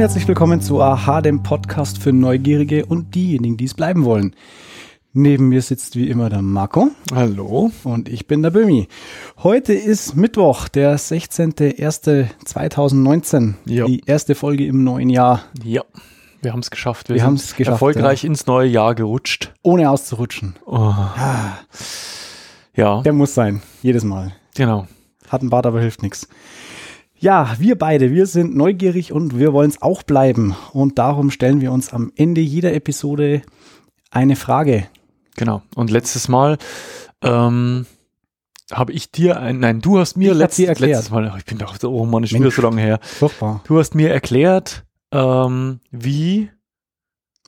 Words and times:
Und 0.00 0.04
herzlich 0.04 0.28
willkommen 0.28 0.62
zu 0.62 0.80
AHA, 0.80 1.20
dem 1.20 1.42
Podcast 1.42 1.98
für 1.98 2.10
Neugierige 2.10 2.86
und 2.86 3.14
diejenigen, 3.14 3.58
die 3.58 3.66
es 3.66 3.74
bleiben 3.74 4.06
wollen. 4.06 4.34
Neben 5.12 5.50
mir 5.50 5.60
sitzt 5.60 5.94
wie 5.94 6.08
immer 6.08 6.30
der 6.30 6.40
Marco. 6.40 6.88
Hallo. 7.14 7.70
Und 7.84 8.08
ich 8.08 8.26
bin 8.26 8.42
der 8.42 8.48
Bömi. 8.48 8.88
Heute 9.42 9.74
ist 9.74 10.16
Mittwoch, 10.16 10.68
der 10.68 10.98
16.01.2019. 10.98 13.56
Ja. 13.66 13.84
Die 13.84 14.00
erste 14.06 14.34
Folge 14.34 14.64
im 14.64 14.84
neuen 14.84 15.10
Jahr. 15.10 15.42
Ja, 15.62 15.82
wir 16.40 16.54
haben 16.54 16.60
es 16.60 16.70
geschafft. 16.70 17.10
Wir 17.10 17.22
haben's 17.22 17.48
sind 17.48 17.58
geschafft, 17.58 17.74
Erfolgreich 17.74 18.24
ins 18.24 18.46
neue 18.46 18.70
Jahr 18.70 18.94
gerutscht. 18.94 19.52
Ohne 19.60 19.90
auszurutschen. 19.90 20.56
Oh. 20.64 20.94
Ja, 22.74 23.02
Der 23.02 23.12
muss 23.12 23.34
sein. 23.34 23.60
Jedes 23.82 24.04
Mal. 24.04 24.32
genau. 24.54 24.86
Hat 25.28 25.42
ein 25.42 25.50
Bart, 25.50 25.66
aber 25.66 25.82
hilft 25.82 26.02
nichts. 26.02 26.26
Ja, 27.22 27.54
wir 27.58 27.76
beide, 27.76 28.12
wir 28.12 28.24
sind 28.26 28.56
neugierig 28.56 29.12
und 29.12 29.38
wir 29.38 29.52
wollen 29.52 29.68
es 29.68 29.82
auch 29.82 30.02
bleiben. 30.02 30.56
Und 30.72 30.98
darum 30.98 31.30
stellen 31.30 31.60
wir 31.60 31.70
uns 31.70 31.92
am 31.92 32.10
Ende 32.16 32.40
jeder 32.40 32.72
Episode 32.72 33.42
eine 34.10 34.36
Frage. 34.36 34.86
Genau. 35.36 35.60
Und 35.74 35.90
letztes 35.90 36.28
Mal 36.28 36.56
ähm, 37.22 37.84
habe 38.72 38.92
ich 38.92 39.10
dir 39.12 39.38
ein, 39.38 39.60
nein, 39.60 39.80
du 39.82 39.98
hast 39.98 40.16
mir 40.16 40.32
letzt, 40.32 40.58
letztes 40.58 41.10
Mal, 41.10 41.30
ich 41.36 41.44
bin 41.44 41.58
doch, 41.58 41.76
oh 41.84 42.06
Mann, 42.06 42.24
ist 42.24 42.32
wieder 42.32 42.50
so 42.50 42.62
lange 42.62 42.80
her. 42.80 42.98
Furchtbar. 43.02 43.60
Du 43.66 43.78
hast 43.78 43.94
mir 43.94 44.10
erklärt, 44.10 44.84
ähm, 45.12 45.80
wie, 45.90 46.50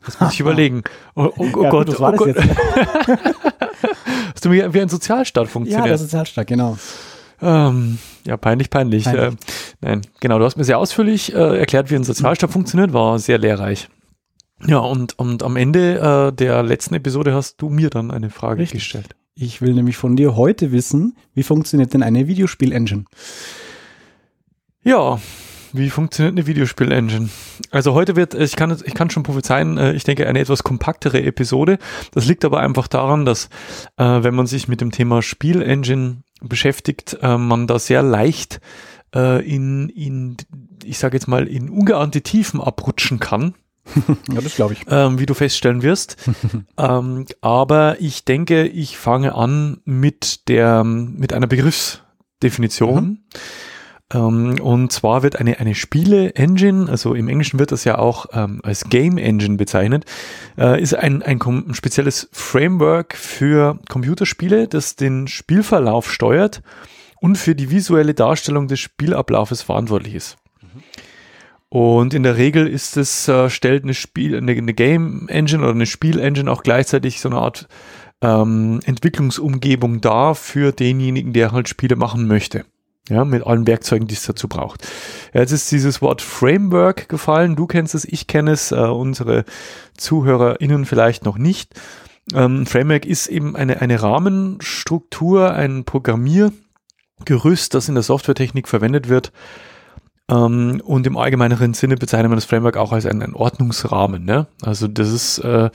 das 0.05 0.21
muss 0.21 0.35
ich 0.35 0.41
überlegen. 0.41 0.83
Oh, 1.15 1.31
oh, 1.39 1.47
oh 1.57 1.63
Ja, 1.63 1.71
Gott, 1.71 1.89
was 1.89 1.99
war 2.01 2.13
oh 2.21 2.27
das 2.27 2.35
Gott. 2.37 2.45
jetzt? 2.45 3.27
Hast 4.35 4.45
du 4.45 4.49
mir 4.51 4.75
wie 4.75 4.81
ein 4.81 4.89
Sozialstaat 4.89 5.45
Ja, 5.47 5.51
funktioniert? 5.51 5.89
der 5.89 5.99
Sozialstaat, 5.99 6.47
genau. 6.47 6.77
Ähm, 7.43 7.99
ja, 8.25 8.37
peinlich, 8.37 8.71
peinlich. 8.71 9.05
Peinlich. 9.05 9.25
Äh, 9.25 9.37
nein, 9.81 10.03
genau, 10.21 10.39
du 10.39 10.45
hast 10.45 10.57
mir 10.57 10.65
sehr 10.65 10.79
ausführlich 10.79 11.35
äh, 11.35 11.59
erklärt, 11.59 11.91
wie 11.91 11.97
ein 11.97 12.05
Sozialstaat 12.05 12.51
funktioniert, 12.51 12.93
war 12.93 13.19
sehr 13.19 13.39
lehrreich. 13.39 13.89
Ja, 14.65 14.79
und, 14.79 15.19
und 15.19 15.43
am 15.43 15.57
Ende 15.57 16.31
äh, 16.31 16.33
der 16.33 16.63
letzten 16.63 16.95
Episode 16.95 17.35
hast 17.35 17.61
du 17.61 17.69
mir 17.69 17.91
dann 17.91 18.11
eine 18.13 18.31
Frage 18.31 18.63
Richtig. 18.63 18.81
gestellt. 18.81 19.17
Ich 19.35 19.61
will 19.61 19.75
nämlich 19.75 19.97
von 19.97 20.15
dir 20.15 20.37
heute 20.37 20.73
wissen, 20.73 21.17
wie 21.35 21.43
funktioniert 21.43 21.93
denn 21.95 22.03
eine 22.03 22.29
Videospiel-Engine? 22.29 23.05
Ja, 24.85 25.19
wie 25.73 25.91
funktioniert 25.91 26.35
eine 26.37 26.47
Videospiel-Engine? 26.47 27.31
Also 27.71 27.95
heute 27.95 28.15
wird, 28.15 28.35
ich 28.35 28.57
kann, 28.57 28.77
ich 28.85 28.95
kann 28.95 29.11
schon 29.11 29.23
prophezeien, 29.23 29.79
äh, 29.79 29.95
ich 29.95 30.05
denke, 30.05 30.29
eine 30.29 30.39
etwas 30.39 30.63
kompaktere 30.63 31.23
Episode. 31.23 31.79
Das 32.13 32.27
liegt 32.27 32.45
aber 32.45 32.61
einfach 32.61 32.89
daran, 32.89 33.25
dass, 33.25 33.49
äh, 33.97 34.23
wenn 34.23 34.35
man 34.35 34.47
sich 34.47 34.69
mit 34.69 34.81
dem 34.81 34.93
Thema 34.93 35.23
Spiel-Engine 35.23 36.23
beschäftigt, 36.43 37.19
äh, 37.23 37.39
man 37.39 37.67
da 37.67 37.79
sehr 37.79 38.03
leicht 38.03 38.61
äh, 39.15 39.45
in, 39.47 39.89
in, 39.89 40.37
ich 40.85 40.99
sage 40.99 41.17
jetzt 41.17 41.29
mal, 41.29 41.47
in 41.47 41.69
ungeahnte 41.69 42.23
Tiefen 42.23 42.61
abrutschen 42.61 43.21
kann. 43.21 43.55
Ja, 44.33 44.41
das 44.41 44.55
glaube 44.55 44.75
ich. 44.75 44.85
ähm, 44.89 45.19
wie 45.19 45.27
du 45.27 45.35
feststellen 45.35 45.83
wirst. 45.83 46.17
ähm, 46.79 47.27
aber 47.41 48.01
ich 48.01 48.25
denke, 48.25 48.67
ich 48.69 48.97
fange 48.97 49.35
an 49.35 49.81
mit 49.85 50.49
der, 50.49 50.85
mit 50.85 51.33
einer 51.33 51.49
Begriffsdefinition. 51.49 52.99
Ähm, 52.99 53.19
und 54.19 54.93
zwar 54.93 55.23
wird 55.23 55.37
eine, 55.37 55.59
eine 55.59 55.75
Spiele-Engine, 55.75 56.89
also 56.89 57.15
im 57.15 57.29
Englischen 57.29 57.59
wird 57.59 57.73
das 57.73 57.85
ja 57.85 57.99
auch 57.99 58.27
ähm, 58.33 58.61
als 58.63 58.85
Game 58.85 59.19
Engine 59.19 59.57
bezeichnet, 59.57 60.05
äh, 60.59 60.81
ist 60.81 60.95
ein, 60.95 61.23
ein, 61.23 61.41
ein 61.41 61.75
spezielles 61.75 62.29
Framework 62.33 63.17
für 63.17 63.79
Computerspiele, 63.89 64.69
das 64.69 64.97
den 64.97 65.29
Spielverlauf 65.29 66.13
steuert 66.13 66.63
und 67.21 67.39
für 67.39 67.55
die 67.55 67.71
visuelle 67.71 68.15
Darstellung 68.15 68.69
des 68.69 68.81
Spielablaufes 68.81 69.63
verantwortlich 69.63 70.15
ist. 70.15 70.37
Und 71.69 72.13
in 72.13 72.23
der 72.23 72.37
Regel 72.37 72.67
ist 72.67 72.99
es, 72.99 73.29
äh, 73.29 73.49
stellt 73.49 73.85
eine 73.85 73.95
Spiel, 73.95 74.37
eine, 74.37 74.53
eine 74.53 74.75
Game 74.75 75.27
Engine 75.29 75.63
oder 75.63 75.73
eine 75.73 75.87
Spiel 75.87 76.19
Engine 76.19 76.51
auch 76.51 76.63
gleichzeitig 76.63 77.19
so 77.19 77.31
eine 77.31 77.39
Art 77.39 77.67
ähm, 78.21 78.81
Entwicklungsumgebung 78.85 80.03
dar 80.03 80.35
für 80.35 80.73
denjenigen, 80.73 81.33
der 81.33 81.53
halt 81.53 81.71
Spiele 81.71 81.97
machen 81.97 82.27
möchte. 82.27 82.67
Ja, 83.09 83.25
mit 83.25 83.45
allen 83.45 83.67
Werkzeugen, 83.67 84.07
die 84.07 84.15
es 84.15 84.25
dazu 84.25 84.47
braucht. 84.47 84.87
Jetzt 85.35 85.51
ist 85.51 85.73
dieses 85.73 86.01
Wort 86.03 86.23
Framework 86.23 87.09
gefallen. 87.09 87.57
Du 87.57 87.67
kennst 87.67 87.97
es, 87.97 88.05
ich 88.05 88.29
kenne 88.29 88.53
es, 88.53 88.71
äh, 88.71 88.77
unsere 88.77 89.45
ZuhörerInnen 89.97 90.85
vielleicht 90.85 91.25
noch 91.25 91.37
nicht. 91.37 91.75
Ähm, 92.33 92.65
Framework 92.65 93.05
ist 93.05 93.27
eben 93.27 93.57
eine, 93.57 93.81
eine 93.81 94.01
Rahmenstruktur, 94.01 95.53
ein 95.53 95.85
Programmiergerüst, 95.85 97.75
das 97.75 97.89
in 97.89 97.95
der 97.95 98.05
Softwaretechnik 98.05 98.69
verwendet 98.69 99.09
wird, 99.09 99.33
und 100.29 101.07
im 101.07 101.17
allgemeineren 101.17 101.75
Sinne 101.75 101.97
bezeichnet 101.97 102.31
man 102.31 102.37
das 102.37 102.45
Framework 102.45 102.77
auch 102.77 102.93
als 102.93 103.07
einen, 103.07 103.35
Ordnungsrahmen. 103.35 104.25
Ne? 104.25 104.47
Also 104.63 104.89
das 104.89 105.11
ist, 105.11 105.39
äh, 105.39 105.71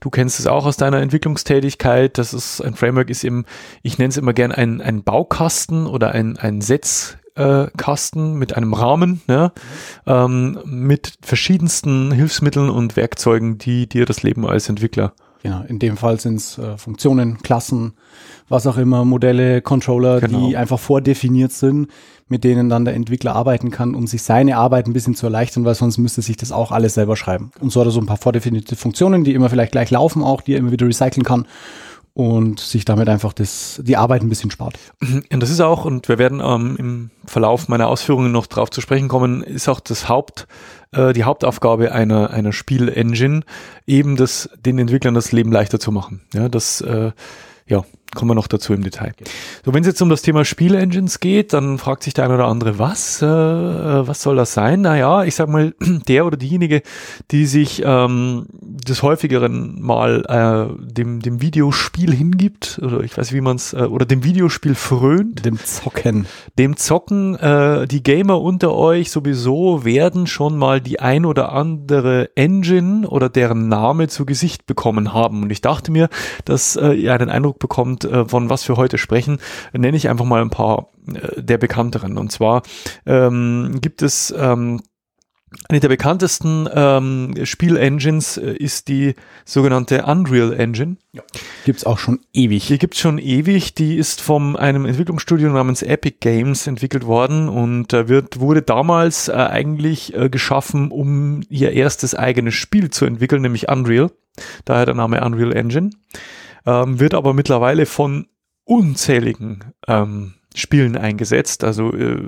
du 0.00 0.10
kennst 0.10 0.38
es 0.38 0.46
auch 0.46 0.66
aus 0.66 0.76
deiner 0.76 1.00
Entwicklungstätigkeit, 1.00 2.16
das 2.16 2.32
ist, 2.32 2.60
ein 2.60 2.74
Framework 2.74 3.10
ist 3.10 3.24
eben, 3.24 3.44
ich 3.82 3.98
nenne 3.98 4.10
es 4.10 4.16
immer 4.16 4.32
gern 4.32 4.52
ein, 4.52 4.80
ein 4.80 5.02
Baukasten 5.02 5.86
oder 5.86 6.12
ein, 6.12 6.36
ein 6.36 6.60
Setzkasten 6.60 8.34
mit 8.34 8.56
einem 8.56 8.72
Rahmen, 8.72 9.20
ne? 9.26 9.52
ähm, 10.06 10.58
mit 10.64 11.14
verschiedensten 11.20 12.12
Hilfsmitteln 12.12 12.70
und 12.70 12.96
Werkzeugen, 12.96 13.58
die 13.58 13.88
dir 13.88 14.06
das 14.06 14.22
Leben 14.22 14.46
als 14.46 14.68
Entwickler 14.68 15.12
Genau, 15.42 15.62
in 15.68 15.78
dem 15.78 15.96
Fall 15.96 16.18
sind 16.18 16.36
es 16.36 16.58
äh, 16.58 16.76
Funktionen, 16.76 17.38
Klassen, 17.38 17.92
was 18.48 18.66
auch 18.66 18.76
immer, 18.76 19.04
Modelle, 19.04 19.62
Controller, 19.62 20.20
Genau. 20.20 20.48
die 20.48 20.56
einfach 20.56 20.80
vordefiniert 20.80 21.52
sind, 21.52 21.88
mit 22.28 22.44
denen 22.44 22.68
dann 22.68 22.84
der 22.84 22.94
Entwickler 22.94 23.34
arbeiten 23.34 23.70
kann, 23.70 23.94
um 23.94 24.06
sich 24.06 24.22
seine 24.22 24.56
Arbeit 24.56 24.86
ein 24.86 24.92
bisschen 24.92 25.14
zu 25.14 25.26
erleichtern, 25.26 25.64
weil 25.64 25.74
sonst 25.74 25.98
müsste 25.98 26.22
sich 26.22 26.36
das 26.36 26.52
auch 26.52 26.72
alles 26.72 26.94
selber 26.94 27.16
schreiben. 27.16 27.50
Und 27.60 27.70
so 27.70 27.80
hat 27.80 27.88
er 27.88 27.90
so 27.90 28.00
ein 28.00 28.06
paar 28.06 28.16
vordefinierte 28.16 28.76
Funktionen, 28.76 29.24
die 29.24 29.34
immer 29.34 29.50
vielleicht 29.50 29.72
gleich 29.72 29.90
laufen 29.90 30.22
auch, 30.22 30.42
die 30.42 30.52
er 30.52 30.58
immer 30.58 30.72
wieder 30.72 30.86
recyceln 30.86 31.24
kann 31.24 31.46
und 32.18 32.58
sich 32.58 32.84
damit 32.84 33.08
einfach 33.08 33.32
das, 33.32 33.80
die 33.84 33.96
Arbeit 33.96 34.22
ein 34.22 34.28
bisschen 34.28 34.50
spart. 34.50 34.76
Und 35.00 35.40
das 35.40 35.50
ist 35.50 35.60
auch, 35.60 35.84
und 35.84 36.08
wir 36.08 36.18
werden 36.18 36.42
ähm, 36.44 36.74
im 36.76 37.10
Verlauf 37.24 37.68
meiner 37.68 37.86
Ausführungen 37.86 38.32
noch 38.32 38.48
drauf 38.48 38.70
zu 38.70 38.80
sprechen 38.80 39.06
kommen, 39.06 39.44
ist 39.44 39.68
auch 39.68 39.78
das 39.78 40.08
Haupt, 40.08 40.48
äh, 40.90 41.12
die 41.12 41.22
Hauptaufgabe 41.22 41.92
einer, 41.92 42.30
einer 42.30 42.52
Spielengine, 42.52 43.42
eben 43.86 44.16
das, 44.16 44.50
den 44.66 44.80
Entwicklern 44.80 45.14
das 45.14 45.30
Leben 45.30 45.52
leichter 45.52 45.78
zu 45.78 45.92
machen. 45.92 46.22
Ja, 46.34 46.48
das, 46.48 46.80
äh, 46.80 47.12
ja, 47.68 47.84
kommen 48.14 48.30
wir 48.30 48.34
noch 48.34 48.46
dazu 48.46 48.72
im 48.72 48.82
Detail. 48.82 49.12
So, 49.64 49.74
wenn 49.74 49.82
es 49.82 49.86
jetzt 49.86 50.00
um 50.02 50.08
das 50.08 50.22
Thema 50.22 50.44
Spielengines 50.44 51.20
geht, 51.20 51.52
dann 51.52 51.78
fragt 51.78 52.02
sich 52.02 52.14
der 52.14 52.24
eine 52.24 52.34
oder 52.34 52.46
andere, 52.46 52.78
was, 52.78 53.20
äh, 53.22 53.26
äh, 53.26 54.08
was 54.08 54.22
soll 54.22 54.36
das 54.36 54.54
sein? 54.54 54.80
Naja, 54.80 55.24
ich 55.24 55.34
sag 55.34 55.48
mal, 55.48 55.74
der 56.08 56.26
oder 56.26 56.36
diejenige, 56.36 56.82
die 57.30 57.46
sich 57.46 57.82
ähm, 57.84 58.46
des 58.50 59.02
häufigeren 59.02 59.80
mal 59.80 60.24
äh, 60.26 60.92
dem, 60.92 61.20
dem 61.20 61.42
Videospiel 61.42 62.14
hingibt, 62.14 62.80
oder 62.82 63.00
ich 63.00 63.16
weiß, 63.16 63.32
wie 63.32 63.40
man 63.40 63.56
es, 63.56 63.72
äh, 63.74 63.82
oder 63.82 64.06
dem 64.06 64.24
Videospiel 64.24 64.74
frönt, 64.74 65.44
Dem 65.44 65.58
Zocken. 65.62 66.26
dem 66.58 66.76
Zocken, 66.76 67.34
äh, 67.36 67.86
die 67.86 68.02
Gamer 68.02 68.40
unter 68.40 68.74
euch 68.74 69.10
sowieso 69.10 69.84
werden 69.84 70.26
schon 70.26 70.56
mal 70.56 70.80
die 70.80 71.00
ein 71.00 71.24
oder 71.24 71.52
andere 71.52 72.30
Engine 72.36 73.06
oder 73.08 73.28
deren 73.28 73.68
Name 73.68 74.08
zu 74.08 74.24
Gesicht 74.24 74.66
bekommen 74.66 75.12
haben. 75.12 75.42
Und 75.42 75.50
ich 75.50 75.60
dachte 75.60 75.92
mir, 75.92 76.08
dass 76.44 76.76
äh, 76.76 76.92
ihr 76.92 77.12
einen 77.12 77.30
Eindruck 77.30 77.58
bekommt, 77.58 77.97
äh, 78.04 78.28
von 78.28 78.50
was 78.50 78.68
wir 78.68 78.76
heute 78.76 78.98
sprechen, 78.98 79.38
nenne 79.72 79.96
ich 79.96 80.08
einfach 80.08 80.24
mal 80.24 80.42
ein 80.42 80.50
paar 80.50 80.88
äh, 81.12 81.42
der 81.42 81.58
bekannteren. 81.58 82.18
Und 82.18 82.32
zwar 82.32 82.62
ähm, 83.06 83.78
gibt 83.80 84.02
es 84.02 84.34
ähm, 84.36 84.80
eine 85.68 85.80
der 85.80 85.88
bekanntesten 85.88 86.68
ähm, 86.72 87.34
Spielengines 87.44 88.36
äh, 88.36 88.52
ist 88.52 88.88
die 88.88 89.14
sogenannte 89.44 90.04
Unreal 90.04 90.52
Engine. 90.52 90.96
Gibt's 91.64 91.84
auch 91.84 91.98
schon 91.98 92.20
ewig. 92.32 92.66
Die 92.66 92.78
gibt's 92.78 92.98
schon 92.98 93.18
ewig. 93.18 93.74
Die 93.74 93.96
ist 93.96 94.20
von 94.20 94.56
einem 94.56 94.84
Entwicklungsstudio 94.84 95.48
namens 95.48 95.82
Epic 95.82 96.18
Games 96.20 96.66
entwickelt 96.66 97.06
worden 97.06 97.48
und 97.48 97.92
äh, 97.92 98.08
wird, 98.08 98.40
wurde 98.40 98.62
damals 98.62 99.28
äh, 99.28 99.32
eigentlich 99.32 100.14
äh, 100.14 100.28
geschaffen, 100.28 100.90
um 100.90 101.40
ihr 101.48 101.72
erstes 101.72 102.14
eigenes 102.14 102.54
Spiel 102.54 102.90
zu 102.90 103.06
entwickeln, 103.06 103.42
nämlich 103.42 103.68
Unreal. 103.68 104.10
Daher 104.64 104.86
der 104.86 104.94
Name 104.94 105.24
Unreal 105.24 105.52
Engine. 105.52 105.90
Ähm, 106.68 107.00
wird 107.00 107.14
aber 107.14 107.32
mittlerweile 107.32 107.86
von 107.86 108.26
unzähligen 108.64 109.64
ähm, 109.86 110.34
Spielen 110.54 110.96
eingesetzt. 110.96 111.64
Also 111.64 111.92
äh, 111.94 112.20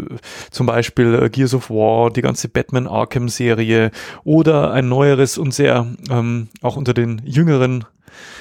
zum 0.50 0.66
Beispiel 0.66 1.14
äh, 1.14 1.28
Gears 1.30 1.52
of 1.54 1.68
War, 1.68 2.10
die 2.10 2.22
ganze 2.22 2.48
Batman 2.48 2.86
Arkham 2.86 3.28
Serie 3.28 3.90
oder 4.24 4.72
ein 4.72 4.88
neueres 4.88 5.36
und 5.36 5.52
sehr 5.52 5.86
ähm, 6.10 6.48
auch 6.62 6.76
unter 6.76 6.94
den 6.94 7.20
jüngeren 7.24 7.84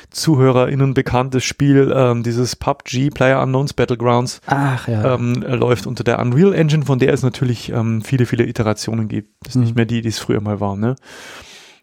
ZuhörerInnen 0.10 0.94
bekanntes 0.94 1.44
Spiel, 1.44 1.94
ähm, 1.96 2.24
dieses 2.24 2.56
PUBG, 2.56 3.10
Player 3.12 3.42
Unknowns 3.44 3.74
Battlegrounds, 3.74 4.42
Ach 4.48 4.88
ja. 4.88 5.16
ähm, 5.16 5.44
äh, 5.44 5.56
läuft 5.56 5.86
unter 5.86 6.04
der 6.04 6.20
Unreal 6.20 6.54
Engine, 6.54 6.84
von 6.86 6.98
der 7.00 7.14
es 7.14 7.22
natürlich 7.22 7.70
ähm, 7.72 8.02
viele, 8.02 8.26
viele 8.26 8.46
Iterationen 8.48 9.08
gibt. 9.08 9.30
Das 9.44 9.52
ist 9.52 9.56
Mhm. 9.58 9.62
nicht 9.64 9.76
mehr 9.76 9.86
die, 9.86 10.02
die 10.02 10.10
es 10.10 10.20
früher 10.20 10.42
mal 10.42 10.60
waren. 10.60 10.80
Ne? 10.80 10.96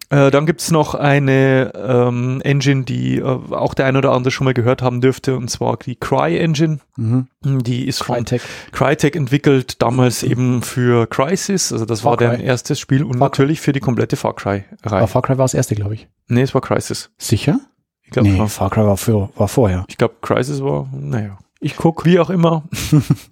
Äh, 0.09 0.31
dann 0.31 0.45
gibt's 0.45 0.71
noch 0.71 0.95
eine 0.95 1.73
ähm, 1.75 2.39
Engine, 2.41 2.83
die 2.85 3.17
äh, 3.17 3.23
auch 3.23 3.73
der 3.73 3.87
ein 3.87 3.97
oder 3.97 4.13
andere 4.13 4.31
schon 4.31 4.45
mal 4.45 4.53
gehört 4.53 4.81
haben 4.81 5.01
dürfte, 5.01 5.35
und 5.35 5.49
zwar 5.49 5.75
die 5.77 5.95
Cry 5.97 6.37
Engine. 6.37 6.79
Mhm. 6.95 7.27
Die 7.43 7.85
ist 7.87 8.03
von 8.03 8.15
Crytek. 8.17 8.41
Crytek 8.71 9.15
entwickelt, 9.17 9.81
damals 9.81 10.23
eben 10.23 10.61
für 10.61 11.07
Crisis, 11.07 11.73
also 11.73 11.85
das 11.85 12.01
Far 12.01 12.11
war 12.11 12.17
deren 12.17 12.37
Cry. 12.37 12.45
erstes 12.45 12.79
Spiel 12.79 13.03
und 13.03 13.17
Far 13.17 13.27
natürlich 13.27 13.59
für 13.59 13.73
die 13.73 13.81
komplette 13.81 14.15
Far 14.15 14.33
Cry-Reihe. 14.35 15.07
Far 15.07 15.21
Cry 15.21 15.37
war 15.37 15.43
das 15.45 15.53
erste, 15.53 15.75
glaube 15.75 15.95
ich. 15.95 16.07
Nee, 16.27 16.41
es 16.41 16.53
war 16.53 16.61
Crisis. 16.61 17.09
Sicher? 17.17 17.59
Ich 18.03 18.11
glaube, 18.11 18.29
nee, 18.29 18.47
Far 18.47 18.69
Cry 18.69 18.85
war, 18.85 18.95
für, 18.95 19.29
war 19.35 19.49
vorher. 19.49 19.83
ich 19.89 19.97
glaub, 19.97 20.21
Crisis 20.21 20.61
war, 20.61 20.89
naja, 20.93 21.37
Ich 21.59 21.75
guck. 21.75 22.05
wie 22.05 22.19
auch 22.19 22.29
immer. 22.29 22.63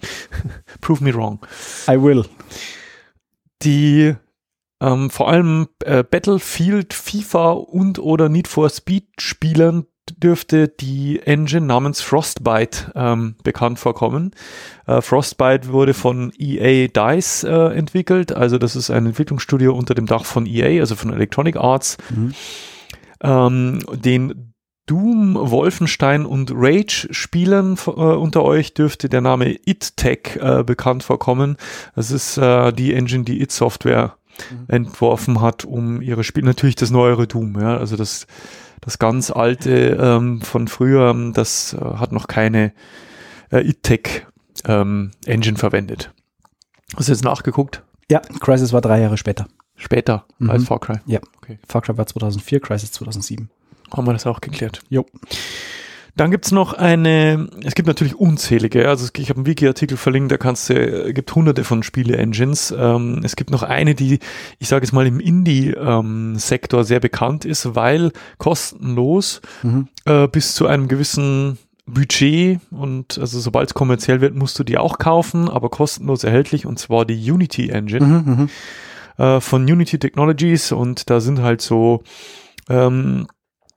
Prove 0.81 1.01
me 1.01 1.13
wrong. 1.13 1.39
I 1.87 2.01
will. 2.01 2.25
die 3.61 4.15
ähm, 4.81 5.09
vor 5.09 5.29
allem 5.29 5.67
äh, 5.83 6.03
Battlefield, 6.03 6.93
FIFA 6.93 7.51
und 7.51 7.99
oder 7.99 8.29
Need 8.29 8.47
for 8.47 8.69
Speed 8.69 9.05
Spielern 9.19 9.85
dürfte 10.17 10.67
die 10.67 11.19
Engine 11.25 11.65
namens 11.65 12.01
Frostbite 12.01 12.91
ähm, 12.95 13.35
bekannt 13.43 13.79
vorkommen. 13.79 14.31
Äh, 14.85 15.01
Frostbite 15.01 15.69
wurde 15.69 15.93
von 15.93 16.31
EA 16.37 16.87
DICE 16.87 17.43
äh, 17.43 17.75
entwickelt, 17.75 18.31
also 18.31 18.57
das 18.57 18.75
ist 18.75 18.91
ein 18.91 19.07
Entwicklungsstudio 19.07 19.73
unter 19.73 19.95
dem 19.95 20.05
Dach 20.05 20.25
von 20.25 20.45
EA, 20.45 20.79
also 20.79 20.95
von 20.95 21.11
Electronic 21.11 21.55
Arts. 21.55 21.97
Mhm. 22.11 22.33
Ähm, 23.23 23.79
den 23.93 24.53
Doom, 24.85 25.35
Wolfenstein 25.35 26.27
und 26.27 26.51
Rage-Spielern 26.53 27.77
äh, 27.87 27.89
unter 27.89 28.43
euch 28.43 28.75
dürfte 28.75 29.09
der 29.09 29.21
Name 29.21 29.55
IT-Tech 29.65 30.37
äh, 30.39 30.63
bekannt 30.63 31.03
vorkommen. 31.03 31.57
Das 31.95 32.11
ist 32.11 32.37
äh, 32.37 32.71
die 32.71 32.93
Engine, 32.93 33.23
die 33.23 33.41
IT-Software 33.41 34.17
Mhm. 34.51 34.65
entworfen 34.67 35.41
hat, 35.41 35.65
um 35.65 36.01
ihre 36.01 36.23
Spiele, 36.23 36.45
natürlich 36.45 36.75
das 36.75 36.91
neuere 36.91 37.27
Doom, 37.27 37.59
ja, 37.59 37.77
also 37.77 37.95
das, 37.95 38.27
das 38.81 38.99
ganz 38.99 39.31
alte 39.31 39.97
ähm, 39.99 40.41
von 40.41 40.67
früher, 40.67 41.13
das 41.33 41.73
äh, 41.73 41.77
hat 41.77 42.11
noch 42.11 42.27
keine 42.27 42.73
äh, 43.51 43.61
IT-Tech 43.67 44.25
ähm, 44.65 45.11
Engine 45.25 45.57
verwendet. 45.57 46.11
Hast 46.95 47.07
du 47.09 47.13
jetzt 47.13 47.23
nachgeguckt? 47.23 47.83
Ja, 48.09 48.19
Crisis 48.19 48.73
war 48.73 48.81
drei 48.81 49.01
Jahre 49.01 49.17
später. 49.17 49.47
Später 49.75 50.25
Mhm. 50.39 50.49
als 50.51 50.63
Far 50.65 50.79
Cry. 50.79 50.99
Far 51.67 51.81
Cry 51.81 51.97
war 51.97 52.05
2004, 52.05 52.59
Crisis 52.61 52.91
2007. 52.93 53.49
Haben 53.91 54.07
wir 54.07 54.13
das 54.13 54.25
auch 54.25 54.41
geklärt. 54.41 54.81
Jo. 54.89 55.05
Dann 56.17 56.31
gibt's 56.31 56.51
noch 56.53 56.71
eine, 56.73 57.49
es 57.65 57.75
gibt 57.75 57.87
natürlich 57.89 58.15
unzählige, 58.15 58.87
also 58.87 59.09
ich 59.17 59.29
habe 59.29 59.39
einen 59.39 59.47
Wiki-Artikel 59.47 59.97
verlinkt, 59.97 60.31
da 60.31 60.37
kannst 60.37 60.69
du, 60.69 60.73
äh, 61.07 61.11
gibt 61.13 61.35
hunderte 61.35 61.65
von 61.65 61.83
Spiele-Engines. 61.83 62.73
Ähm, 62.77 63.19
es 63.23 63.35
gibt 63.35 63.51
noch 63.51 63.63
eine, 63.63 63.95
die, 63.95 64.19
ich 64.59 64.69
sage 64.69 64.85
es 64.85 64.93
mal, 64.93 65.05
im 65.07 65.19
Indie-Sektor 65.19 66.83
sehr 66.85 66.99
bekannt 66.99 67.43
ist, 67.45 67.75
weil 67.75 68.11
kostenlos 68.37 69.41
Mhm. 69.63 69.87
äh, 70.05 70.27
bis 70.27 70.55
zu 70.55 70.67
einem 70.67 70.87
gewissen 70.87 71.57
Budget 71.87 72.59
und 72.71 73.17
also 73.19 73.39
sobald 73.39 73.69
es 73.69 73.73
kommerziell 73.73 74.21
wird, 74.21 74.35
musst 74.35 74.57
du 74.57 74.63
die 74.63 74.77
auch 74.77 74.97
kaufen, 74.97 75.49
aber 75.49 75.69
kostenlos 75.69 76.23
erhältlich 76.23 76.65
und 76.65 76.79
zwar 76.79 77.05
die 77.05 77.31
Unity 77.31 77.69
Engine 77.69 78.05
Mhm, 78.05 78.49
mhm. 79.17 79.23
äh, 79.23 79.39
von 79.41 79.63
Unity 79.63 79.99
Technologies 79.99 80.71
und 80.71 81.09
da 81.09 81.19
sind 81.19 81.41
halt 81.41 81.61
so 81.61 82.01
ähm, 82.69 83.27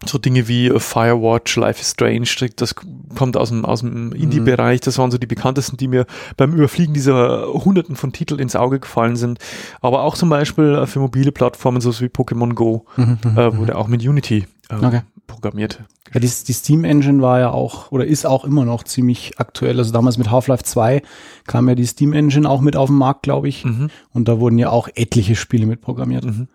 so 0.06 0.18
Dinge 0.18 0.46
wie 0.48 0.68
äh, 0.68 0.78
Firewatch, 0.78 1.56
Life 1.56 1.80
is 1.80 1.90
Strange, 1.90 2.28
das 2.56 2.74
kommt 3.16 3.36
aus 3.36 3.48
dem, 3.48 3.64
aus 3.64 3.80
dem 3.80 4.12
Indie-Bereich, 4.12 4.80
das 4.80 4.98
waren 4.98 5.10
so 5.10 5.18
die 5.18 5.26
bekanntesten, 5.26 5.76
die 5.76 5.88
mir 5.88 6.06
beim 6.36 6.54
Überfliegen 6.54 6.94
dieser 6.94 7.48
hunderten 7.52 7.96
von 7.96 8.12
Titeln 8.12 8.40
ins 8.40 8.54
Auge 8.56 8.78
gefallen 8.80 9.16
sind. 9.16 9.38
Aber 9.80 10.02
auch 10.02 10.16
zum 10.16 10.28
Beispiel 10.28 10.76
äh, 10.76 10.86
für 10.86 11.00
mobile 11.00 11.32
Plattformen, 11.32 11.80
so 11.80 11.98
wie 12.00 12.06
Pokémon 12.06 12.54
Go, 12.54 12.84
Mhm, 12.96 13.18
mhm, 13.24 13.38
äh, 13.38 13.50
mhm. 13.50 13.58
wurde 13.58 13.76
auch 13.76 13.88
mit 13.88 14.06
Unity 14.06 14.46
äh, 14.70 14.74
Okay. 14.74 15.00
programmiert. 15.26 15.82
Ja, 16.14 16.20
die, 16.20 16.30
die 16.46 16.52
Steam 16.52 16.84
Engine 16.84 17.20
war 17.20 17.38
ja 17.40 17.50
auch 17.50 17.92
oder 17.92 18.06
ist 18.06 18.24
auch 18.24 18.44
immer 18.44 18.64
noch 18.64 18.84
ziemlich 18.84 19.38
aktuell. 19.38 19.78
Also 19.78 19.92
damals 19.92 20.16
mit 20.16 20.30
Half-Life 20.30 20.64
2 20.64 21.02
kam 21.46 21.68
ja 21.68 21.74
die 21.74 21.84
Steam 21.84 22.14
Engine 22.14 22.48
auch 22.48 22.62
mit 22.62 22.76
auf 22.76 22.88
den 22.88 22.96
Markt, 22.96 23.24
glaube 23.24 23.48
ich. 23.48 23.64
Mhm. 23.64 23.90
Und 24.14 24.26
da 24.28 24.40
wurden 24.40 24.56
ja 24.58 24.70
auch 24.70 24.88
etliche 24.94 25.36
Spiele 25.36 25.66
mit 25.66 25.82
programmiert. 25.82 26.24
Mhm. 26.24 26.48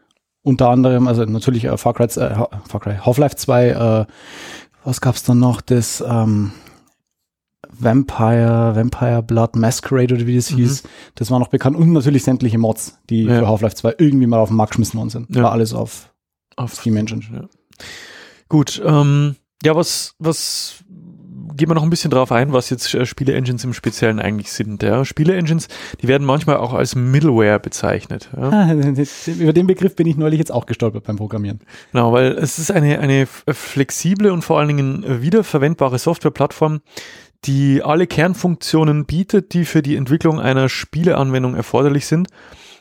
Unter 0.43 0.69
anderem, 0.69 1.07
also 1.07 1.23
natürlich 1.25 1.63
äh, 1.65 1.77
Far 1.77 1.93
Cry, 1.93 2.03
äh, 2.05 2.07
Far 2.67 2.79
Cry 2.81 2.95
Half-Life 2.97 3.35
2, 3.37 3.67
äh, 3.69 4.05
was 4.83 4.99
gab's 5.01 5.23
dann 5.23 5.39
noch? 5.39 5.61
Das 5.61 6.03
ähm, 6.05 6.51
Vampire, 7.71 8.75
Vampire 8.75 9.23
Blood 9.23 9.55
Masquerade 9.55 10.13
oder 10.15 10.27
wie 10.27 10.35
das 10.35 10.51
Mhm. 10.51 10.57
hieß. 10.57 10.83
Das 11.15 11.31
war 11.31 11.39
noch 11.39 11.47
bekannt. 11.47 11.75
Und 11.75 11.91
natürlich 11.93 12.23
sämtliche 12.23 12.57
Mods, 12.57 12.99
die 13.09 13.23
Ja. 13.23 13.39
für 13.39 13.47
Half-Life 13.47 13.75
2 13.75 13.95
irgendwie 13.97 14.27
mal 14.27 14.39
auf 14.39 14.49
den 14.49 14.57
Markt 14.57 14.71
geschmissen 14.73 14.97
worden 14.99 15.09
sind. 15.09 15.35
Ja. 15.35 15.43
War 15.43 15.51
alles 15.51 15.73
auf 15.73 16.09
Auf 16.55 16.75
Steam 16.75 16.97
Engine. 16.97 17.21
Ja. 17.33 17.45
Gut, 18.47 18.79
ähm, 18.85 19.37
ja, 19.63 19.75
was, 19.75 20.13
was, 20.19 20.83
gehen 21.55 21.69
wir 21.69 21.75
noch 21.75 21.83
ein 21.83 21.89
bisschen 21.89 22.11
drauf 22.11 22.31
ein, 22.31 22.53
was 22.53 22.69
jetzt 22.69 22.93
äh, 22.93 23.05
Spiele-Engines 23.05 23.63
im 23.63 23.73
Speziellen 23.73 24.19
eigentlich 24.19 24.51
sind. 24.51 24.83
Ja? 24.83 25.05
Spiele-Engines, 25.05 25.67
die 26.01 26.07
werden 26.07 26.25
manchmal 26.25 26.57
auch 26.57 26.73
als 26.73 26.95
Middleware 26.95 27.59
bezeichnet. 27.59 28.29
Ja? 28.35 28.73
Über 29.39 29.53
den 29.53 29.67
Begriff 29.67 29.95
bin 29.95 30.07
ich 30.07 30.17
neulich 30.17 30.39
jetzt 30.39 30.51
auch 30.51 30.65
gestolpert 30.65 31.03
beim 31.03 31.17
Programmieren. 31.17 31.59
Genau, 31.91 32.13
weil 32.13 32.31
es 32.33 32.59
ist 32.59 32.71
eine, 32.71 32.99
eine 32.99 33.21
f- 33.21 33.43
flexible 33.49 34.31
und 34.31 34.43
vor 34.43 34.59
allen 34.59 34.67
Dingen 34.69 35.03
äh, 35.03 35.21
wiederverwendbare 35.21 35.99
Softwareplattform, 35.99 36.81
die 37.45 37.81
alle 37.83 38.07
Kernfunktionen 38.07 39.05
bietet, 39.05 39.53
die 39.53 39.65
für 39.65 39.81
die 39.81 39.95
Entwicklung 39.95 40.39
einer 40.39 40.69
Spieleanwendung 40.69 41.55
erforderlich 41.55 42.05
sind, 42.05 42.29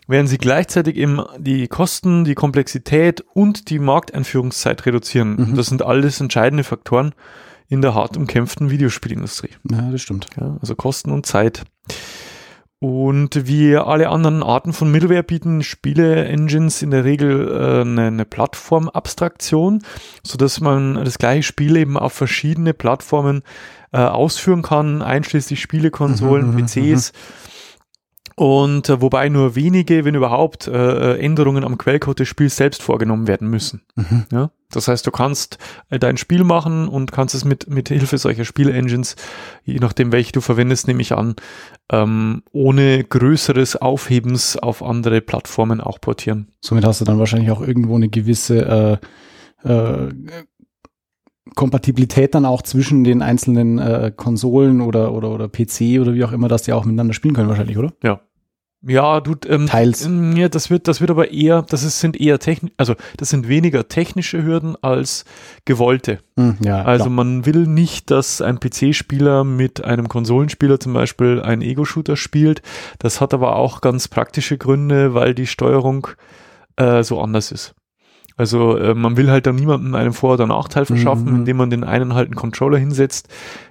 während 0.06 0.28
sie 0.28 0.38
gleichzeitig 0.38 0.96
eben 0.96 1.20
die 1.38 1.66
Kosten, 1.68 2.25
die 2.25 2.34
Komplexität 2.34 3.25
und 3.34 3.70
die 3.70 3.78
Markteinführungszeit 3.78 4.86
reduzieren. 4.86 5.34
Mhm. 5.36 5.56
Das 5.56 5.66
sind 5.66 5.82
alles 5.82 6.20
entscheidende 6.20 6.64
Faktoren 6.64 7.12
in 7.72 7.80
der 7.80 7.94
hart 7.94 8.19
umkämpften 8.19 8.69
Videospielindustrie. 8.69 9.48
Ja, 9.70 9.90
das 9.90 10.02
stimmt. 10.02 10.26
Ja, 10.38 10.58
also 10.60 10.74
Kosten 10.74 11.10
und 11.10 11.24
Zeit. 11.24 11.64
Und 12.80 13.46
wie 13.46 13.76
alle 13.76 14.10
anderen 14.10 14.42
Arten 14.42 14.74
von 14.74 14.90
Middleware 14.90 15.22
bieten 15.22 15.62
Spiele-Engines 15.62 16.82
in 16.82 16.90
der 16.90 17.04
Regel 17.04 17.48
äh, 17.48 17.80
eine, 17.80 18.08
eine 18.08 18.24
Plattformabstraktion, 18.26 19.84
so 20.22 20.36
dass 20.36 20.60
man 20.60 20.96
das 20.96 21.16
gleiche 21.16 21.44
Spiel 21.44 21.76
eben 21.76 21.96
auf 21.96 22.12
verschiedene 22.12 22.74
Plattformen 22.74 23.42
äh, 23.92 23.98
ausführen 23.98 24.61
kann, 24.61 25.00
einschließlich 25.00 25.62
Spielekonsolen, 25.62 26.50
Mhm, 26.50 26.56
mhm, 26.56 26.66
PCs. 26.66 27.12
Und 28.36 28.88
äh, 28.88 29.00
wobei 29.00 29.28
nur 29.28 29.54
wenige, 29.54 30.04
wenn 30.04 30.14
überhaupt, 30.14 30.66
äh, 30.66 31.14
äh, 31.14 31.18
Änderungen 31.18 31.64
am 31.64 31.78
Quellcode 31.78 32.20
des 32.20 32.28
Spiels 32.28 32.56
selbst 32.56 32.82
vorgenommen 32.82 33.26
werden 33.26 33.48
müssen. 33.48 33.82
Mhm. 33.94 34.24
Ja? 34.32 34.50
Das 34.70 34.88
heißt, 34.88 35.06
du 35.06 35.10
kannst 35.10 35.58
äh, 35.90 35.98
dein 35.98 36.16
Spiel 36.16 36.44
machen 36.44 36.88
und 36.88 37.12
kannst 37.12 37.34
es 37.34 37.44
mit, 37.44 37.68
mit 37.68 37.88
Hilfe 37.88 38.18
solcher 38.18 38.44
Spielengines, 38.44 39.16
je 39.64 39.78
nachdem 39.78 40.12
welche 40.12 40.32
du 40.32 40.40
verwendest, 40.40 40.88
nehme 40.88 41.02
ich 41.02 41.12
an, 41.12 41.36
ähm, 41.90 42.42
ohne 42.52 43.04
größeres 43.04 43.76
Aufhebens 43.76 44.56
auf 44.56 44.82
andere 44.82 45.20
Plattformen 45.20 45.80
auch 45.80 46.00
portieren. 46.00 46.48
Somit 46.60 46.84
hast 46.84 47.00
du 47.00 47.04
dann 47.04 47.18
wahrscheinlich 47.18 47.50
auch 47.50 47.60
irgendwo 47.60 47.96
eine 47.96 48.08
gewisse 48.08 48.98
äh, 49.62 49.68
äh, 49.68 50.08
Kompatibilität 51.54 52.35
dann 52.35 52.44
auch 52.44 52.62
zwischen 52.62 53.04
den 53.04 53.23
einzelnen 53.23 53.78
äh, 53.78 54.12
Konsolen 54.14 54.80
oder, 54.80 55.12
oder, 55.12 55.30
oder 55.30 55.49
PC 55.49 56.00
oder 56.00 56.14
wie 56.14 56.25
auch 56.25 56.32
immer, 56.32 56.49
dass 56.49 56.62
die 56.62 56.73
auch 56.73 56.85
miteinander 56.85 57.14
spielen 57.14 57.35
können 57.35 57.49
wahrscheinlich, 57.49 57.78
oder? 57.78 57.92
Ja, 58.85 59.21
du, 59.21 59.37
ähm, 59.47 59.66
Teils. 59.66 60.09
Ja, 60.35 60.49
das 60.49 60.68
wird, 60.68 60.88
das 60.88 61.00
wird 61.00 61.11
aber 61.11 61.30
eher, 61.30 61.62
das 61.62 61.85
ist, 61.85 62.00
sind 62.00 62.21
eher 62.21 62.40
technisch, 62.40 62.73
also 62.76 62.97
das 63.16 63.30
sind 63.30 63.47
weniger 63.47 63.87
technische 63.87 64.42
Hürden 64.42 64.76
als 64.82 65.25
gewollte. 65.64 66.18
Hm, 66.37 66.56
ja, 66.64 66.82
Also 66.82 67.04
klar. 67.04 67.14
man 67.14 67.47
will 67.47 67.68
nicht, 67.68 68.11
dass 68.11 68.42
ein 68.42 68.59
PC-Spieler 68.59 69.44
mit 69.44 69.85
einem 69.85 70.09
Konsolenspieler 70.09 70.80
zum 70.80 70.94
Beispiel 70.94 71.40
einen 71.40 71.62
Ego-Shooter 71.62 72.16
spielt. 72.16 72.62
Das 72.99 73.21
hat 73.21 73.32
aber 73.35 73.54
auch 73.54 73.82
ganz 73.82 74.09
praktische 74.09 74.59
Gründe, 74.59 75.14
weil 75.14 75.35
die 75.35 75.47
Steuerung 75.47 76.09
äh, 76.76 77.04
so 77.04 77.21
anders 77.21 77.52
ist. 77.52 77.75
Also 78.42 78.76
äh, 78.76 78.92
man 78.92 79.16
will 79.16 79.30
halt 79.30 79.46
dann 79.46 79.54
niemandem 79.54 79.94
einen 79.94 80.12
Vor- 80.12 80.34
oder 80.34 80.49
Nachteil 80.49 80.84
verschaffen, 80.84 81.30
Mhm. 81.30 81.37
indem 81.37 81.56
man 81.58 81.70
den 81.70 81.84
einen 81.84 82.12
halt 82.14 82.26
einen 82.26 82.34
Controller 82.34 82.76
hinsetzt. 82.76 83.28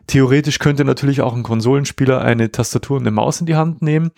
Theoretisch 0.07 0.59
könnte 0.59 0.85
natürlich 0.85 1.19
auch 1.19 1.35
ein 1.35 1.43
Konsolenspieler 1.43 2.21
eine 2.21 2.53
Tastatur 2.53 2.95
und 2.95 3.03
eine 3.03 3.11
Maus 3.11 3.41
in 3.41 3.47
die 3.47 3.57
Hand 3.57 3.81
nehmen. 3.81 4.11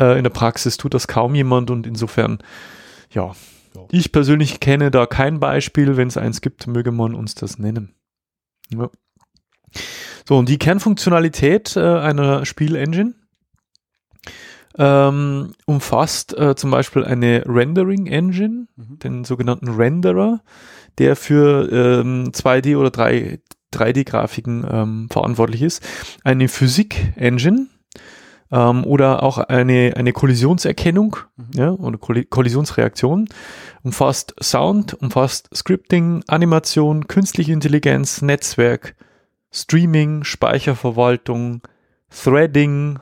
Äh, 0.00 0.16
in 0.16 0.22
der 0.24 0.30
Praxis 0.30 0.78
tut 0.78 0.94
das 0.94 1.08
kaum 1.08 1.34
jemand 1.34 1.70
und 1.70 1.86
insofern, 1.86 2.38
ja. 3.10 3.32
Ja. 3.74 3.82
Ich 3.90 4.12
persönlich 4.12 4.60
kenne 4.60 4.90
da 4.90 5.04
kein 5.04 5.40
Beispiel. 5.40 5.98
Wenn 5.98 6.08
es 6.08 6.16
eins 6.16 6.40
gibt, 6.40 6.66
möge 6.66 6.90
man 6.90 7.14
uns 7.14 7.34
das 7.34 7.58
nennen. 7.58 7.94
Ja. 8.70 8.88
So, 10.26 10.38
und 10.38 10.48
die 10.48 10.58
Kernfunktionalität 10.58 11.76
äh, 11.76 11.80
einer 11.80 12.46
Spielengine 12.46 13.12
ähm, 14.78 15.52
umfasst 15.66 16.36
äh, 16.36 16.54
zum 16.54 16.70
Beispiel 16.70 17.04
eine 17.04 17.44
Rendering 17.46 18.06
Engine, 18.06 18.66
Mhm. 18.76 18.98
den 18.98 19.24
sogenannten 19.24 19.68
Renderer, 19.68 20.40
der 20.98 21.16
für 21.16 21.70
ähm, 21.70 22.32
2D 22.32 22.76
oder 22.76 22.90
3, 22.90 23.40
3D-Grafiken 23.72 24.66
ähm, 24.70 25.08
verantwortlich 25.10 25.62
ist. 25.62 25.82
Eine 26.24 26.48
Physik 26.48 27.12
Engine, 27.16 27.68
ähm, 28.50 28.84
oder 28.84 29.22
auch 29.22 29.38
eine, 29.38 29.94
eine 29.96 30.12
Kollisionserkennung 30.12 31.16
mhm. 31.36 31.44
ja, 31.54 31.70
oder 31.70 31.98
Kollisionsreaktion, 31.98 33.28
umfasst 33.82 34.34
Sound, 34.40 34.94
umfasst 34.94 35.48
Scripting, 35.54 36.22
Animation, 36.28 37.08
künstliche 37.08 37.52
Intelligenz, 37.52 38.22
Netzwerk, 38.22 38.94
Streaming, 39.50 40.24
Speicherverwaltung, 40.24 41.62
Threading, 42.10 42.98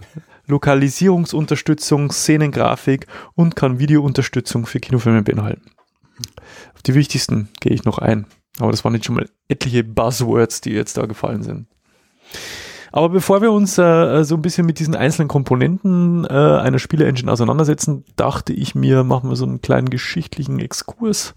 Lokalisierungsunterstützung, 0.50 2.12
Szenengrafik 2.12 3.07
und 3.35 3.57
kann 3.57 3.78
Videounterstützung 3.78 4.66
für 4.66 4.80
Kinofilme 4.80 5.23
beinhalten. 5.23 5.71
Auf 6.75 6.83
die 6.83 6.95
wichtigsten 6.95 7.49
gehe 7.61 7.73
ich 7.73 7.85
noch 7.85 7.99
ein. 7.99 8.26
Aber 8.59 8.71
das 8.71 8.85
waren 8.85 8.95
jetzt 8.95 9.07
schon 9.07 9.16
mal 9.16 9.28
etliche 9.49 9.85
Buzzwords, 9.85 10.61
die 10.61 10.71
jetzt 10.71 10.97
da 10.97 11.07
gefallen 11.07 11.42
sind. 11.42 11.66
Aber 12.92 13.09
bevor 13.09 13.40
wir 13.40 13.52
uns 13.52 13.78
äh, 13.78 14.25
so 14.25 14.35
ein 14.35 14.42
bisschen 14.42 14.66
mit 14.66 14.80
diesen 14.80 14.97
einzelnen 14.97 15.28
Komponenten 15.28 16.25
äh, 16.25 16.28
einer 16.28 16.80
Spiele-Engine 16.80 17.30
auseinandersetzen, 17.30 18.04
dachte 18.16 18.52
ich 18.52 18.75
mir, 18.75 19.04
machen 19.04 19.30
wir 19.30 19.37
so 19.37 19.45
einen 19.45 19.61
kleinen 19.61 19.90
geschichtlichen 19.90 20.59
Exkurs, 20.59 21.35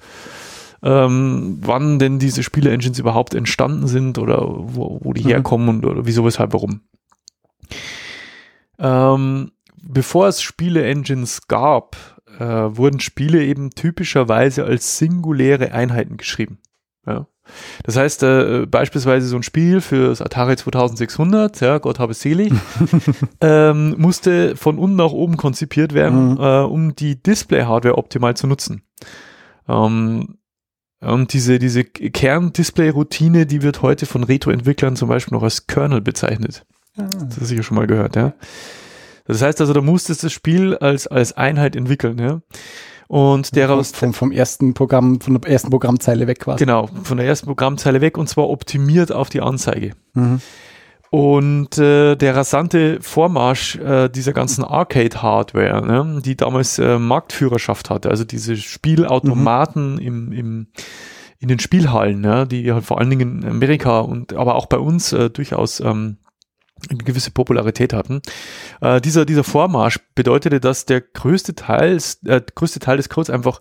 ähm, 0.81 1.59
wann 1.61 1.99
denn 1.99 2.17
diese 2.17 2.41
Spiele-Engines 2.41 2.97
überhaupt 2.97 3.35
entstanden 3.35 3.87
sind 3.87 4.17
oder 4.17 4.41
wo, 4.47 4.99
wo 5.03 5.13
die 5.13 5.23
mhm. 5.23 5.27
herkommen 5.27 5.69
und 5.69 5.85
oder 5.85 6.05
wieso, 6.07 6.25
weshalb, 6.25 6.53
warum. 6.53 6.81
Ähm, 8.83 9.51
bevor 9.81 10.27
es 10.27 10.41
Spiele-Engines 10.41 11.47
gab, 11.47 11.95
äh, 12.37 12.45
wurden 12.45 12.99
Spiele 12.99 13.43
eben 13.43 13.71
typischerweise 13.71 14.65
als 14.65 14.97
singuläre 14.97 15.71
Einheiten 15.71 16.17
geschrieben. 16.17 16.59
Ja. 17.07 17.27
Das 17.83 17.97
heißt, 17.97 18.23
äh, 18.23 18.65
beispielsweise 18.67 19.27
so 19.27 19.35
ein 19.35 19.43
Spiel 19.43 19.81
für 19.81 20.09
das 20.09 20.21
Atari 20.21 20.55
2600, 20.55 21.59
ja, 21.61 21.77
Gott 21.77 21.99
habe 21.99 22.13
selig, 22.13 22.53
ähm, 23.41 23.95
musste 23.97 24.55
von 24.55 24.77
unten 24.77 24.95
nach 24.95 25.11
oben 25.11 25.37
konzipiert 25.37 25.93
werden, 25.93 26.35
mhm. 26.35 26.39
äh, 26.39 26.61
um 26.61 26.95
die 26.95 27.21
Display-Hardware 27.21 27.97
optimal 27.97 28.35
zu 28.35 28.47
nutzen. 28.47 28.83
Ähm, 29.67 30.37
und 31.01 31.33
diese, 31.33 31.59
diese 31.59 31.83
Kern-Display-Routine, 31.83 33.45
die 33.45 33.61
wird 33.61 33.81
heute 33.81 34.05
von 34.05 34.23
Retro-Entwicklern 34.23 34.95
zum 34.95 35.09
Beispiel 35.09 35.35
noch 35.35 35.43
als 35.43 35.67
Kernel 35.67 35.99
bezeichnet. 35.99 36.65
Ah. 36.97 37.03
Das 37.03 37.23
hast 37.23 37.41
du 37.41 37.45
sicher 37.45 37.63
schon 37.63 37.75
mal 37.75 37.87
gehört, 37.87 38.15
ja. 38.15 38.33
Das 39.25 39.41
heißt 39.41 39.61
also, 39.61 39.73
da 39.73 39.81
musstest 39.81 40.23
das 40.23 40.33
Spiel 40.33 40.75
als, 40.75 41.07
als 41.07 41.33
Einheit 41.33 41.75
entwickeln, 41.75 42.19
ja. 42.19 42.41
Und 43.07 43.55
der 43.55 43.69
aus 43.69 43.91
vom, 43.91 44.13
vom 44.13 44.31
ersten 44.31 44.73
Programm, 44.73 45.21
von 45.21 45.39
der 45.39 45.51
ersten 45.51 45.69
Programmzeile 45.69 46.25
weg 46.25 46.39
quasi. 46.39 46.65
Genau, 46.65 46.89
von 47.03 47.17
der 47.17 47.27
ersten 47.27 47.45
Programmzeile 47.47 48.01
weg 48.01 48.17
und 48.17 48.27
zwar 48.27 48.49
optimiert 48.49 49.11
auf 49.11 49.29
die 49.29 49.41
Anzeige. 49.41 49.91
Mhm. 50.13 50.41
Und 51.13 51.77
äh, 51.77 52.15
der 52.15 52.35
rasante 52.35 52.97
Vormarsch 53.01 53.75
äh, 53.75 54.09
dieser 54.09 54.33
ganzen 54.33 54.63
Arcade-Hardware, 54.63 55.85
ne, 55.85 56.21
die 56.25 56.35
damals 56.35 56.79
äh, 56.79 56.97
Marktführerschaft 56.97 57.91
hatte, 57.91 58.09
also 58.09 58.23
diese 58.23 58.57
Spielautomaten 58.57 59.93
mhm. 59.93 59.99
im, 59.99 60.31
im, 60.31 60.67
in 61.37 61.49
den 61.49 61.59
Spielhallen, 61.59 62.19
ne, 62.19 62.47
die 62.47 62.73
halt 62.73 62.83
vor 62.83 62.97
allen 62.97 63.11
Dingen 63.11 63.43
in 63.43 63.47
Amerika 63.47 63.99
und 63.99 64.33
aber 64.33 64.55
auch 64.55 64.65
bei 64.65 64.79
uns 64.79 65.13
äh, 65.13 65.29
durchaus 65.29 65.81
ähm, 65.81 66.17
eine 66.89 67.03
gewisse 67.03 67.31
Popularität 67.31 67.93
hatten. 67.93 68.21
Äh, 68.81 69.01
dieser, 69.01 69.25
dieser 69.25 69.43
Vormarsch 69.43 69.99
bedeutete, 70.15 70.59
dass 70.59 70.85
der 70.85 71.01
größte 71.01 71.55
Teil, 71.55 71.97
äh, 72.25 72.41
größte 72.53 72.79
Teil 72.79 72.97
des 72.97 73.09
Codes 73.09 73.29
einfach 73.29 73.59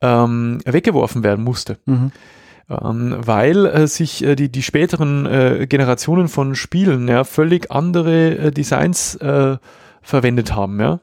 ähm, 0.00 0.60
weggeworfen 0.64 1.22
werden 1.22 1.44
musste. 1.44 1.78
Mhm. 1.86 2.12
Ähm, 2.68 3.16
weil 3.18 3.66
äh, 3.66 3.86
sich 3.86 4.24
äh, 4.24 4.36
die, 4.36 4.50
die 4.50 4.62
späteren 4.62 5.26
äh, 5.26 5.66
Generationen 5.68 6.28
von 6.28 6.54
Spielen 6.54 7.08
ja 7.08 7.24
völlig 7.24 7.70
andere 7.70 8.36
äh, 8.36 8.50
Designs 8.50 9.16
äh, 9.16 9.58
verwendet 10.02 10.54
haben, 10.54 10.80
ja 10.80 11.00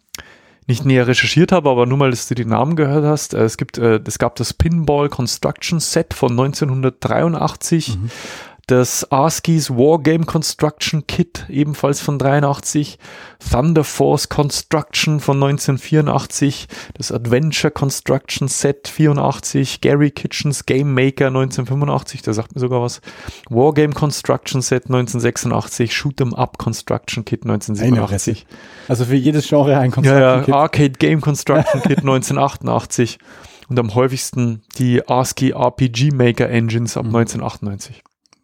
nicht 0.67 0.85
näher 0.85 1.07
recherchiert 1.07 1.51
habe, 1.51 1.69
aber 1.69 1.85
nur 1.85 1.97
mal, 1.97 2.11
dass 2.11 2.27
du 2.27 2.35
die 2.35 2.45
Namen 2.45 2.75
gehört 2.75 3.03
hast. 3.03 3.33
Äh, 3.33 3.43
es 3.43 3.57
gibt, 3.57 3.77
äh, 3.77 3.99
es 4.05 4.19
gab 4.19 4.35
das 4.35 4.53
Pinball 4.53 5.09
Construction 5.09 5.79
Set 5.79 6.13
von 6.13 6.31
1983. 6.31 7.97
Mhm 7.97 8.11
das 8.67 9.11
ASCII's 9.11 9.69
Wargame 9.69 10.25
Construction 10.25 11.05
Kit, 11.07 11.45
ebenfalls 11.49 11.99
von 11.99 12.17
83, 12.17 12.97
Thunder 13.51 13.83
Force 13.83 14.29
Construction 14.29 15.19
von 15.19 15.43
1984, 15.43 16.67
das 16.93 17.11
Adventure 17.11 17.71
Construction 17.71 18.47
Set 18.47 18.87
84, 18.87 19.81
Gary 19.81 20.11
Kitchens 20.11 20.65
Game 20.65 20.93
Maker 20.93 21.27
1985, 21.27 22.21
da 22.21 22.33
sagt 22.33 22.55
mir 22.55 22.61
sogar 22.61 22.81
was, 22.81 23.01
Wargame 23.49 23.93
Construction 23.93 24.61
Set 24.61 24.85
1986, 24.85 25.91
Shoot'em 25.91 26.33
Up 26.33 26.57
Construction 26.57 27.25
Kit 27.25 27.43
1987. 27.43 28.45
Also 28.87 29.05
für 29.05 29.15
jedes 29.15 29.47
Genre 29.47 29.77
ein 29.77 29.91
Construction 29.91 30.21
ja, 30.21 30.37
ja, 30.37 30.43
Kit. 30.43 30.53
Arcade 30.53 30.93
Game 30.99 31.21
Construction 31.21 31.81
Kit 31.83 31.99
1988 31.99 33.19
und 33.69 33.79
am 33.79 33.95
häufigsten 33.95 34.61
die 34.77 35.07
ASCII 35.07 35.51
RPG 35.51 36.11
Maker 36.11 36.49
Engines 36.49 36.97
ab 36.97 37.05
mhm. 37.05 37.15
1998. 37.15 38.03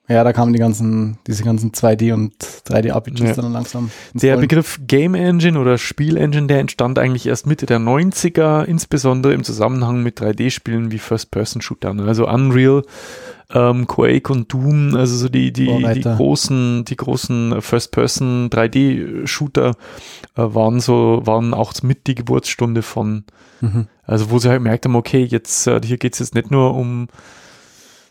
Ja, 0.09 0.23
da 0.23 0.31
kamen 0.31 0.53
die 0.53 0.59
ganzen, 0.59 1.17
diese 1.27 1.43
ganzen 1.43 1.73
2D 1.73 2.13
und 2.13 2.33
3D-RPGs 2.41 3.19
ja. 3.19 3.33
dann 3.33 3.51
langsam. 3.51 3.91
Der 4.13 4.35
Rollen. 4.35 4.47
Begriff 4.47 4.79
Game 4.87 5.15
Engine 5.15 5.59
oder 5.59 5.77
Spiel 5.77 6.15
Engine, 6.15 6.47
der 6.47 6.59
entstand 6.59 6.97
eigentlich 6.97 7.27
erst 7.27 7.45
Mitte 7.45 7.65
der 7.65 7.79
90er, 7.79 8.63
insbesondere 8.63 9.33
im 9.33 9.43
Zusammenhang 9.43 10.03
mit 10.03 10.21
3D-Spielen 10.21 10.91
wie 10.91 10.99
First-Person-Shootern. 10.99 11.99
Also 11.99 12.25
Unreal, 12.25 12.83
ähm, 13.53 13.85
Quake 13.85 14.31
und 14.31 14.51
Doom, 14.53 14.95
also 14.95 15.13
so 15.15 15.27
die, 15.27 15.51
die, 15.51 15.67
die 15.93 16.01
großen, 16.01 16.85
die 16.85 16.95
großen 16.95 17.61
First-Person 17.61 18.49
3D-Shooter 18.49 19.71
äh, 19.71 19.73
waren 20.35 20.79
so, 20.79 21.21
waren 21.25 21.53
auch 21.53 21.73
mit 21.83 22.07
die 22.07 22.15
Geburtsstunde 22.15 22.81
von, 22.81 23.25
mhm. 23.59 23.87
also 24.05 24.31
wo 24.31 24.39
sie 24.39 24.47
halt 24.47 24.59
gemerkt 24.59 24.85
haben, 24.85 24.95
okay, 24.95 25.23
jetzt, 25.23 25.67
äh, 25.67 25.81
hier 25.83 25.97
geht's 25.97 26.19
jetzt 26.19 26.33
nicht 26.33 26.49
nur 26.49 26.75
um 26.75 27.09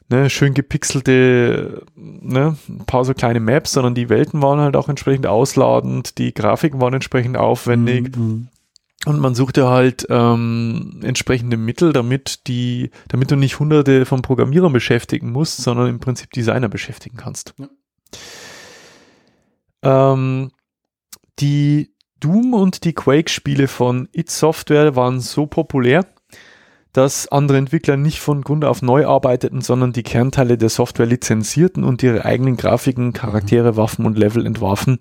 ne, 0.08 0.30
schön 0.30 0.54
gepixelte, 0.54 1.82
ne, 1.94 2.56
ein 2.68 2.86
paar 2.86 3.04
so 3.04 3.14
kleine 3.14 3.40
Maps, 3.40 3.72
sondern 3.72 3.94
die 3.94 4.08
Welten 4.08 4.42
waren 4.42 4.60
halt 4.60 4.76
auch 4.76 4.88
entsprechend 4.88 5.26
ausladend, 5.26 6.18
die 6.18 6.34
Grafiken 6.34 6.80
waren 6.80 6.94
entsprechend 6.94 7.36
aufwendig. 7.36 8.16
Mhm. 8.16 8.48
Und 9.04 9.20
man 9.20 9.36
suchte 9.36 9.68
halt 9.68 10.06
ähm, 10.10 11.00
entsprechende 11.02 11.56
Mittel, 11.56 11.92
damit 11.92 12.48
die, 12.48 12.90
damit 13.08 13.30
du 13.30 13.36
nicht 13.36 13.60
hunderte 13.60 14.04
von 14.04 14.22
Programmierern 14.22 14.72
beschäftigen 14.72 15.30
musst, 15.30 15.58
sondern 15.58 15.88
im 15.88 16.00
Prinzip 16.00 16.32
Designer 16.32 16.68
beschäftigen 16.68 17.16
kannst. 17.16 17.54
Ja. 17.58 17.68
Ähm, 20.12 20.50
die 21.38 21.94
Doom 22.18 22.54
und 22.54 22.84
die 22.84 22.94
Quake-Spiele 22.94 23.68
von 23.68 24.08
It 24.12 24.30
Software 24.30 24.96
waren 24.96 25.20
so 25.20 25.46
populär, 25.46 26.06
dass 26.96 27.28
andere 27.28 27.58
Entwickler 27.58 27.98
nicht 27.98 28.20
von 28.20 28.40
Grund 28.40 28.64
auf 28.64 28.80
neu 28.80 29.06
arbeiteten, 29.06 29.60
sondern 29.60 29.92
die 29.92 30.02
Kernteile 30.02 30.56
der 30.56 30.70
Software 30.70 31.04
lizenzierten 31.04 31.84
und 31.84 32.02
ihre 32.02 32.24
eigenen 32.24 32.56
Grafiken, 32.56 33.12
Charaktere, 33.12 33.76
Waffen 33.76 34.06
und 34.06 34.16
Level 34.16 34.46
entwarfen, 34.46 34.98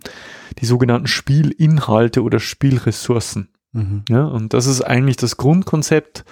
die 0.59 0.65
sogenannten 0.65 1.07
Spielinhalte 1.07 2.21
oder 2.21 2.41
Spielressourcen. 2.41 3.47
Mhm. 3.71 4.03
Ja, 4.09 4.25
und 4.25 4.53
das 4.53 4.65
ist 4.65 4.81
eigentlich 4.81 5.15
das 5.15 5.37
Grundkonzept 5.37 6.25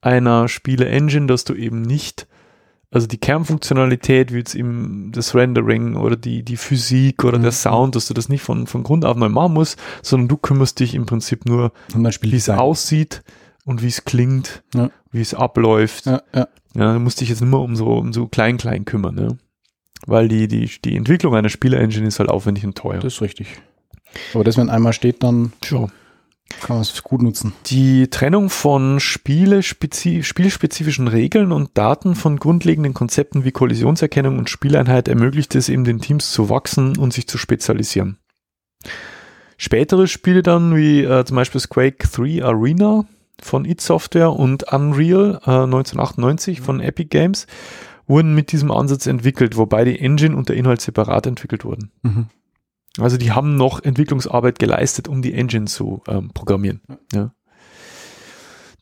einer 0.00 0.48
Spiele-Engine, 0.48 1.26
dass 1.26 1.44
du 1.44 1.52
eben 1.52 1.82
nicht, 1.82 2.26
also 2.90 3.06
die 3.06 3.18
Kernfunktionalität, 3.18 4.32
wie 4.32 4.38
jetzt 4.38 4.54
eben 4.54 5.12
das 5.12 5.34
Rendering 5.34 5.96
oder 5.96 6.16
die, 6.16 6.42
die 6.42 6.56
Physik 6.56 7.24
oder 7.24 7.36
Mhm. 7.36 7.42
der 7.42 7.52
Sound, 7.52 7.94
dass 7.94 8.08
du 8.08 8.14
das 8.14 8.30
nicht 8.30 8.42
von, 8.42 8.66
von 8.66 8.82
Grund 8.82 9.04
auf 9.04 9.18
neu 9.18 9.28
machen 9.28 9.52
musst, 9.52 9.78
sondern 10.00 10.28
du 10.28 10.38
kümmerst 10.38 10.80
dich 10.80 10.94
im 10.94 11.04
Prinzip 11.04 11.44
nur, 11.44 11.72
wie 11.94 12.36
es 12.36 12.48
aussieht 12.48 13.22
und 13.64 13.82
wie 13.82 13.88
es 13.88 14.04
klingt, 14.04 14.62
Ja. 14.74 14.90
wie 15.10 15.20
es 15.20 15.34
abläuft. 15.34 16.06
Ja, 16.06 16.22
ja. 16.34 16.48
Ja, 16.76 16.92
du 16.94 16.98
musst 17.00 17.20
dich 17.20 17.28
jetzt 17.28 17.40
immer 17.42 17.60
um 17.60 17.76
so, 17.76 17.86
um 17.96 18.12
so 18.12 18.26
klein-klein 18.26 18.84
kümmern, 18.84 19.14
ne? 19.14 19.38
Weil 20.06 20.26
die, 20.28 20.48
die, 20.48 20.68
die 20.84 20.96
Entwicklung 20.96 21.34
einer 21.36 21.48
Spiele-Engine 21.48 22.06
ist 22.08 22.18
halt 22.18 22.28
aufwendig 22.28 22.64
und 22.66 22.76
teuer. 22.76 22.98
Das 23.00 23.14
ist 23.14 23.22
richtig. 23.22 23.46
Aber 24.34 24.42
das, 24.44 24.56
wenn 24.56 24.68
einmal 24.70 24.92
steht, 24.92 25.22
dann 25.22 25.52
Sure. 25.64 25.88
kann 26.60 26.76
man 26.76 26.80
es 26.82 27.02
gut 27.02 27.22
nutzen. 27.22 27.52
Die 27.66 28.08
Trennung 28.10 28.50
von 28.50 28.98
spielspezifischen 29.00 31.08
Regeln 31.08 31.52
und 31.52 31.78
Daten 31.78 32.14
von 32.16 32.38
grundlegenden 32.38 32.92
Konzepten 32.92 33.44
wie 33.44 33.52
Kollisionserkennung 33.52 34.36
und 34.38 34.50
Spieleinheit 34.50 35.06
ermöglicht 35.08 35.54
es 35.54 35.68
eben 35.68 35.84
den 35.84 36.00
Teams 36.00 36.32
zu 36.32 36.50
wachsen 36.50 36.98
und 36.98 37.12
sich 37.12 37.26
zu 37.28 37.38
spezialisieren. 37.38 38.18
Spätere 39.56 40.06
Spiele 40.08 40.42
dann, 40.42 40.74
wie 40.76 41.02
äh, 41.04 41.24
zum 41.24 41.36
Beispiel 41.36 41.60
Quake 41.60 42.08
3 42.08 42.44
Arena 42.44 43.04
von 43.40 43.64
id 43.64 43.80
Software 43.80 44.32
und 44.32 44.72
Unreal 44.72 45.40
äh, 45.44 45.50
1998 45.50 46.60
von 46.60 46.80
Epic 46.80 47.08
Games, 47.08 47.46
wurden 48.06 48.34
mit 48.34 48.52
diesem 48.52 48.70
Ansatz 48.70 49.06
entwickelt, 49.06 49.56
wobei 49.56 49.84
die 49.84 49.98
Engine 49.98 50.36
und 50.36 50.48
der 50.48 50.56
Inhalt 50.56 50.80
separat 50.80 51.26
entwickelt 51.26 51.64
wurden. 51.64 51.90
Mhm. 52.02 52.26
Also 52.98 53.16
die 53.16 53.32
haben 53.32 53.56
noch 53.56 53.82
Entwicklungsarbeit 53.82 54.58
geleistet, 54.58 55.08
um 55.08 55.20
die 55.20 55.34
Engine 55.34 55.66
zu 55.66 56.02
ähm, 56.06 56.30
programmieren. 56.32 56.80
Ja. 57.12 57.34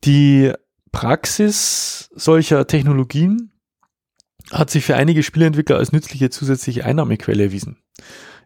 Die 0.05 0.53
Praxis 0.91 2.11
solcher 2.15 2.67
Technologien 2.67 3.53
hat 4.51 4.71
sich 4.71 4.85
für 4.85 4.97
einige 4.97 5.23
Spieleentwickler 5.23 5.79
als 5.79 5.93
nützliche 5.93 6.29
zusätzliche 6.29 6.85
Einnahmequelle 6.85 7.45
erwiesen. 7.45 7.79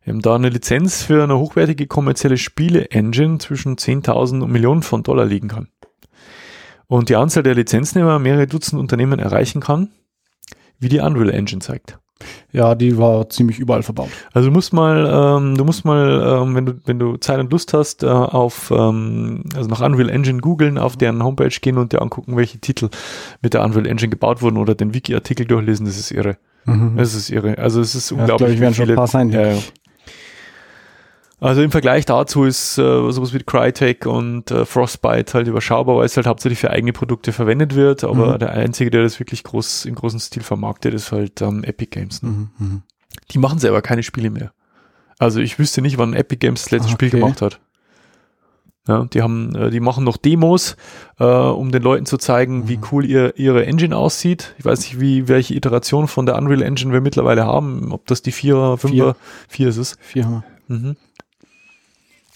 Ähm, 0.04 0.20
da 0.20 0.36
eine 0.36 0.50
Lizenz 0.50 1.02
für 1.02 1.24
eine 1.24 1.38
hochwertige 1.38 1.88
kommerzielle 1.88 2.38
Spiele-Engine 2.38 3.38
zwischen 3.38 3.76
10.000 3.76 4.42
und 4.42 4.52
Millionen 4.52 4.82
von 4.82 5.02
Dollar 5.02 5.24
liegen 5.24 5.48
kann. 5.48 5.68
Und 6.88 7.08
die 7.08 7.16
Anzahl 7.16 7.42
der 7.42 7.54
Lizenznehmer 7.54 8.18
mehrere 8.18 8.46
Dutzend 8.46 8.78
Unternehmen 8.80 9.18
erreichen 9.18 9.60
kann, 9.60 9.90
wie 10.78 10.88
die 10.88 11.00
Unreal 11.00 11.30
Engine 11.30 11.60
zeigt. 11.60 11.98
Ja, 12.50 12.74
die 12.74 12.96
war 12.96 13.28
ziemlich 13.28 13.58
überall 13.58 13.82
verbaut. 13.82 14.08
Also 14.32 14.48
du 14.48 14.54
musst 14.54 14.72
mal, 14.72 15.36
ähm, 15.38 15.54
du 15.56 15.64
musst 15.66 15.84
mal, 15.84 16.40
ähm, 16.42 16.54
wenn 16.54 16.64
du 16.64 16.72
wenn 16.86 16.98
du 16.98 17.16
Zeit 17.18 17.38
und 17.40 17.52
Lust 17.52 17.74
hast, 17.74 18.02
äh, 18.04 18.06
auf 18.06 18.70
ähm, 18.74 19.42
also 19.54 19.68
nach 19.68 19.82
Unreal 19.82 20.08
Engine 20.08 20.40
googeln, 20.40 20.78
auf 20.78 20.96
deren 20.96 21.22
Homepage 21.22 21.50
gehen 21.60 21.76
und 21.76 21.92
dir 21.92 22.00
angucken, 22.00 22.34
welche 22.36 22.58
Titel 22.58 22.88
mit 23.42 23.52
der 23.52 23.62
Unreal 23.64 23.84
Engine 23.86 24.08
gebaut 24.08 24.40
wurden 24.40 24.56
oder 24.56 24.74
den 24.74 24.94
Wiki-Artikel 24.94 25.44
durchlesen. 25.46 25.84
Das 25.84 25.98
ist 25.98 26.10
irre. 26.10 26.38
Mhm. 26.64 26.94
Das 26.96 27.14
ist 27.14 27.28
irre. 27.28 27.58
Also 27.58 27.82
es 27.82 27.94
ist 27.94 28.10
Ja, 28.10 28.16
unglaublich. 28.16 28.38
glaube 28.38 28.54
ich, 28.54 28.60
werden 28.60 28.74
schon 28.74 28.88
ein 28.88 28.96
paar 28.96 29.06
sein. 29.08 29.30
ja, 29.30 29.48
ja. 29.52 29.58
Also 31.38 31.60
im 31.60 31.70
Vergleich 31.70 32.06
dazu 32.06 32.44
ist 32.44 32.78
äh, 32.78 33.10
sowas 33.12 33.34
wie 33.34 33.38
Crytek 33.40 34.06
und 34.06 34.50
äh, 34.50 34.64
Frostbite 34.64 35.34
halt 35.34 35.46
überschaubar, 35.48 35.96
weil 35.96 36.06
es 36.06 36.16
halt 36.16 36.26
hauptsächlich 36.26 36.58
für 36.58 36.70
eigene 36.70 36.94
Produkte 36.94 37.32
verwendet 37.32 37.74
wird, 37.74 38.04
aber 38.04 38.34
Mhm. 38.34 38.38
der 38.38 38.50
einzige, 38.52 38.90
der 38.90 39.02
das 39.02 39.20
wirklich 39.20 39.42
groß 39.44 39.84
im 39.84 39.94
großen 39.96 40.18
Stil 40.18 40.42
vermarktet, 40.42 40.94
ist 40.94 41.12
halt 41.12 41.42
ähm, 41.42 41.62
Epic 41.62 41.90
Games. 41.90 42.22
Ne? 42.22 42.30
Mhm. 42.30 42.48
Mhm. 42.58 42.82
Die 43.32 43.38
machen 43.38 43.58
selber 43.58 43.82
keine 43.82 44.02
Spiele 44.02 44.30
mehr. 44.30 44.52
Also 45.18 45.40
ich 45.40 45.58
wüsste 45.58 45.82
nicht, 45.82 45.98
wann 45.98 46.14
Epic 46.14 46.38
Games 46.38 46.62
das 46.62 46.70
letzte 46.70 46.88
Ah, 46.88 46.92
Spiel 46.92 47.08
okay. 47.08 47.20
gemacht 47.20 47.42
hat. 47.42 47.60
Ja, 48.88 49.04
die 49.04 49.20
haben, 49.20 49.54
äh, 49.56 49.70
die 49.70 49.80
machen 49.80 50.04
noch 50.04 50.16
Demos, 50.16 50.76
äh, 51.18 51.24
um 51.24 51.70
den 51.72 51.82
Leuten 51.82 52.06
zu 52.06 52.18
zeigen, 52.18 52.68
wie 52.68 52.76
Mhm. 52.78 52.82
cool 52.92 53.04
ihr, 53.04 53.36
ihre 53.36 53.66
Engine 53.66 53.94
aussieht. 53.96 54.54
Ich 54.58 54.64
weiß 54.64 54.78
nicht, 54.80 55.00
wie, 55.00 55.28
welche 55.28 55.54
Iteration 55.54 56.06
von 56.08 56.24
der 56.24 56.36
Unreal 56.36 56.62
Engine 56.62 56.92
wir 56.92 57.00
mittlerweile 57.02 57.44
haben, 57.44 57.92
ob 57.92 58.06
das 58.06 58.22
die 58.22 58.32
Vierer, 58.32 58.78
Fünfer, 58.78 59.16
Vier 59.48 59.68
ist 59.68 59.76
es. 59.76 59.98
Vier 60.00 60.24
haben 60.24 60.44
Mhm. 60.68 60.96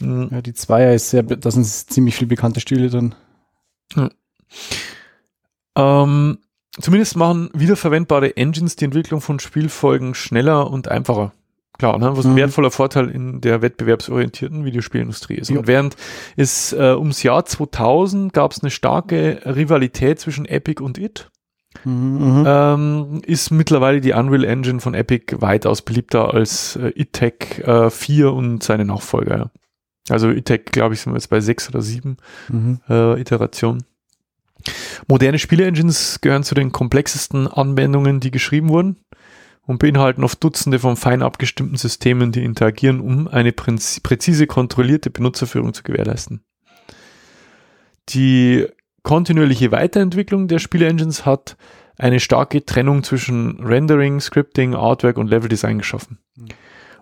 Mhm. 0.00 0.28
Ja, 0.30 0.42
die 0.42 0.54
Zweier 0.54 0.94
ist 0.94 1.10
sehr, 1.10 1.22
da 1.22 1.50
sind 1.50 1.64
ziemlich 1.66 2.14
viele 2.16 2.28
bekannte 2.28 2.60
Stile 2.60 2.88
drin. 2.88 3.14
Ähm, 5.76 6.38
zumindest 6.80 7.16
machen 7.16 7.50
wiederverwendbare 7.54 8.36
Engines 8.36 8.76
die 8.76 8.84
Entwicklung 8.84 9.20
von 9.20 9.38
Spielfolgen 9.38 10.14
schneller 10.14 10.70
und 10.70 10.88
einfacher. 10.88 11.32
Klar, 11.78 11.98
ne, 11.98 12.14
was 12.14 12.26
ein 12.26 12.32
Mhm. 12.32 12.36
wertvoller 12.36 12.70
Vorteil 12.70 13.08
in 13.08 13.40
der 13.40 13.62
wettbewerbsorientierten 13.62 14.64
Videospielindustrie 14.66 15.36
ist. 15.36 15.48
Ja. 15.48 15.60
Und 15.60 15.66
während 15.66 15.96
es 16.36 16.72
äh, 16.74 16.94
ums 16.94 17.22
Jahr 17.22 17.46
2000 17.46 18.32
gab 18.34 18.52
es 18.52 18.62
eine 18.62 18.70
starke 18.70 19.40
Rivalität 19.46 20.20
zwischen 20.20 20.44
Epic 20.44 20.82
und 20.82 20.98
It, 20.98 21.30
Mhm. 21.84 22.40
Mhm. 22.40 22.44
ähm, 22.48 23.22
ist 23.24 23.50
mittlerweile 23.52 24.00
die 24.00 24.12
Unreal 24.12 24.42
Engine 24.44 24.80
von 24.80 24.92
Epic 24.92 25.36
weitaus 25.40 25.82
beliebter 25.82 26.34
als 26.34 26.74
äh, 26.76 26.88
ITEC 26.96 27.60
äh, 27.60 27.90
4 27.90 28.32
und 28.32 28.62
seine 28.62 28.84
Nachfolger. 28.84 29.38
Ja. 29.38 29.50
Also 30.08 30.30
ITEC, 30.30 30.72
glaube 30.72 30.94
ich, 30.94 31.00
sind 31.00 31.12
wir 31.12 31.16
jetzt 31.18 31.28
bei 31.30 31.40
6 31.40 31.68
oder 31.68 31.82
7 31.82 32.16
Mhm. 32.48 32.80
äh, 32.88 33.20
Iteration. 33.20 33.84
Moderne 35.08 35.38
Spiele-Engines 35.38 36.20
gehören 36.20 36.42
zu 36.44 36.54
den 36.54 36.72
komplexesten 36.72 37.46
Anwendungen, 37.48 38.20
die 38.20 38.30
geschrieben 38.30 38.68
wurden 38.68 38.96
und 39.62 39.78
beinhalten 39.78 40.24
oft 40.24 40.42
Dutzende 40.42 40.78
von 40.78 40.96
fein 40.96 41.22
abgestimmten 41.22 41.76
Systemen, 41.76 42.32
die 42.32 42.44
interagieren, 42.44 43.00
um 43.00 43.28
eine 43.28 43.52
präz- 43.52 44.02
präzise, 44.02 44.46
kontrollierte 44.46 45.10
Benutzerführung 45.10 45.72
zu 45.74 45.82
gewährleisten. 45.82 46.42
Die 48.10 48.66
kontinuierliche 49.02 49.72
Weiterentwicklung 49.72 50.48
der 50.48 50.58
Spiele-Engines 50.58 51.24
hat 51.24 51.56
eine 51.96 52.20
starke 52.20 52.64
Trennung 52.64 53.02
zwischen 53.02 53.60
Rendering, 53.64 54.20
Scripting, 54.20 54.74
Artwork 54.74 55.16
und 55.18 55.28
Leveldesign 55.28 55.78
geschaffen. 55.78 56.18
Mhm. 56.36 56.48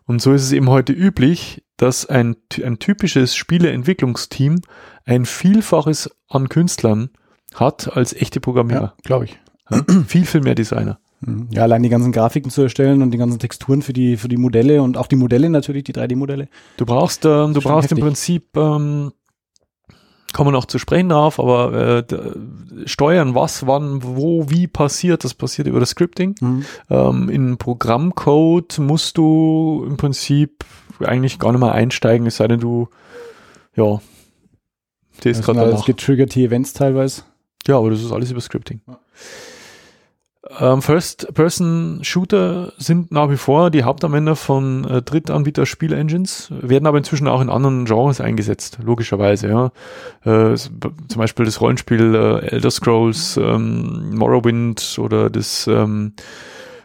Und 0.05 0.23
so 0.23 0.33
ist 0.33 0.43
es 0.43 0.53
eben 0.53 0.69
heute 0.69 0.93
üblich, 0.93 1.63
dass 1.79 2.05
ein, 2.05 2.37
ein 2.63 2.79
typisches 2.79 3.35
Spieleentwicklungsteam 3.35 4.61
ein 5.07 5.25
Vielfaches 5.25 6.11
an 6.29 6.51
Künstlern 6.51 7.11
hat 7.55 7.97
als 7.97 8.13
echte 8.13 8.41
Programmierer. 8.41 8.83
Ja, 8.83 9.03
glaube 9.03 9.25
ich. 9.25 9.39
Ja? 9.71 9.83
viel, 10.07 10.27
viel 10.27 10.43
mehr 10.43 10.55
Designer. 10.55 10.99
Mhm. 11.21 11.49
Ja, 11.51 11.63
allein 11.63 11.83
die 11.83 11.89
ganzen 11.89 12.13
Grafiken 12.13 12.51
zu 12.51 12.63
erstellen 12.63 13.03
und 13.03 13.13
die 13.13 13.19
ganzen 13.19 13.39
Texturen 13.39 13.83
für 13.83 13.93
die, 13.93 14.17
für 14.17 14.29
die 14.29 14.37
Modelle 14.37 14.83
und 14.83 14.97
auch 14.97 15.07
die 15.07 15.17
Modelle 15.17 15.51
natürlich, 15.51 15.85
die 15.85 15.95
3D-Modelle. 15.95 16.49
Du 16.77 16.85
brauchst, 16.85 17.25
ähm, 17.25 17.55
du 17.55 17.61
brauchst 17.61 17.91
im 17.91 17.97
heftig. 17.97 18.05
Prinzip, 18.05 18.57
ähm, 18.57 19.13
kommen 20.33 20.49
wir 20.49 20.53
noch 20.53 20.67
zu 20.67 20.79
sprechen 20.79 21.09
drauf, 21.09 21.41
aber 21.41 21.73
äh, 21.73 22.05
steuern, 22.87 23.35
was, 23.35 23.67
wann, 23.67 24.03
wo, 24.03 24.51
wie 24.51 24.67
passiert, 24.67 25.25
das 25.25 25.35
passiert 25.35 25.69
über 25.69 25.81
das 25.81 25.91
Scripting. 25.91 26.35
Mhm. 26.41 26.65
Ähm, 26.91 27.29
in 27.31 27.57
Programmcode 27.57 28.79
musst 28.79 29.17
du 29.17 29.85
im 29.89 29.97
Prinzip 29.97 30.65
eigentlich 31.05 31.39
gar 31.39 31.53
nicht 31.53 31.61
mehr 31.61 31.73
einsteigen, 31.73 32.27
es 32.27 32.37
sei 32.37 32.49
denn 32.49 32.61
du, 32.61 32.89
ja, 33.75 34.01
der 35.25 35.33
ist 35.33 35.39
Das 35.41 35.47
sind 35.47 35.57
gerade 35.57 35.71
danach. 35.71 35.85
getriggerte 35.85 36.41
Events 36.41 36.73
teilweise. 36.73 37.23
Ja, 37.67 37.79
aber 37.79 37.91
das 37.91 38.01
ist 38.03 38.13
alles 38.13 38.31
über 38.31 38.41
Scripting. 38.41 38.81
Ja. 38.87 38.99
Ähm, 40.61 40.81
First-Person-Shooter 40.81 42.73
sind 42.79 43.13
nach 43.13 43.29
wie 43.31 43.37
vor 43.37 43.71
die 43.71 43.83
Hauptanwender 43.83 44.35
von 44.37 44.85
äh, 44.85 45.03
Drittanbieter-Spiel-Engines, 45.03 46.51
werden 46.51 46.87
aber 46.87 46.97
inzwischen 46.99 47.29
auch 47.29 47.41
in 47.43 47.51
anderen 47.51 47.85
Genres 47.85 48.21
eingesetzt, 48.21 48.79
logischerweise. 48.83 49.49
Ja. 49.49 49.73
Äh, 50.25 50.57
zum 50.57 50.95
Beispiel 51.17 51.45
das 51.45 51.61
Rollenspiel 51.61 52.15
äh, 52.15 52.47
Elder 52.47 52.71
Scrolls, 52.71 53.37
ähm, 53.37 54.15
Morrowind 54.15 54.99
oder 54.99 55.29
das 55.29 55.67
ähm, 55.67 56.15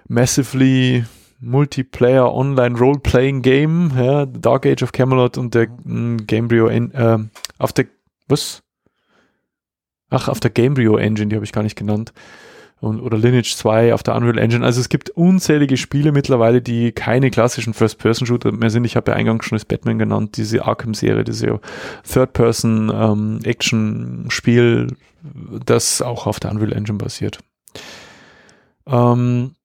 Massively 0.09 1.05
Multiplayer 1.43 2.33
Online 2.33 2.77
Role-Playing 2.77 3.41
Game, 3.41 3.91
ja, 3.95 4.25
Dark 4.25 4.65
Age 4.65 4.83
of 4.83 4.93
Camelot 4.93 5.37
und 5.37 5.53
der 5.53 5.67
mm, 5.67 6.25
Gamebryo 6.25 6.69
ähm, 6.69 7.29
auf 7.57 7.73
der 7.73 7.87
was? 8.27 8.63
Ach, 10.09 10.29
auf 10.29 10.39
der 10.39 10.51
Gamebryo 10.51 10.95
Engine, 10.97 11.27
die 11.27 11.35
habe 11.35 11.45
ich 11.45 11.51
gar 11.51 11.63
nicht 11.63 11.75
genannt. 11.75 12.13
Und, 12.79 13.01
oder 13.01 13.17
Lineage 13.17 13.55
2 13.55 13.93
auf 13.93 14.03
der 14.03 14.15
Unreal 14.15 14.37
Engine. 14.37 14.63
Also 14.65 14.79
es 14.81 14.89
gibt 14.89 15.09
unzählige 15.11 15.77
Spiele 15.77 16.11
mittlerweile, 16.11 16.61
die 16.61 16.91
keine 16.91 17.31
klassischen 17.31 17.73
First-Person-Shooter 17.73 18.51
mehr 18.51 18.69
sind. 18.69 18.83
Ich 18.83 18.97
habe 18.97 19.11
ja 19.11 19.17
eingangs 19.17 19.45
schon 19.45 19.55
das 19.55 19.63
Batman 19.65 19.99
genannt, 19.99 20.35
diese 20.37 20.65
Arkham-Serie, 20.65 21.23
diese 21.23 21.61
Third-Person-Action-Spiel, 22.11 24.87
das 25.65 26.01
auch 26.01 26.27
auf 26.27 26.41
der 26.41 26.51
Unreal 26.51 26.73
Engine 26.73 26.97
basiert. 26.97 27.39
Ähm, 28.85 29.55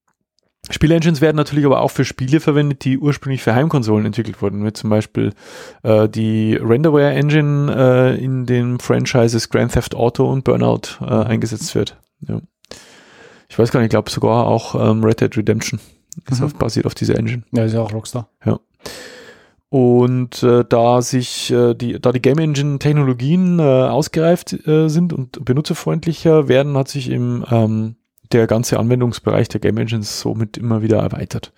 Spielengines 0.71 1.21
werden 1.21 1.37
natürlich 1.37 1.65
aber 1.65 1.81
auch 1.81 1.91
für 1.91 2.05
Spiele 2.05 2.41
verwendet, 2.41 2.85
die 2.85 2.99
ursprünglich 2.99 3.43
für 3.43 3.55
Heimkonsolen 3.55 4.07
entwickelt 4.07 4.43
wurden, 4.43 4.65
wie 4.65 4.73
zum 4.73 4.91
Beispiel 4.91 5.33
äh, 5.83 6.09
die 6.09 6.55
Renderware 6.57 7.13
Engine 7.13 7.75
äh, 7.75 8.23
in 8.23 8.47
den 8.47 8.79
Franchises 8.79 9.49
Grand 9.49 9.73
Theft 9.73 9.95
Auto 9.95 10.31
und 10.31 10.45
Burnout 10.45 10.99
äh, 11.01 11.05
eingesetzt 11.07 11.75
wird. 11.75 11.97
Ja. 12.21 12.41
Ich 13.49 13.59
weiß 13.59 13.71
gar 13.71 13.81
nicht, 13.81 13.87
ich 13.87 13.91
glaube 13.91 14.11
sogar 14.11 14.47
auch 14.47 14.75
ähm, 14.75 15.03
Red 15.03 15.21
Dead 15.21 15.37
Redemption 15.37 15.81
ist 16.31 16.41
Mhm. 16.41 16.47
auf, 16.47 16.55
basiert 16.55 16.87
auf 16.87 16.95
dieser 16.95 17.17
Engine. 17.17 17.43
Ja, 17.53 17.65
ist 17.65 17.75
ja 17.75 17.81
auch 17.81 17.93
Rockstar. 17.93 18.29
Und 19.71 20.43
äh, 20.43 20.65
da 20.67 21.03
sich 21.03 21.51
äh, 21.51 21.75
die, 21.75 22.01
da 22.01 22.11
die 22.13 22.23
Game 22.23 22.39
Engine 22.39 22.79
Technologien 22.79 23.59
äh, 23.59 23.63
ausgereift 23.63 24.67
äh, 24.67 24.89
sind 24.89 25.13
und 25.13 25.45
benutzerfreundlicher 25.45 26.49
werden, 26.49 26.77
hat 26.79 26.89
sich 26.89 27.11
im 27.11 27.45
ähm, 27.51 27.97
der 28.33 28.47
ganze 28.47 28.79
Anwendungsbereich 28.79 29.49
der 29.49 29.61
Game 29.61 29.79
Engines 29.79 30.21
somit 30.21 30.57
immer 30.57 30.83
wieder 30.83 30.99
erweitert. 30.99 31.53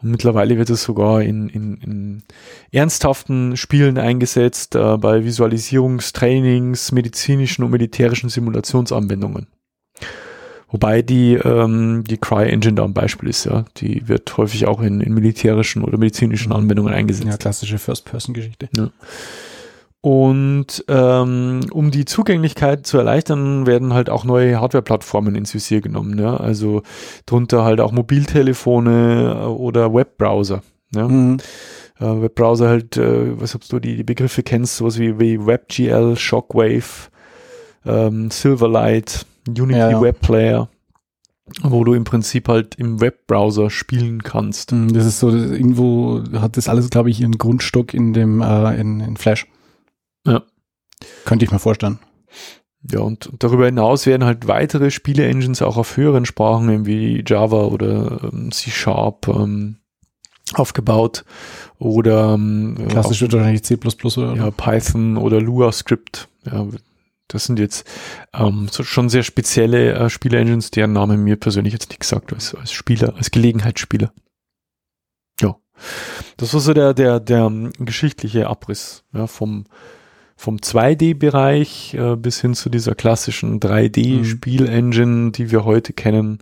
Und 0.00 0.10
mittlerweile 0.10 0.58
wird 0.58 0.70
es 0.70 0.84
sogar 0.84 1.22
in, 1.22 1.48
in, 1.48 1.76
in 1.78 2.22
ernsthaften 2.70 3.56
Spielen 3.56 3.98
eingesetzt, 3.98 4.76
äh, 4.76 4.96
bei 4.96 5.24
Visualisierungstrainings, 5.24 6.92
medizinischen 6.92 7.64
und 7.64 7.70
militärischen 7.70 8.30
Simulationsanwendungen. 8.30 9.48
Wobei 10.70 11.02
die, 11.02 11.34
ähm, 11.34 12.04
die 12.04 12.18
Cry-Engine 12.18 12.74
da 12.74 12.84
ein 12.84 12.92
Beispiel 12.92 13.30
ist, 13.30 13.46
ja. 13.46 13.64
Die 13.78 14.06
wird 14.06 14.36
häufig 14.36 14.66
auch 14.66 14.82
in, 14.82 15.00
in 15.00 15.14
militärischen 15.14 15.82
oder 15.82 15.96
medizinischen 15.96 16.52
Anwendungen 16.52 16.92
eingesetzt. 16.92 17.26
Ja, 17.26 17.36
klassische 17.36 17.78
First-Person-Geschichte. 17.78 18.68
Und 20.00 20.84
ähm, 20.86 21.60
um 21.72 21.90
die 21.90 22.04
Zugänglichkeit 22.04 22.86
zu 22.86 22.98
erleichtern, 22.98 23.66
werden 23.66 23.94
halt 23.94 24.10
auch 24.10 24.24
neue 24.24 24.60
Hardware-Plattformen 24.60 25.34
ins 25.34 25.54
Visier 25.54 25.80
genommen. 25.80 26.18
Ja? 26.18 26.36
Also 26.36 26.82
drunter 27.26 27.64
halt 27.64 27.80
auch 27.80 27.90
Mobiltelefone 27.90 29.38
äh, 29.40 29.44
oder 29.46 29.92
Webbrowser. 29.92 30.62
Ja? 30.94 31.08
Mhm. 31.08 31.38
Äh, 31.98 32.22
Webbrowser 32.22 32.68
halt, 32.68 32.96
äh, 32.96 33.40
was 33.40 33.56
ob 33.56 33.66
du 33.68 33.80
die, 33.80 33.96
die 33.96 34.04
Begriffe 34.04 34.44
kennst, 34.44 34.76
sowas 34.76 34.98
wie, 35.00 35.18
wie 35.18 35.44
WebGL, 35.44 36.16
Shockwave, 36.16 37.10
ähm, 37.84 38.30
Silverlight, 38.30 39.26
Unity 39.48 39.78
Ja, 39.78 39.90
ja. 39.90 40.00
Web 40.00 40.20
Player, 40.20 40.68
wo 41.62 41.82
du 41.82 41.94
im 41.94 42.04
Prinzip 42.04 42.48
halt 42.48 42.76
im 42.76 43.00
Webbrowser 43.00 43.68
spielen 43.68 44.22
kannst. 44.22 44.70
Mhm, 44.70 44.92
Das 44.92 45.06
ist 45.06 45.18
so, 45.18 45.30
irgendwo 45.30 46.22
hat 46.34 46.56
das 46.56 46.68
alles, 46.68 46.88
glaube 46.88 47.10
ich, 47.10 47.20
ihren 47.20 47.36
Grundstock 47.36 47.94
in 47.94 48.12
dem, 48.12 48.42
äh, 48.42 48.80
in, 48.80 49.00
in 49.00 49.16
Flash. 49.16 49.46
Ja. 50.26 50.42
Könnte 51.24 51.44
ich 51.44 51.50
mir 51.50 51.58
vorstellen. 51.58 51.98
Ja, 52.82 53.00
und 53.00 53.30
darüber 53.38 53.66
hinaus 53.66 54.06
werden 54.06 54.24
halt 54.24 54.46
weitere 54.46 54.90
Spiele-Engines 54.90 55.62
auch 55.62 55.76
auf 55.76 55.96
höheren 55.96 56.26
Sprachen 56.26 56.86
wie 56.86 57.24
Java 57.26 57.64
oder 57.64 58.30
ähm, 58.32 58.52
C-Sharp 58.52 59.28
ähm, 59.28 59.78
aufgebaut 60.54 61.24
oder 61.78 62.34
ähm, 62.34 62.76
Klassisch 62.88 63.20
wird 63.20 63.32
wahrscheinlich 63.32 63.64
C++ 63.64 63.76
oder? 63.76 64.34
ja, 64.34 64.50
Python 64.50 65.16
oder 65.16 65.40
Lua-Script. 65.40 66.28
Ja, 66.44 66.66
das 67.26 67.44
sind 67.44 67.58
jetzt 67.58 67.86
ähm, 68.32 68.68
so 68.70 68.82
schon 68.82 69.10
sehr 69.10 69.22
spezielle 69.22 69.92
äh, 69.92 70.10
Spiele-Engines, 70.10 70.70
deren 70.70 70.92
Name 70.92 71.16
mir 71.16 71.36
persönlich 71.36 71.74
jetzt 71.74 71.90
nicht 71.90 72.00
gesagt 72.00 72.32
als, 72.32 72.54
als 72.54 72.72
Spieler, 72.72 73.16
als 73.16 73.30
Gelegenheitsspieler. 73.30 74.12
Ja, 75.40 75.56
das 76.38 76.54
war 76.54 76.60
so 76.60 76.72
der, 76.72 76.94
der, 76.94 77.20
der 77.20 77.44
ähm, 77.44 77.72
geschichtliche 77.78 78.46
Abriss 78.46 79.04
ja, 79.12 79.26
vom, 79.26 79.66
vom 80.40 80.58
2D-Bereich 80.58 81.94
äh, 81.94 82.14
bis 82.14 82.40
hin 82.40 82.54
zu 82.54 82.70
dieser 82.70 82.94
klassischen 82.94 83.58
3D-Spiel-Engine, 83.58 85.32
die 85.32 85.50
wir 85.50 85.64
heute 85.64 85.92
kennen, 85.92 86.38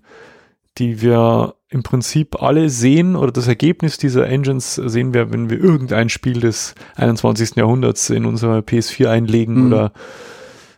die 0.79 1.01
wir 1.01 1.55
im 1.71 1.83
Prinzip 1.83 2.43
alle 2.43 2.69
sehen 2.69 3.17
oder 3.17 3.33
das 3.33 3.49
Ergebnis 3.49 3.97
dieser 3.97 4.29
Engines 4.29 4.75
sehen 4.75 5.15
wir, 5.15 5.33
wenn 5.33 5.49
wir 5.51 5.59
irgendein 5.59 6.11
Spiel 6.11 6.41
des 6.41 6.75
21. 6.97 7.57
Jahrhunderts 7.57 8.11
in 8.11 8.27
unserer 8.27 8.59
PS4 8.59 9.09
einlegen 9.09 9.55
Mhm. 9.63 9.67
oder 9.73 9.93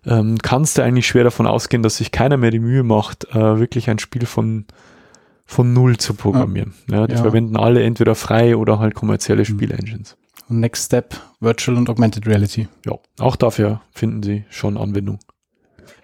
ähm, 0.07 0.38
kannst 0.38 0.78
du 0.78 0.83
eigentlich 0.83 1.09
schwer 1.09 1.24
davon 1.24 1.46
ausgehen, 1.48 1.83
dass 1.83 1.96
sich 1.96 2.12
keiner 2.12 2.37
mehr 2.37 2.52
die 2.52 2.61
Mühe 2.61 2.85
macht, 2.85 3.24
äh, 3.35 3.59
wirklich 3.59 3.90
ein 3.90 3.98
Spiel 3.98 4.26
von 4.26 4.64
von 5.50 5.72
null 5.72 5.96
zu 5.96 6.12
programmieren. 6.12 6.74
Ja, 6.90 7.07
die 7.07 7.14
Ja. 7.14 7.22
verwenden 7.22 7.57
alle 7.57 7.83
entweder 7.83 8.14
frei 8.14 8.54
oder 8.54 8.78
halt 8.78 8.94
kommerzielle 8.94 9.40
Mhm. 9.40 9.46
Spielengines. 9.46 10.16
Next 10.49 10.87
Step, 10.87 11.15
Virtual 11.41 11.77
und 11.77 11.91
Augmented 11.91 12.27
Reality. 12.27 12.69
Ja, 12.87 12.99
auch 13.19 13.37
dafür 13.37 13.81
finden 13.93 14.23
sie 14.23 14.45
schon 14.51 14.77
Anwendung. 14.77 15.19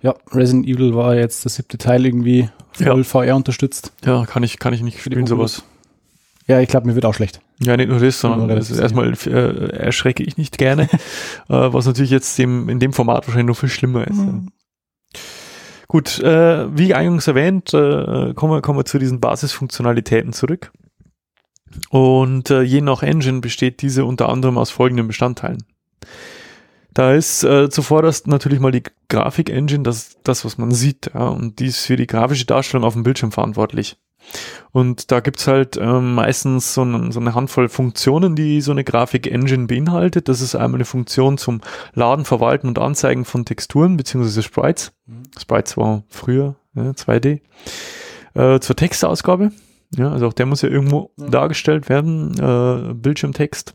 Ja, 0.02 0.14
Resident 0.32 0.66
Evil 0.66 0.94
war 0.94 1.14
jetzt 1.14 1.44
das 1.46 1.54
siebte 1.54 1.78
Teil 1.78 2.04
irgendwie 2.04 2.50
voll 2.72 3.04
VR 3.04 3.36
unterstützt. 3.36 3.92
Ja, 4.04 4.26
kann 4.26 4.42
ich, 4.42 4.58
kann 4.58 4.74
ich 4.74 4.82
nicht 4.82 5.00
spielen, 5.00 5.26
sowas. 5.26 5.64
Ja, 6.46 6.60
ich 6.60 6.68
glaube, 6.68 6.86
mir 6.86 6.94
wird 6.94 7.06
auch 7.06 7.14
schlecht. 7.14 7.40
Ja, 7.60 7.76
nicht 7.76 7.88
nur 7.88 8.00
das, 8.00 8.20
sondern 8.20 8.48
das 8.48 8.70
ist 8.70 8.78
erstmal 8.78 9.14
äh, 9.26 9.68
erschrecke 9.76 10.22
ich 10.22 10.36
nicht 10.36 10.58
gerne, 10.58 10.82
äh, 10.92 10.98
was 11.48 11.86
natürlich 11.86 12.10
jetzt 12.10 12.36
dem, 12.38 12.68
in 12.68 12.80
dem 12.80 12.92
Format 12.92 13.26
wahrscheinlich 13.26 13.48
noch 13.48 13.58
viel 13.58 13.68
schlimmer 13.68 14.06
ist. 14.06 14.18
Mhm. 14.18 14.48
Gut, 15.88 16.18
äh, 16.18 16.76
wie 16.76 16.92
eingangs 16.92 17.26
erwähnt, 17.26 17.72
äh, 17.72 18.34
kommen, 18.34 18.52
wir, 18.52 18.62
kommen 18.62 18.78
wir 18.78 18.84
zu 18.84 18.98
diesen 18.98 19.20
Basisfunktionalitäten 19.20 20.32
zurück. 20.32 20.72
Und 21.90 22.50
äh, 22.50 22.62
je 22.62 22.80
nach 22.80 23.02
Engine 23.02 23.40
besteht 23.40 23.82
diese 23.82 24.04
unter 24.04 24.28
anderem 24.28 24.58
aus 24.58 24.70
folgenden 24.70 25.06
Bestandteilen. 25.06 25.64
Da 26.92 27.12
ist 27.12 27.42
äh, 27.42 27.68
zuvorderst 27.70 28.28
natürlich 28.28 28.60
mal 28.60 28.70
die 28.70 28.84
Grafik-Engine, 29.08 29.82
das, 29.82 30.16
das, 30.22 30.44
was 30.44 30.58
man 30.58 30.70
sieht, 30.70 31.10
ja, 31.12 31.26
und 31.28 31.58
die 31.58 31.66
ist 31.66 31.84
für 31.84 31.96
die 31.96 32.06
grafische 32.06 32.46
Darstellung 32.46 32.84
auf 32.84 32.92
dem 32.92 33.02
Bildschirm 33.02 33.32
verantwortlich. 33.32 33.96
Und 34.70 35.10
da 35.10 35.20
gibt's 35.20 35.46
halt 35.46 35.76
ähm, 35.76 36.14
meistens 36.14 36.72
so, 36.72 36.82
eine- 36.82 37.12
so 37.12 37.20
eine 37.20 37.34
Handvoll 37.34 37.68
Funktionen, 37.68 38.36
die 38.36 38.60
so 38.60 38.70
eine 38.70 38.84
Grafik-Engine 38.84 39.66
beinhaltet. 39.66 40.28
Das 40.28 40.40
ist 40.40 40.54
einmal 40.54 40.78
eine 40.78 40.84
Funktion 40.86 41.36
zum 41.36 41.60
Laden, 41.94 42.24
Verwalten 42.24 42.68
und 42.68 42.78
Anzeigen 42.78 43.24
von 43.24 43.44
Texturen 43.44 43.96
beziehungsweise 43.96 44.42
Sprites. 44.42 44.92
Mhm. 45.06 45.22
Sprites 45.38 45.76
war 45.76 46.04
früher 46.08 46.54
ja, 46.74 46.92
2D. 46.92 47.40
Äh, 48.34 48.60
zur 48.60 48.76
Textausgabe. 48.76 49.50
Ja, 49.96 50.10
also 50.10 50.26
auch 50.28 50.32
der 50.32 50.46
muss 50.46 50.62
ja 50.62 50.68
irgendwo 50.68 51.10
Ja. 51.18 51.28
dargestellt 51.28 51.88
werden. 51.88 52.34
Äh, 52.38 52.94
Bildschirmtext. 52.94 53.74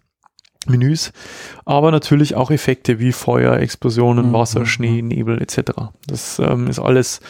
Menüs, 0.67 1.13
aber 1.65 1.89
natürlich 1.89 2.35
auch 2.35 2.51
Effekte 2.51 2.99
wie 2.99 3.13
Feuer, 3.13 3.55
Explosionen, 3.57 4.27
Mhm, 4.27 4.33
Wasser, 4.33 4.59
mhm, 4.59 4.65
Schnee, 4.65 5.01
Nebel 5.01 5.41
etc. 5.41 5.71
Das 6.05 6.37
ähm, 6.37 6.67
ist 6.67 6.79
alles 6.79 7.21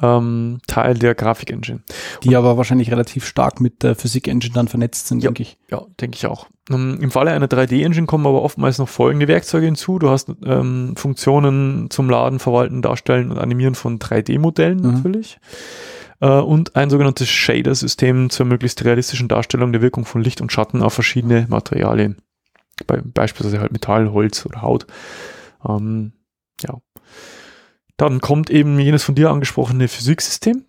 ähm, 0.00 0.58
Teil 0.66 0.94
der 0.94 1.14
Grafik-Engine. 1.14 1.80
Die 2.24 2.34
aber 2.34 2.56
wahrscheinlich 2.56 2.90
relativ 2.90 3.26
stark 3.26 3.60
mit 3.60 3.82
der 3.84 3.94
Physik-Engine 3.94 4.54
dann 4.54 4.66
vernetzt 4.68 5.06
sind, 5.06 5.22
Ja. 5.22 5.28
denke 5.28 5.42
ich. 5.42 5.58
Ja, 5.70 5.82
denke 6.00 6.16
ich 6.16 6.26
auch. 6.26 6.46
Ähm, 6.70 6.98
Im 7.00 7.10
Falle 7.12 7.30
einer 7.32 7.46
3D-Engine 7.46 8.06
kommen 8.06 8.26
aber 8.26 8.42
oftmals 8.42 8.78
noch 8.78 8.88
folgende 8.88 9.28
Werkzeuge 9.28 9.66
hinzu. 9.66 9.98
Du 10.00 10.08
hast 10.08 10.32
ähm, 10.44 10.94
Funktionen 10.96 11.88
zum 11.90 12.08
Laden, 12.10 12.38
Verwalten, 12.40 12.80
Darstellen 12.82 13.30
und 13.30 13.38
Animieren 13.38 13.74
von 13.76 13.98
3D-Modellen 14.00 14.78
Mhm. 14.80 14.92
natürlich. 14.94 15.38
Äh, 16.22 16.40
und 16.40 16.76
ein 16.76 16.88
sogenanntes 16.88 17.28
Shader-System 17.28 18.30
zur 18.30 18.46
möglichst 18.46 18.82
realistischen 18.84 19.28
Darstellung 19.28 19.72
der 19.72 19.82
Wirkung 19.82 20.06
von 20.06 20.22
Licht 20.22 20.40
und 20.40 20.52
Schatten 20.52 20.82
auf 20.82 20.94
verschiedene 20.94 21.46
Materialien. 21.50 22.16
Bei, 22.86 23.02
beispielsweise 23.02 23.60
halt 23.60 23.72
Metall, 23.72 24.12
Holz 24.12 24.46
oder 24.46 24.62
Haut. 24.62 24.86
Ähm, 25.68 26.12
ja. 26.62 26.78
Dann 27.96 28.20
kommt 28.20 28.48
eben 28.50 28.78
jenes 28.78 29.02
von 29.02 29.14
dir 29.14 29.30
angesprochene 29.30 29.88
Physiksystem. 29.88 30.64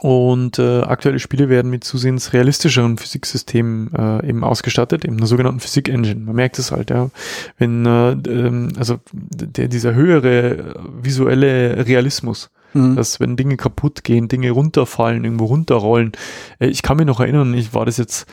Und 0.00 0.58
äh, 0.58 0.80
aktuelle 0.80 1.18
Spiele 1.18 1.48
werden 1.48 1.70
mit 1.70 1.82
zusehends 1.82 2.32
realistischeren 2.32 2.98
Physiksystemen 2.98 3.94
äh, 3.94 4.28
eben 4.28 4.44
ausgestattet, 4.44 5.04
eben 5.04 5.16
einer 5.16 5.26
sogenannten 5.26 5.60
Physik-Engine. 5.60 6.20
Man 6.20 6.36
merkt 6.36 6.58
es 6.58 6.70
halt, 6.70 6.90
ja. 6.90 7.10
Wenn, 7.56 7.86
äh, 7.86 8.10
ähm, 8.10 8.72
also 8.76 8.98
der, 9.12 9.68
dieser 9.68 9.94
höhere 9.94 10.74
visuelle 11.00 11.86
Realismus, 11.86 12.50
Mhm. 12.76 12.96
dass 12.96 13.20
wenn 13.20 13.36
Dinge 13.36 13.56
kaputt 13.56 14.04
gehen, 14.04 14.28
Dinge 14.28 14.50
runterfallen, 14.50 15.24
irgendwo 15.24 15.46
runterrollen. 15.46 16.12
Äh, 16.58 16.68
ich 16.68 16.82
kann 16.82 16.96
mich 16.96 17.06
noch 17.06 17.20
erinnern, 17.20 17.54
ich 17.54 17.74
war 17.74 17.86
das 17.86 17.96
jetzt, 17.96 18.26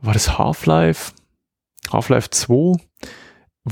war 0.00 0.12
das 0.12 0.38
Half-Life? 0.38 1.12
Half-Life 1.92 2.30
2, 2.30 2.78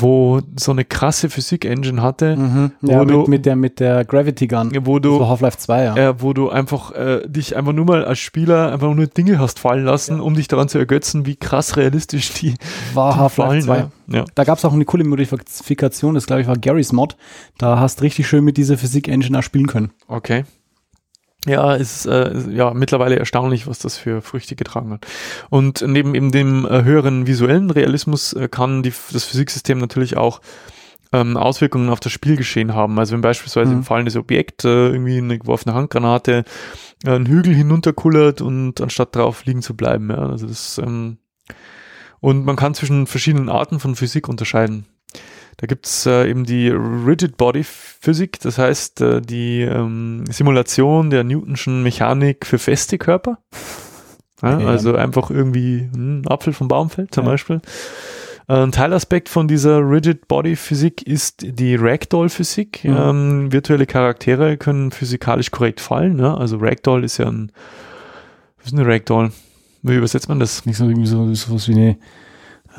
wo 0.00 0.40
so 0.58 0.72
eine 0.72 0.84
krasse 0.84 1.30
Physik-Engine 1.30 2.02
hatte, 2.02 2.36
Mhm. 2.36 2.72
Wo 2.80 2.90
Ja, 2.92 3.04
du- 3.04 3.18
mit, 3.20 3.28
mit, 3.28 3.46
der, 3.46 3.56
mit 3.56 3.80
der 3.80 4.04
Gravity 4.04 4.46
Gun. 4.46 4.70
wo 4.82 4.98
du 4.98 5.20
war 5.20 5.28
Half-Life 5.28 5.58
2, 5.58 5.82
ja. 5.84 5.96
äh, 5.96 6.14
wo 6.22 6.32
du 6.32 6.50
einfach 6.50 6.92
äh, 6.92 7.22
dich 7.26 7.56
einfach 7.56 7.72
nur 7.72 7.84
mal 7.84 8.04
als 8.04 8.18
Spieler 8.18 8.72
einfach 8.72 8.92
nur 8.94 9.06
Dinge 9.06 9.38
hast 9.38 9.58
fallen 9.58 9.84
lassen, 9.84 10.20
um 10.20 10.34
dich 10.34 10.48
daran 10.48 10.68
zu 10.68 10.78
ergötzen, 10.78 11.26
wie 11.26 11.36
krass 11.36 11.76
realistisch 11.76 12.32
die, 12.34 12.54
war 12.94 13.16
Half-Life 13.16 13.48
fallen. 13.50 13.62
2. 13.62 13.76
Ja. 13.78 13.90
Ja. 14.10 14.24
Da 14.34 14.44
gab 14.44 14.56
es 14.58 14.64
auch 14.64 14.72
eine 14.72 14.84
coole 14.86 15.04
Modifikation, 15.04 16.14
das 16.14 16.26
glaube 16.26 16.42
ich 16.42 16.48
war 16.48 16.56
Garys 16.56 16.92
Mod. 16.92 17.16
Da 17.58 17.78
hast 17.78 18.00
du 18.00 18.04
richtig 18.04 18.26
schön 18.26 18.44
mit 18.44 18.56
dieser 18.56 18.78
Physik-Engine 18.78 19.38
auch 19.38 19.42
spielen 19.42 19.66
können. 19.66 19.90
Okay. 20.06 20.44
Ja, 21.48 21.74
es 21.74 22.04
ist 22.04 22.06
äh, 22.06 22.50
ja 22.50 22.74
mittlerweile 22.74 23.18
erstaunlich, 23.18 23.66
was 23.66 23.78
das 23.78 23.96
für 23.96 24.22
Früchte 24.22 24.54
getragen 24.54 24.92
hat. 24.92 25.06
Und 25.50 25.82
neben 25.86 26.14
eben 26.14 26.30
dem 26.30 26.66
äh, 26.66 26.82
höheren 26.84 27.26
visuellen 27.26 27.70
Realismus 27.70 28.34
äh, 28.34 28.48
kann 28.48 28.82
die, 28.82 28.92
das 29.12 29.24
Physiksystem 29.24 29.78
natürlich 29.78 30.16
auch 30.16 30.40
ähm, 31.12 31.36
Auswirkungen 31.36 31.88
auf 31.88 32.00
das 32.00 32.12
Spielgeschehen 32.12 32.74
haben. 32.74 32.98
Also 32.98 33.14
wenn 33.14 33.22
beispielsweise 33.22 33.72
Mhm. 33.72 33.78
ein 33.78 33.84
fallendes 33.84 34.16
Objekt, 34.16 34.64
äh, 34.64 34.88
irgendwie 34.88 35.18
eine 35.18 35.38
geworfene 35.38 35.74
Handgranate, 35.74 36.44
äh, 37.04 37.10
einen 37.10 37.26
Hügel 37.26 37.54
hinunterkullert 37.54 38.40
und 38.42 38.80
anstatt 38.80 39.16
drauf 39.16 39.44
liegen 39.46 39.62
zu 39.62 39.74
bleiben. 39.74 40.10
Ja, 40.10 40.28
also 40.28 40.46
das, 40.46 40.78
ähm, 40.78 41.18
und 42.20 42.44
man 42.44 42.56
kann 42.56 42.74
zwischen 42.74 43.06
verschiedenen 43.06 43.48
Arten 43.48 43.80
von 43.80 43.94
Physik 43.94 44.28
unterscheiden. 44.28 44.86
Da 45.58 45.66
gibt's 45.66 46.06
äh, 46.06 46.30
eben 46.30 46.44
die 46.44 46.68
Rigid 46.70 47.36
Body 47.36 47.64
Physik, 47.64 48.38
das 48.40 48.58
heißt 48.58 49.00
äh, 49.00 49.20
die 49.20 49.62
ähm, 49.62 50.24
Simulation 50.30 51.10
der 51.10 51.24
Newtonschen 51.24 51.82
Mechanik 51.82 52.46
für 52.46 52.58
feste 52.58 52.96
Körper. 52.96 53.38
Ja, 54.40 54.60
ja. 54.60 54.66
also 54.68 54.94
einfach 54.94 55.30
irgendwie 55.30 55.88
ein 55.92 56.22
Apfel 56.28 56.52
vom 56.52 56.68
Baum 56.68 56.90
fällt 56.90 57.12
zum 57.12 57.24
Ja. 57.24 57.32
Beispiel. 57.32 57.60
Äh, 58.48 58.54
Ein 58.54 58.70
Teilaspekt 58.70 59.28
von 59.28 59.48
dieser 59.48 59.78
Rigid 59.80 60.28
Body 60.28 60.54
Physik 60.54 61.02
ist 61.02 61.42
die 61.42 61.74
Ragdoll 61.74 62.28
Physik. 62.28 62.84
Mhm. 62.84 62.96
Ähm, 62.96 63.52
virtuelle 63.52 63.86
Charaktere 63.86 64.56
können 64.58 64.92
physikalisch 64.92 65.50
korrekt 65.50 65.80
fallen. 65.80 66.20
Ja? 66.20 66.36
Also 66.36 66.58
Ragdoll 66.58 67.02
ist 67.02 67.18
ja 67.18 67.26
ein, 67.26 67.50
was 68.58 68.66
ist 68.66 68.78
eine 68.78 68.86
Ragdoll? 68.86 69.32
Wie 69.82 69.96
übersetzt 69.96 70.28
man 70.28 70.38
das? 70.38 70.66
Nicht 70.66 70.76
so 70.76 70.88
irgendwie 70.88 71.08
so 71.08 71.34
sowas 71.34 71.68
wie 71.68 71.72
eine, 71.72 71.96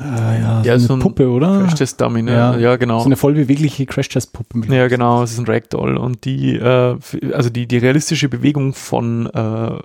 äh, 0.00 0.40
ja, 0.40 0.62
Ja, 0.62 0.78
so 0.78 0.86
so 0.86 0.92
eine 0.94 1.00
ein 1.00 1.02
Puppe, 1.02 1.28
oder? 1.28 1.60
Crash 1.60 1.74
Test 1.74 2.00
Dummy, 2.00 2.22
ne? 2.22 2.32
Ja. 2.32 2.56
ja 2.56 2.76
genau. 2.76 3.00
So 3.00 3.06
eine 3.06 3.16
voll 3.16 3.34
bewegliche 3.34 3.84
Crash-Test-Puppe. 3.86 4.74
Ja, 4.74 4.88
genau, 4.88 5.22
es 5.22 5.32
ist 5.32 5.38
ein 5.38 5.46
Ragdoll 5.46 5.96
und 5.96 6.24
die, 6.24 6.56
äh, 6.56 6.98
also 7.32 7.50
die, 7.50 7.66
die 7.66 7.78
realistische 7.78 8.28
Bewegung 8.28 8.72
von 8.74 9.26
äh, 9.26 9.78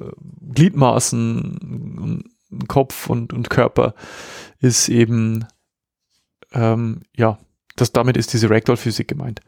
Gliedmaßen, 0.54 2.24
Kopf 2.68 3.10
und, 3.10 3.34
und 3.34 3.50
Körper 3.50 3.94
ist 4.60 4.88
eben, 4.90 5.46
ähm, 6.54 7.02
ja, 7.16 7.38
das, 7.76 7.92
damit 7.92 8.16
ist 8.16 8.32
diese 8.34 8.50
Ragdoll-Physik 8.50 9.08
gemeint. 9.08 9.42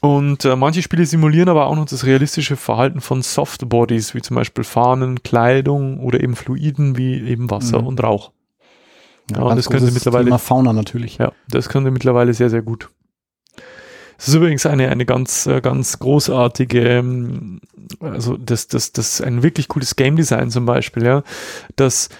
Und 0.00 0.44
äh, 0.44 0.54
manche 0.54 0.82
Spiele 0.82 1.06
simulieren 1.06 1.48
aber 1.48 1.66
auch 1.66 1.76
noch 1.76 1.86
das 1.86 2.04
realistische 2.04 2.56
Verhalten 2.56 3.00
von 3.00 3.22
Softbodies, 3.22 4.14
wie 4.14 4.20
zum 4.20 4.34
Beispiel 4.36 4.62
Fahnen, 4.62 5.22
Kleidung 5.22 5.98
oder 5.98 6.22
eben 6.22 6.36
Fluiden 6.36 6.98
wie 6.98 7.20
eben 7.22 7.50
Wasser 7.50 7.80
Mhm. 7.80 7.86
und 7.86 8.02
Rauch. 8.02 8.30
Ja, 9.30 9.42
und 9.42 9.56
das 9.56 9.68
können 9.70 9.84
sie 9.86 9.92
mittlerweile- 9.92 10.24
Thema 10.26 10.38
Fauna 10.38 10.72
natürlich. 10.72 11.18
Ja, 11.18 11.32
das 11.48 11.68
können 11.68 11.84
wir 11.84 11.92
mittlerweile 11.92 12.34
sehr, 12.34 12.50
sehr 12.50 12.62
gut. 12.62 12.90
Es 14.18 14.28
ist 14.28 14.34
übrigens 14.34 14.64
eine, 14.64 14.88
eine 14.90 15.06
ganz, 15.06 15.46
äh, 15.46 15.60
ganz 15.60 15.98
großartige, 15.98 16.80
ähm, 16.80 17.60
also 18.00 18.36
das, 18.36 18.68
das, 18.68 18.92
das 18.92 19.14
ist 19.14 19.20
ein 19.22 19.42
wirklich 19.42 19.68
cooles 19.68 19.96
Game 19.96 20.16
Design 20.16 20.50
zum 20.50 20.66
Beispiel, 20.66 21.04
ja, 21.04 21.22
das 21.76 22.10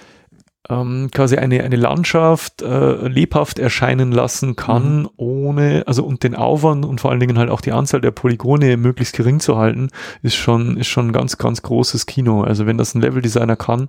ähm, 0.68 1.10
quasi 1.12 1.36
eine, 1.36 1.62
eine 1.62 1.76
Landschaft 1.76 2.62
äh, 2.62 3.06
lebhaft 3.06 3.58
erscheinen 3.58 4.12
lassen 4.12 4.56
kann, 4.56 5.06
ohne, 5.16 5.84
also 5.86 6.04
und 6.04 6.22
den 6.24 6.34
Aufwand 6.34 6.84
und 6.84 7.00
vor 7.00 7.10
allen 7.10 7.20
Dingen 7.20 7.38
halt 7.38 7.50
auch 7.50 7.60
die 7.60 7.72
Anzahl 7.72 8.00
der 8.00 8.10
Polygone 8.12 8.76
möglichst 8.76 9.14
gering 9.14 9.40
zu 9.40 9.56
halten, 9.58 9.90
ist 10.22 10.36
schon, 10.36 10.76
ist 10.78 10.88
schon 10.88 11.08
ein 11.08 11.12
ganz, 11.12 11.36
ganz 11.38 11.62
großes 11.62 12.06
Kino. 12.06 12.42
Also 12.42 12.66
wenn 12.66 12.78
das 12.78 12.94
ein 12.94 13.02
Leveldesigner 13.02 13.56
kann, 13.56 13.88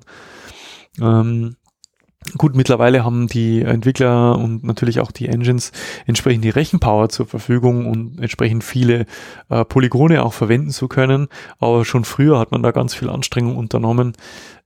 ähm, 1.01 1.55
Gut, 2.37 2.55
mittlerweile 2.55 3.05
haben 3.05 3.27
die 3.27 3.61
Entwickler 3.61 4.37
und 4.37 4.63
natürlich 4.63 4.99
auch 4.99 5.11
die 5.11 5.27
Engines 5.27 5.71
entsprechend 6.05 6.43
die 6.43 6.49
Rechenpower 6.49 7.09
zur 7.09 7.27
Verfügung 7.27 7.85
und 7.85 8.19
entsprechend 8.19 8.63
viele 8.63 9.05
äh, 9.49 9.63
Polygone 9.63 10.23
auch 10.23 10.33
verwenden 10.33 10.71
zu 10.71 10.87
können. 10.87 11.27
Aber 11.59 11.85
schon 11.85 12.03
früher 12.03 12.39
hat 12.39 12.51
man 12.51 12.63
da 12.63 12.71
ganz 12.71 12.95
viel 12.95 13.09
Anstrengung 13.09 13.55
unternommen. 13.55 14.13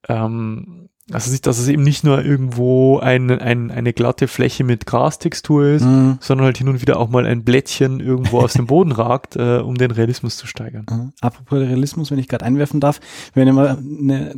Ähm, 0.08 0.89
also, 1.12 1.32
sich- 1.32 1.42
dass 1.42 1.60
es 1.60 1.68
eben 1.68 1.84
nicht 1.84 2.04
nur 2.04 2.24
irgendwo 2.24 3.00
ein, 3.00 3.30
ein, 3.32 3.72
eine 3.72 3.94
glatte 3.94 4.28
Fläche 4.28 4.64
mit 4.64 4.86
Grastextur 4.86 5.66
ist, 5.68 5.84
Mhm. 5.86 6.18
sondern 6.22 6.46
halt 6.46 6.58
hin 6.58 6.68
und 6.70 6.82
wieder 6.82 7.00
auch 7.00 7.10
mal 7.10 7.26
ein 7.26 7.44
Blättchen 7.44 8.00
irgendwo 8.00 8.40
aus 8.40 8.54
dem 8.54 8.66
Boden 8.68 8.92
ragt, 8.92 9.36
äh, 9.36 9.58
um 9.60 9.76
den 9.76 9.92
Realismus 9.92 10.38
zu 10.38 10.48
steigern. 10.48 10.86
Mhm. 10.90 11.14
Apropos 11.22 11.60
Realismus, 11.60 12.12
wenn 12.12 12.20
ich 12.20 12.28
gerade 12.28 12.46
einwerfen 12.46 12.80
darf, 12.80 13.00
wenn 13.34 13.48
ihr 13.48 13.54
mal 13.54 13.78
eine, 13.78 14.32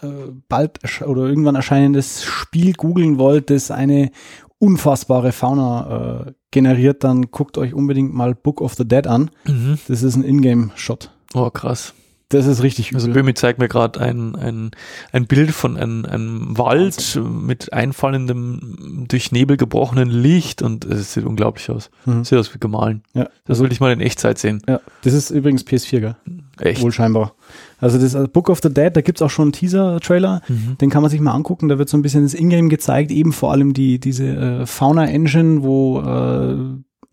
äh, 0.00 0.06
bald 0.48 0.78
oder 1.06 1.22
irgendwann 1.26 1.54
erscheinendes 1.54 2.24
Spiel 2.24 2.72
googeln 2.74 3.18
wollt, 3.18 3.50
das 3.50 3.70
eine 3.70 4.10
unfassbare 4.58 5.32
Fauna 5.32 6.24
äh, 6.28 6.32
generiert, 6.50 7.04
dann 7.04 7.30
guckt 7.30 7.58
euch 7.58 7.74
unbedingt 7.74 8.14
mal 8.14 8.34
Book 8.34 8.60
of 8.60 8.74
the 8.74 8.86
Dead 8.86 9.06
an. 9.06 9.30
Mhm. 9.46 9.78
Das 9.88 10.02
ist 10.02 10.14
ein 10.16 10.24
Ingame-Shot. 10.24 11.10
Oh, 11.34 11.50
krass. 11.50 11.92
Das 12.30 12.46
ist 12.46 12.62
richtig 12.62 12.94
Also 12.94 13.06
übel. 13.08 13.22
Böhmi 13.22 13.34
zeigt 13.34 13.58
mir 13.58 13.68
gerade 13.68 14.00
ein, 14.00 14.34
ein, 14.34 14.70
ein 15.12 15.26
Bild 15.26 15.50
von 15.52 15.76
einem, 15.76 16.04
einem 16.06 16.56
Wald 16.58 17.20
mit 17.22 17.72
einfallendem, 17.72 19.04
durch 19.08 19.30
Nebel 19.30 19.56
gebrochenen 19.56 20.08
Licht 20.08 20.62
und 20.62 20.84
es 20.84 21.12
sieht 21.12 21.24
unglaublich 21.24 21.70
aus. 21.70 21.90
Mhm. 22.06 22.24
Sieht 22.24 22.38
aus 22.38 22.54
wie 22.54 22.58
gemahlen. 22.58 23.02
Ja, 23.14 23.28
Das 23.44 23.60
will 23.60 23.70
ich 23.72 23.80
mal 23.80 23.92
in 23.92 24.00
Echtzeit 24.00 24.38
sehen. 24.38 24.62
ja, 24.68 24.80
das 25.02 25.12
ist 25.12 25.30
übrigens 25.30 25.64
PS4, 25.66 26.00
gell? 26.00 26.16
Echt. 26.60 26.82
Wohl 26.82 26.92
scheinbar. 26.92 27.34
Also 27.80 27.98
das 27.98 28.14
äh, 28.14 28.26
Book 28.28 28.48
of 28.48 28.60
the 28.62 28.72
Dead, 28.72 28.96
da 28.96 29.00
gibt's 29.00 29.20
auch 29.22 29.30
schon 29.30 29.46
einen 29.46 29.52
Teaser-Trailer. 29.52 30.40
Mhm. 30.48 30.78
Den 30.78 30.88
kann 30.90 31.02
man 31.02 31.10
sich 31.10 31.20
mal 31.20 31.32
angucken. 31.32 31.68
Da 31.68 31.78
wird 31.78 31.88
so 31.88 31.96
ein 31.96 32.02
bisschen 32.02 32.22
das 32.22 32.32
Ingame 32.34 32.68
gezeigt, 32.68 33.10
eben 33.10 33.32
vor 33.32 33.52
allem 33.52 33.74
die 33.74 33.98
diese 33.98 34.24
äh, 34.26 34.66
Fauna-Engine, 34.66 35.62
wo 35.62 36.00
äh, 36.00 36.56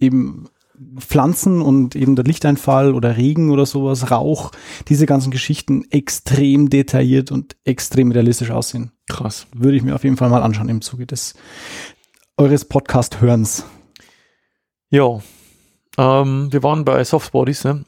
eben 0.06 0.46
Pflanzen 0.98 1.62
und 1.62 1.96
eben 1.96 2.16
der 2.16 2.26
Lichteinfall 2.26 2.94
oder 2.94 3.18
Regen 3.18 3.52
oder 3.52 3.66
sowas, 3.66 4.12
Rauch, 4.12 4.52
diese 4.88 5.06
ganzen 5.06 5.32
Geschichten 5.32 5.86
extrem 5.92 6.70
detailliert 6.70 7.32
und 7.32 7.56
extrem 7.64 8.12
realistisch 8.12 8.52
aussehen. 8.52 8.92
Krass. 9.10 9.48
Würde 9.54 9.78
ich 9.78 9.84
mir 9.84 9.96
auf 9.96 10.04
jeden 10.04 10.18
Fall 10.18 10.30
mal 10.30 10.44
anschauen 10.44 10.70
im 10.70 10.82
Zuge 10.82 11.06
des 11.06 11.34
eures 12.38 12.66
Podcast-Hörens. 12.66 13.66
Ja. 14.90 15.20
Ähm, 15.98 16.52
wir 16.52 16.64
waren 16.64 16.86
bei 16.86 17.04
Softbodies, 17.04 17.64
ne? 17.64 17.86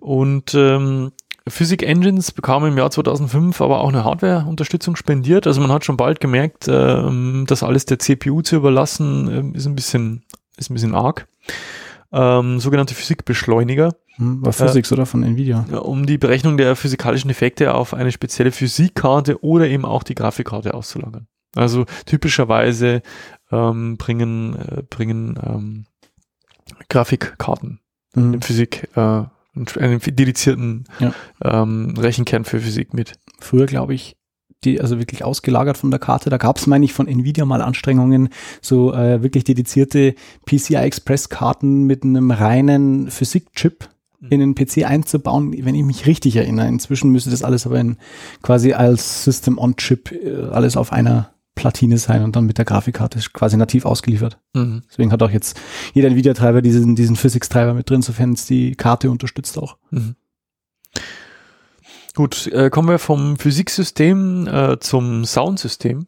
Und 0.00 0.54
ähm, 0.54 1.12
Physik 1.46 1.82
Engines 1.82 2.32
bekam 2.32 2.64
im 2.64 2.78
Jahr 2.78 2.90
2005 2.90 3.60
aber 3.60 3.80
auch 3.80 3.88
eine 3.88 4.04
Hardware-Unterstützung 4.04 4.96
spendiert. 4.96 5.46
Also 5.46 5.60
man 5.60 5.72
hat 5.72 5.84
schon 5.84 5.96
bald 5.96 6.20
gemerkt, 6.20 6.66
ähm, 6.68 7.44
das 7.46 7.62
alles 7.62 7.84
der 7.84 7.98
CPU 7.98 8.42
zu 8.42 8.56
überlassen, 8.56 9.28
ähm, 9.30 9.54
ist 9.54 9.66
ein 9.66 9.74
bisschen, 9.74 10.22
ist 10.56 10.70
ein 10.70 10.74
bisschen 10.74 10.94
arg. 10.94 11.26
Ähm, 12.12 12.60
sogenannte 12.60 12.94
Physikbeschleuniger, 12.94 13.94
Hm, 14.16 14.44
war 14.44 14.52
Physics 14.52 14.92
oder 14.92 15.06
von 15.06 15.22
Nvidia? 15.22 15.60
um 15.80 16.04
die 16.04 16.18
Berechnung 16.18 16.58
der 16.58 16.76
physikalischen 16.76 17.30
Effekte 17.30 17.72
auf 17.74 17.94
eine 17.94 18.12
spezielle 18.12 18.52
Physikkarte 18.52 19.42
oder 19.42 19.66
eben 19.68 19.86
auch 19.86 20.02
die 20.02 20.14
Grafikkarte 20.14 20.74
auszulagern. 20.74 21.26
Also 21.56 21.86
typischerweise 22.04 23.00
ähm, 23.50 23.96
bringen, 23.96 24.54
äh, 24.56 24.82
bringen 24.88 25.38
ähm, 25.42 25.84
Grafikkarten 26.88 27.80
Mhm. 28.14 28.34
in 28.34 28.42
Physik 28.42 28.88
äh, 28.94 29.00
einen 29.00 29.28
einen 29.78 30.00
dedizierten 30.00 30.84
Ja. 30.98 31.14
ähm, 31.42 31.94
Rechenkern 31.98 32.44
für 32.44 32.60
Physik 32.60 32.92
mit. 32.94 33.14
früher, 33.40 33.64
glaube 33.66 33.94
ich, 33.94 34.16
die, 34.64 34.80
also 34.80 34.98
wirklich 34.98 35.24
ausgelagert 35.24 35.76
von 35.76 35.90
der 35.90 36.00
Karte. 36.00 36.30
Da 36.30 36.36
gab 36.36 36.58
es, 36.58 36.66
meine 36.66 36.84
ich, 36.84 36.92
von 36.92 37.08
Nvidia 37.08 37.44
mal 37.44 37.62
Anstrengungen, 37.62 38.28
so 38.60 38.92
äh, 38.92 39.22
wirklich 39.22 39.44
dedizierte 39.44 40.14
PCI 40.46 40.76
Express 40.76 41.28
Karten 41.28 41.84
mit 41.84 42.04
einem 42.04 42.30
reinen 42.30 43.10
Physik-Chip 43.10 43.88
in 44.30 44.40
den 44.40 44.54
PC 44.54 44.84
einzubauen, 44.84 45.52
wenn 45.64 45.74
ich 45.74 45.82
mich 45.82 46.06
richtig 46.06 46.36
erinnere. 46.36 46.68
Inzwischen 46.68 47.10
müsste 47.10 47.30
das 47.30 47.42
alles 47.42 47.66
aber 47.66 47.80
in, 47.80 47.96
quasi 48.40 48.72
als 48.72 49.24
System 49.24 49.58
on 49.58 49.76
Chip 49.76 50.12
äh, 50.12 50.44
alles 50.50 50.76
auf 50.76 50.92
einer 50.92 51.32
Platine 51.54 51.98
sein 51.98 52.24
und 52.24 52.34
dann 52.34 52.46
mit 52.46 52.56
der 52.58 52.64
Grafikkarte 52.64 53.18
quasi 53.32 53.56
nativ 53.56 53.84
ausgeliefert. 53.84 54.38
Mhm. 54.54 54.82
Deswegen 54.88 55.12
hat 55.12 55.22
auch 55.22 55.30
jetzt 55.30 55.60
jeder 55.92 56.08
Nvidia-Treiber 56.08 56.62
diesen, 56.62 56.96
diesen 56.96 57.16
Physics-Treiber 57.16 57.74
mit 57.74 57.90
drin, 57.90 58.02
sofern 58.02 58.32
es 58.32 58.46
die 58.46 58.74
Karte 58.74 59.10
unterstützt 59.10 59.58
auch. 59.58 59.76
Mhm. 59.90 60.14
Gut, 62.14 62.46
äh, 62.48 62.68
kommen 62.70 62.88
wir 62.88 62.98
vom 62.98 63.36
Physiksystem 63.38 64.46
äh, 64.46 64.78
zum 64.80 65.24
Soundsystem, 65.24 66.04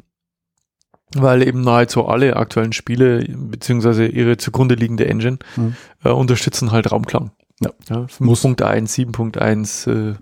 weil 1.15 1.43
eben 1.47 1.63
nahezu 1.63 2.07
alle 2.07 2.37
aktuellen 2.37 2.73
Spiele 2.73 3.25
beziehungsweise 3.29 4.07
ihre 4.07 4.37
zugrunde 4.37 4.75
liegende 4.75 5.07
Engine 5.07 5.39
Mhm. 5.57 5.77
äh, 6.05 6.11
unterstützen 6.11 6.73
halt 6.73 6.93
Raumklang. 6.93 7.31
Ja. 7.61 7.71
ja 7.89 8.07
Muss. 8.19 8.45
5.1, 8.45 8.89
7.1, 8.89 9.87
äh, 9.91 10.15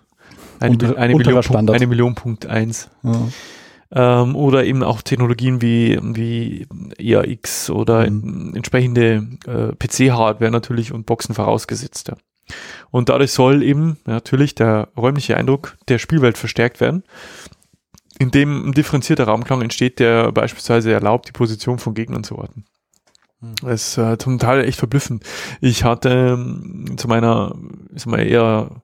eine, 0.60 0.70
Unter- 0.72 0.96
eine, 0.98 1.16
Million, 1.16 1.42
Punkt- 1.42 1.70
eine 1.70 1.86
Million 1.88 2.14
Punkt 2.14 2.46
1. 2.46 2.88
Ja. 3.02 4.22
ähm, 4.22 4.36
oder 4.36 4.64
eben 4.64 4.82
auch 4.84 5.02
Technologien 5.02 5.60
wie, 5.60 5.98
wie 6.00 6.66
EAX 6.98 7.70
oder 7.70 8.08
Mhm. 8.08 8.52
entsprechende 8.54 9.26
äh, 9.46 9.72
PC-Hardware 9.74 10.50
natürlich 10.52 10.92
und 10.92 11.06
Boxen 11.06 11.34
vorausgesetzt. 11.34 12.08
Ja. 12.08 12.14
Und 12.90 13.08
dadurch 13.08 13.32
soll 13.32 13.62
eben 13.62 13.98
natürlich 14.04 14.54
der 14.54 14.88
räumliche 14.96 15.36
Eindruck 15.36 15.76
der 15.88 15.98
Spielwelt 15.98 16.38
verstärkt 16.38 16.80
werden, 16.80 17.04
indem 18.18 18.68
ein 18.68 18.72
differenzierter 18.72 19.24
Raumklang 19.24 19.62
entsteht, 19.62 19.98
der 19.98 20.32
beispielsweise 20.32 20.92
erlaubt, 20.92 21.28
die 21.28 21.32
Position 21.32 21.78
von 21.78 21.94
Gegnern 21.94 22.24
zu 22.24 22.36
orten. 22.36 22.64
Mhm. 23.40 23.54
Das 23.62 23.88
ist 23.88 23.98
äh, 23.98 24.18
zum 24.18 24.38
Teil 24.38 24.64
echt 24.64 24.78
verblüffend. 24.78 25.24
Ich 25.60 25.84
hatte 25.84 26.36
ähm, 26.38 26.96
zu 26.96 27.08
meiner, 27.08 27.54
ist 27.94 28.06
mal 28.06 28.20
eher 28.20 28.82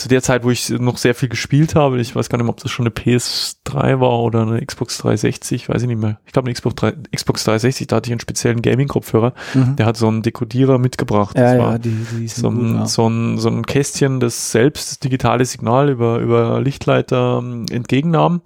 zu 0.00 0.08
der 0.08 0.22
Zeit, 0.22 0.44
wo 0.44 0.50
ich 0.50 0.70
noch 0.70 0.96
sehr 0.96 1.14
viel 1.14 1.28
gespielt 1.28 1.74
habe, 1.74 2.00
ich 2.00 2.16
weiß 2.16 2.28
gar 2.28 2.38
nicht 2.38 2.44
mehr, 2.44 2.52
ob 2.52 2.60
das 2.60 2.70
schon 2.70 2.86
eine 2.86 2.94
PS3 2.94 4.00
war 4.00 4.20
oder 4.20 4.42
eine 4.42 4.64
Xbox 4.64 4.98
360, 4.98 5.68
weiß 5.68 5.82
ich 5.82 5.88
nicht 5.88 6.00
mehr. 6.00 6.18
Ich 6.26 6.32
glaube 6.32 6.46
eine 6.46 6.54
Xbox, 6.54 6.74
3, 6.76 6.92
Xbox 7.14 7.44
360, 7.44 7.86
da 7.86 7.96
hatte 7.96 8.08
ich 8.08 8.12
einen 8.12 8.20
speziellen 8.20 8.62
Gaming-Kopfhörer, 8.62 9.34
mhm. 9.54 9.76
der 9.76 9.86
hat 9.86 9.96
so 9.96 10.08
einen 10.08 10.22
Dekodierer 10.22 10.78
mitgebracht. 10.78 11.36
Ja, 11.36 11.54
ja, 11.54 11.78
die, 11.78 12.06
die 12.18 12.28
so, 12.28 12.48
ein, 12.48 12.56
gut, 12.56 12.76
ja. 12.76 12.86
so, 12.86 13.08
ein, 13.08 13.38
so 13.38 13.48
ein 13.48 13.66
Kästchen, 13.66 14.20
das 14.20 14.52
selbst 14.52 14.90
das 14.90 14.98
digitale 14.98 15.44
Signal 15.44 15.90
über, 15.90 16.18
über 16.18 16.60
Lichtleiter 16.60 17.40
ähm, 17.42 17.66
entgegennahm 17.70 18.40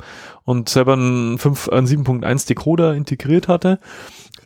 und 0.45 0.69
selber 0.69 0.95
einen, 0.95 1.39
5, 1.39 1.69
einen 1.69 1.87
7.1 1.87 2.49
Decoder 2.49 2.95
integriert 2.95 3.49
hatte 3.49 3.79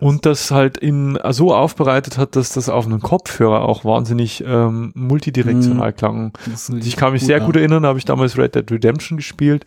und 0.00 0.26
das 0.26 0.50
halt 0.50 0.78
in 0.78 1.18
so 1.30 1.54
aufbereitet 1.54 2.18
hat, 2.18 2.36
dass 2.36 2.52
das 2.52 2.68
auf 2.68 2.86
einem 2.86 3.00
Kopfhörer 3.00 3.62
auch 3.62 3.84
wahnsinnig 3.84 4.44
ähm, 4.46 4.92
multidirektional 4.94 5.90
mhm. 5.90 5.96
klang. 5.96 6.32
Ich 6.78 6.96
kann 6.98 7.12
mich 7.12 7.22
gut, 7.22 7.26
sehr 7.28 7.38
ja. 7.38 7.44
gut 7.46 7.56
erinnern, 7.56 7.86
habe 7.86 7.98
ich 7.98 8.04
damals 8.04 8.36
Red 8.36 8.54
Dead 8.54 8.70
Redemption 8.70 9.16
gespielt 9.16 9.64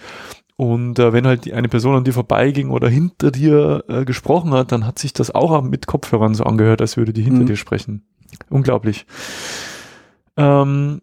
und 0.62 1.00
äh, 1.00 1.12
wenn 1.12 1.26
halt 1.26 1.52
eine 1.52 1.70
Person 1.70 1.96
an 1.96 2.04
dir 2.04 2.14
vorbeiging 2.14 2.70
oder 2.70 2.88
hinter 2.88 3.32
dir 3.32 3.84
äh, 3.88 4.06
gesprochen 4.06 4.52
hat, 4.52 4.72
dann 4.72 4.86
hat 4.86 5.00
sich 5.00 5.12
das 5.12 5.34
auch 5.34 5.60
mit 5.64 5.88
Kopfhörern 5.88 6.36
so 6.36 6.44
angehört, 6.44 6.82
als 6.82 6.98
würde 6.98 7.14
die 7.14 7.24
hinter 7.24 7.42
mhm. 7.42 7.48
dir 7.48 7.56
sprechen. 7.56 8.06
Unglaublich. 8.50 9.08
Ähm, 10.38 11.02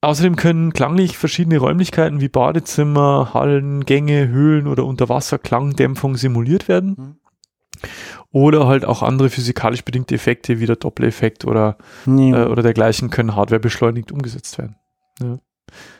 Außerdem 0.00 0.36
können 0.36 0.72
klanglich 0.72 1.18
verschiedene 1.18 1.58
Räumlichkeiten 1.58 2.20
wie 2.20 2.28
Badezimmer, 2.28 3.30
Hallen, 3.34 3.84
Gänge, 3.84 4.28
Höhlen 4.28 4.68
oder 4.68 4.84
Unterwasser-Klangdämpfung 4.84 6.16
simuliert 6.16 6.68
werden. 6.68 6.94
Mhm. 6.96 7.16
Oder 8.30 8.66
halt 8.66 8.84
auch 8.84 9.02
andere 9.02 9.28
physikalisch 9.30 9.84
bedingte 9.84 10.14
Effekte 10.14 10.60
wie 10.60 10.66
der 10.66 10.76
Doppeleffekt 10.76 11.44
oder, 11.44 11.78
ja. 12.06 12.44
äh, 12.44 12.46
oder 12.46 12.62
dergleichen 12.62 13.10
können 13.10 13.34
hardwarebeschleunigt 13.34 14.12
umgesetzt 14.12 14.58
werden. 14.58 14.76
Ja. 15.20 15.38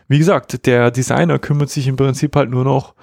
Wie 0.08 0.18
gesagt, 0.18 0.66
der 0.66 0.90
Designer 0.90 1.38
kümmert 1.38 1.70
sich 1.70 1.86
im 1.86 1.96
Prinzip 1.96 2.34
halt 2.36 2.50
nur 2.50 2.64
noch 2.64 2.94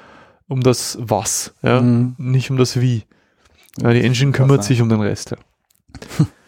um 0.48 0.62
das 0.62 0.98
Was, 1.00 1.54
ja, 1.62 1.82
mhm. 1.82 2.16
nicht 2.18 2.50
um 2.52 2.58
das 2.58 2.80
Wie. 2.80 3.04
Ja, 3.78 3.92
die 3.92 4.04
Engine 4.04 4.32
kümmert 4.32 4.64
sich 4.64 4.82
um 4.82 4.90
den 4.90 5.02
Rest. 5.02 5.32
Ja. 5.32 5.38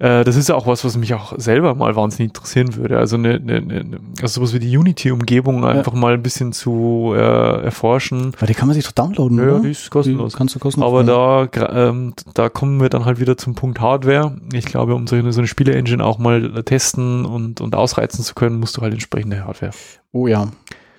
Äh, 0.00 0.24
das 0.24 0.36
ist 0.36 0.48
ja 0.48 0.54
auch 0.54 0.66
was, 0.66 0.82
was 0.82 0.96
mich 0.96 1.12
auch 1.12 1.34
selber 1.36 1.74
mal 1.74 1.94
wahnsinnig 1.94 2.30
interessieren 2.30 2.74
würde. 2.74 2.98
Also 2.98 3.16
eine, 3.16 3.34
eine, 3.34 3.56
eine 3.56 4.00
also 4.22 4.40
sowas 4.40 4.54
wie 4.54 4.58
die 4.58 4.76
Unity-Umgebung 4.76 5.64
einfach 5.64 5.92
mal 5.92 6.14
ein 6.14 6.22
bisschen 6.22 6.52
zu 6.52 7.12
äh, 7.14 7.64
erforschen. 7.64 8.32
Weil 8.38 8.46
die 8.46 8.54
kann 8.54 8.66
man 8.66 8.74
sich 8.74 8.84
doch 8.84 8.92
downloaden, 8.92 9.38
ja, 9.38 9.44
oder? 9.44 9.60
die 9.60 9.70
ist 9.72 9.90
kostenlos. 9.90 10.32
Die 10.32 10.38
kannst 10.38 10.54
du 10.54 10.58
kostenlos. 10.58 10.88
Aber 10.88 11.04
da, 11.04 11.48
ähm, 11.70 12.14
da 12.32 12.48
kommen 12.48 12.80
wir 12.80 12.88
dann 12.88 13.04
halt 13.04 13.20
wieder 13.20 13.36
zum 13.36 13.54
Punkt 13.54 13.78
Hardware. 13.80 14.34
Ich 14.54 14.64
glaube, 14.64 14.94
um 14.94 15.06
so 15.06 15.16
eine, 15.16 15.34
so 15.34 15.40
eine 15.40 15.48
Spiele-Engine 15.48 16.02
auch 16.02 16.18
mal 16.18 16.62
testen 16.64 17.26
und, 17.26 17.60
und 17.60 17.74
ausreizen 17.74 18.24
zu 18.24 18.34
können, 18.34 18.58
musst 18.58 18.78
du 18.78 18.80
halt 18.80 18.94
entsprechende 18.94 19.44
Hardware. 19.44 19.72
Oh 20.12 20.26
ja. 20.26 20.48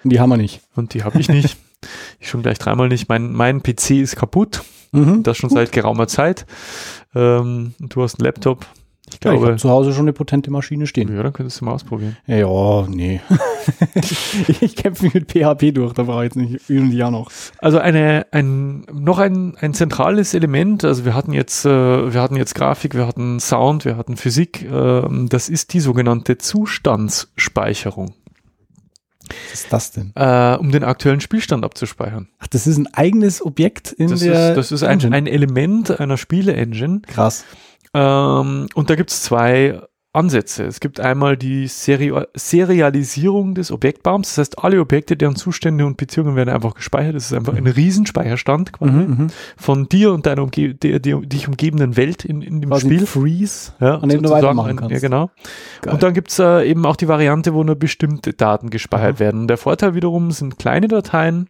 Die 0.04 0.20
haben 0.20 0.30
wir 0.30 0.38
nicht. 0.38 0.62
Und 0.76 0.94
die 0.94 1.04
habe 1.04 1.20
ich 1.20 1.28
nicht. 1.28 1.58
ich 2.20 2.30
schon 2.30 2.44
gleich 2.44 2.60
dreimal 2.60 2.88
nicht. 2.88 3.10
Mein, 3.10 3.34
mein 3.34 3.64
PC 3.64 3.92
ist 3.92 4.16
kaputt. 4.16 4.62
Mhm, 4.92 5.24
das 5.24 5.38
schon 5.38 5.50
gut. 5.50 5.58
seit 5.58 5.72
geraumer 5.72 6.08
Zeit. 6.08 6.46
Ähm, 7.16 7.74
du 7.80 8.04
hast 8.04 8.20
einen 8.20 8.26
Laptop, 8.26 8.66
glaube, 9.22 9.48
ja, 9.48 9.54
ich 9.54 9.62
zu 9.62 9.70
Hause 9.70 9.94
schon 9.94 10.04
eine 10.04 10.14
potente 10.14 10.52
Maschine 10.52 10.88
stehen. 10.88 11.16
Ja, 11.16 11.24
dann 11.24 11.34
könntest 11.34 11.62
du 11.62 11.66
mal 11.66 11.72
ausprobieren. 11.72 12.18
Ja, 12.28 12.86
nee. 12.88 13.22
ich 14.62 14.76
kämpfe 14.76 15.10
mit 15.14 15.32
PHP 15.32 15.74
durch, 15.74 15.94
da 15.94 16.04
brauche 16.04 16.26
ich 16.26 16.34
jetzt 16.34 16.36
nicht 16.36 16.70
irgendwie 16.70 16.98
ja 16.98 17.10
noch. 17.12 17.32
Also 17.60 17.78
eine, 17.78 18.26
ein, 18.32 18.82
noch 18.92 19.20
ein, 19.20 19.56
ein 19.60 19.74
zentrales 19.74 20.34
Element, 20.34 20.84
also 20.84 21.06
wir 21.06 21.16
hatten 21.16 21.34
jetzt, 21.34 21.66
äh, 21.66 22.14
wir 22.14 22.22
hatten 22.22 22.36
jetzt 22.36 22.56
Grafik, 22.56 22.96
wir 22.96 23.08
hatten 23.08 23.40
Sound, 23.40 23.86
wir 23.86 23.96
hatten 23.96 24.18
Physik, 24.18 24.64
äh, 24.64 25.02
das 25.28 25.50
ist 25.50 25.74
die 25.74 25.80
sogenannte 25.80 26.38
Zustandsspeicherung. 26.38 28.16
Was 29.52 29.62
ist 29.62 29.74
das 29.74 29.92
denn? 29.92 30.12
Äh, 30.16 30.58
um 30.58 30.72
den 30.72 30.84
aktuellen 30.84 31.22
Spielstand 31.22 31.64
abzuspeichern. 31.64 32.28
Ach, 32.40 32.48
das 32.48 32.68
ist 32.68 32.78
ein 32.78 32.88
eigenes 32.94 33.46
Objekt 33.46 33.92
in 33.92 34.10
das 34.10 34.22
der 34.22 34.50
ist, 34.50 34.58
Das 34.58 34.72
ist 34.72 34.84
ein, 34.84 35.14
ein 35.14 35.28
Element 35.28 36.00
einer 36.00 36.18
Spiele-Engine. 36.18 37.02
Krass. 37.08 37.46
Ähm, 37.94 38.68
und 38.74 38.90
da 38.90 38.96
gibt 38.96 39.12
es 39.12 39.24
zwei 39.24 39.82
Ansätze. 40.14 40.66
Es 40.66 40.82
gibt 40.82 41.00
einmal 41.00 41.38
die 41.38 41.68
Seri 41.68 42.12
Serialisierung 42.34 43.56
des 43.56 43.72
Objektbaums. 43.72 44.30
Das 44.30 44.38
heißt, 44.40 44.60
alle 44.60 44.82
Objekte, 44.82 45.16
deren 45.16 45.38
Zustände 45.38 45.86
und 45.86 45.96
Beziehungen 45.96 46.36
werden 46.36 46.50
einfach 46.50 46.74
gespeichert. 46.74 47.16
Das 47.16 47.28
ist 47.28 47.34
einfach 47.34 47.56
ein. 47.56 47.66
Riesenspeicherstand 47.66 48.74
quasi 48.74 48.92
mhm, 48.92 49.00
mhm, 49.00 49.28
von 49.56 49.88
dir 49.88 50.12
und 50.12 50.26
deiner 50.26 50.44
Umge 50.44 50.76
der, 50.76 51.00
der, 51.00 51.20
dich 51.22 51.48
umgebenden 51.48 51.96
Welt 51.96 52.26
in, 52.26 52.42
in 52.42 52.60
dem 52.60 52.70
quasi 52.70 52.88
Spiel. 52.88 53.06
Freeze, 53.06 53.72
ja, 53.80 54.00
an 54.00 54.10
dem 54.10 54.22
du 54.22 54.30
weitermachen 54.30 54.76
kannst. 54.76 54.92
Ja, 54.92 55.00
genau. 55.00 55.30
Geil. 55.82 55.94
Und 55.94 56.04
dann 56.04 56.14
gibt's 56.14 56.38
äh, 56.40 56.70
eben 56.70 56.86
auch 56.86 56.98
die 56.98 57.08
Variante, 57.08 57.54
wo 57.54 57.64
nur 57.64 57.76
bestimmte 57.76 58.34
Daten 58.34 58.70
gespeichert 58.70 59.16
mhm. 59.16 59.20
werden. 59.20 59.48
Der 59.48 59.58
Vorteil 59.58 59.96
wiederum 59.96 60.32
sind 60.32 60.60
kleine 60.60 60.90
Dateien, 60.90 61.50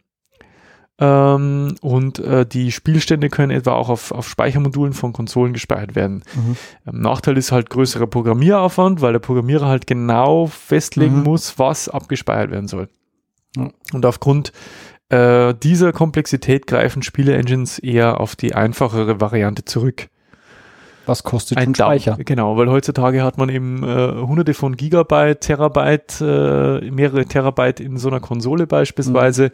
ähm, 1.02 1.74
und 1.80 2.20
äh, 2.20 2.46
die 2.46 2.70
Spielstände 2.70 3.28
können 3.28 3.50
etwa 3.50 3.72
auch 3.72 3.88
auf, 3.88 4.12
auf 4.12 4.28
Speichermodulen 4.28 4.92
von 4.92 5.12
Konsolen 5.12 5.52
gespeichert 5.52 5.96
werden. 5.96 6.22
Mhm. 6.36 6.56
Ähm, 6.86 7.00
Nachteil 7.00 7.36
ist 7.36 7.50
halt 7.50 7.70
größerer 7.70 8.06
Programmieraufwand, 8.06 9.00
weil 9.00 9.12
der 9.12 9.18
Programmierer 9.18 9.66
halt 9.66 9.88
genau 9.88 10.46
festlegen 10.46 11.18
mhm. 11.18 11.24
muss, 11.24 11.58
was 11.58 11.88
abgespeichert 11.88 12.52
werden 12.52 12.68
soll. 12.68 12.88
Mhm. 13.56 13.72
Und 13.92 14.06
aufgrund 14.06 14.52
äh, 15.08 15.54
dieser 15.54 15.92
Komplexität 15.92 16.68
greifen 16.68 17.02
Spiele-Engines 17.02 17.80
eher 17.80 18.20
auf 18.20 18.36
die 18.36 18.54
einfachere 18.54 19.20
Variante 19.20 19.64
zurück. 19.64 20.08
Was 21.06 21.22
kostet 21.24 21.58
ein 21.58 21.74
Speicher? 21.74 22.16
Genau, 22.24 22.56
weil 22.56 22.70
heutzutage 22.70 23.22
hat 23.22 23.38
man 23.38 23.48
eben 23.48 23.82
äh, 23.82 24.12
hunderte 24.20 24.54
von 24.54 24.76
Gigabyte, 24.76 25.40
Terabyte, 25.40 26.20
äh, 26.20 26.90
mehrere 26.90 27.24
Terabyte 27.24 27.80
in 27.80 27.96
so 27.96 28.08
einer 28.08 28.20
Konsole 28.20 28.66
beispielsweise. 28.66 29.46
Mhm. 29.46 29.50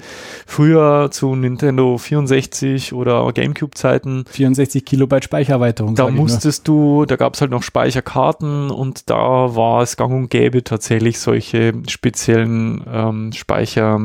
Früher 0.47 1.09
zu 1.11 1.35
Nintendo 1.35 1.97
64 1.97 2.93
oder 2.93 3.33
Gamecube-Zeiten. 3.33 4.25
64 4.31 4.85
Kilobyte 4.85 5.25
Speichererweiterung. 5.25 5.95
Da 5.95 6.11
musstest 6.11 6.69
du, 6.69 7.07
da 7.07 7.17
gab 7.17 7.35
es 7.35 7.41
halt 7.41 7.51
noch 7.51 7.63
Speicherkarten 7.63 8.71
und 8.71 9.09
da 9.09 9.55
war 9.57 9.83
es 9.83 9.97
gang 9.97 10.13
und 10.13 10.31
gäbe 10.31 10.65
tatsächlich 10.65 11.19
solche 11.19 11.73
speziellen 11.89 12.85
ähm, 12.93 13.33
Speicher 13.33 13.99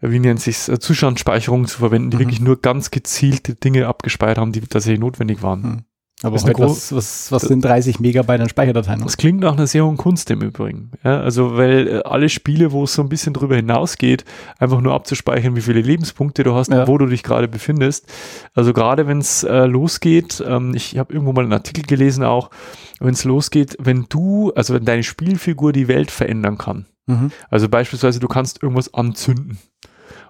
wie 0.00 0.18
nennt 0.18 0.40
sich 0.40 0.68
äh, 0.68 0.78
Zustandsspeicherungen 0.78 1.66
zu 1.66 1.78
verwenden, 1.78 2.10
die 2.10 2.16
mhm. 2.16 2.20
wirklich 2.20 2.40
nur 2.40 2.60
ganz 2.60 2.90
gezielte 2.90 3.54
Dinge 3.54 3.86
abgespeichert 3.86 4.38
haben, 4.38 4.52
die 4.52 4.60
tatsächlich 4.60 5.00
notwendig 5.00 5.42
waren. 5.42 5.60
Mhm. 5.60 5.84
Aber 6.22 6.40
heute, 6.40 6.58
was, 6.60 6.94
was, 6.94 7.30
was 7.30 7.42
sind 7.42 7.62
30 7.62 8.00
Megabyte 8.00 8.40
an 8.40 8.48
Speicherdateien? 8.48 9.02
Das 9.02 9.18
klingt 9.18 9.40
nach 9.40 9.52
einer 9.52 9.66
sehr 9.66 9.84
hohen 9.84 9.98
Kunst 9.98 10.30
im 10.30 10.40
Übrigen. 10.40 10.90
Ja, 11.04 11.20
also, 11.20 11.58
weil 11.58 11.88
äh, 11.88 12.02
alle 12.04 12.30
Spiele, 12.30 12.72
wo 12.72 12.84
es 12.84 12.94
so 12.94 13.02
ein 13.02 13.10
bisschen 13.10 13.34
drüber 13.34 13.56
hinausgeht, 13.56 14.24
einfach 14.58 14.80
nur 14.80 14.94
abzuspeichern, 14.94 15.56
wie 15.56 15.60
viele 15.60 15.82
Lebenspunkte 15.82 16.42
du 16.42 16.54
hast, 16.54 16.70
ja. 16.70 16.88
wo 16.88 16.96
du 16.96 17.04
dich 17.04 17.22
gerade 17.22 17.48
befindest. 17.48 18.10
Also 18.54 18.72
gerade 18.72 19.06
wenn 19.06 19.18
es 19.18 19.44
äh, 19.44 19.66
losgeht, 19.66 20.42
ähm, 20.46 20.72
ich 20.74 20.96
habe 20.96 21.12
irgendwo 21.12 21.34
mal 21.34 21.42
einen 21.42 21.52
Artikel 21.52 21.84
gelesen 21.84 22.24
auch, 22.24 22.50
wenn 22.98 23.12
es 23.12 23.24
losgeht, 23.24 23.76
wenn 23.78 24.06
du, 24.08 24.52
also 24.56 24.72
wenn 24.72 24.86
deine 24.86 25.02
Spielfigur 25.02 25.74
die 25.74 25.86
Welt 25.86 26.10
verändern 26.10 26.56
kann. 26.56 26.86
Mhm. 27.06 27.30
Also 27.50 27.68
beispielsweise, 27.68 28.20
du 28.20 28.28
kannst 28.28 28.62
irgendwas 28.62 28.94
anzünden 28.94 29.58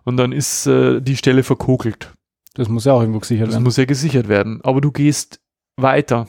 und 0.02 0.16
dann 0.16 0.32
ist 0.32 0.66
äh, 0.66 1.00
die 1.00 1.16
Stelle 1.16 1.44
verkokelt. 1.44 2.12
Das 2.54 2.68
muss 2.68 2.86
ja 2.86 2.92
auch 2.92 3.00
irgendwo 3.00 3.20
gesichert 3.20 3.48
das 3.48 3.54
werden. 3.54 3.64
Das 3.64 3.68
muss 3.68 3.76
ja 3.76 3.84
gesichert 3.84 4.28
werden. 4.28 4.60
Aber 4.64 4.80
du 4.80 4.90
gehst 4.90 5.40
weiter. 5.76 6.26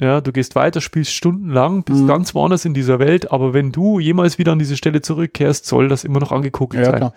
Ja, 0.00 0.20
du 0.20 0.32
gehst 0.32 0.56
weiter, 0.56 0.80
spielst 0.80 1.12
stundenlang, 1.12 1.84
bist 1.84 2.02
mhm. 2.02 2.08
ganz 2.08 2.34
woanders 2.34 2.64
in 2.64 2.74
dieser 2.74 2.98
Welt, 2.98 3.30
aber 3.30 3.54
wenn 3.54 3.70
du 3.70 4.00
jemals 4.00 4.36
wieder 4.36 4.52
an 4.52 4.58
diese 4.58 4.76
Stelle 4.76 5.00
zurückkehrst, 5.00 5.64
soll 5.64 5.88
das 5.88 6.02
immer 6.02 6.18
noch 6.18 6.32
angeguckt 6.32 6.74
ja, 6.74 6.84
sein. 6.86 6.96
Klar. 6.96 7.14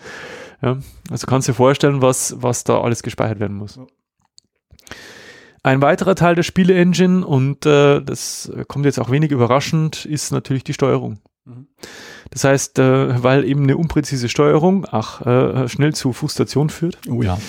Ja, 0.62 0.78
also 1.10 1.26
kannst 1.26 1.48
du 1.48 1.52
dir 1.52 1.56
vorstellen, 1.56 2.02
was, 2.02 2.36
was 2.40 2.64
da 2.64 2.80
alles 2.82 3.02
gespeichert 3.02 3.40
werden 3.40 3.58
muss. 3.58 3.80
Ein 5.64 5.82
weiterer 5.82 6.16
Teil 6.16 6.36
der 6.36 6.44
Spiele-Engine, 6.44 7.26
und 7.26 7.66
äh, 7.66 8.02
das 8.02 8.52
kommt 8.68 8.86
jetzt 8.86 9.00
auch 9.00 9.10
wenig 9.10 9.32
überraschend, 9.32 10.06
ist 10.06 10.32
natürlich 10.32 10.64
die 10.64 10.74
Steuerung. 10.74 11.18
Mhm. 11.46 11.68
Das 12.30 12.44
heißt, 12.44 12.78
äh, 12.78 13.24
weil 13.24 13.46
eben 13.46 13.64
eine 13.64 13.78
unpräzise 13.78 14.30
Steuerung, 14.30 14.86
ach, 14.92 15.26
äh, 15.26 15.68
schnell 15.70 15.96
zu 15.96 16.14
Frustration 16.14 16.70
führt. 16.70 17.00
Oh 17.10 17.24
ja 17.24 17.40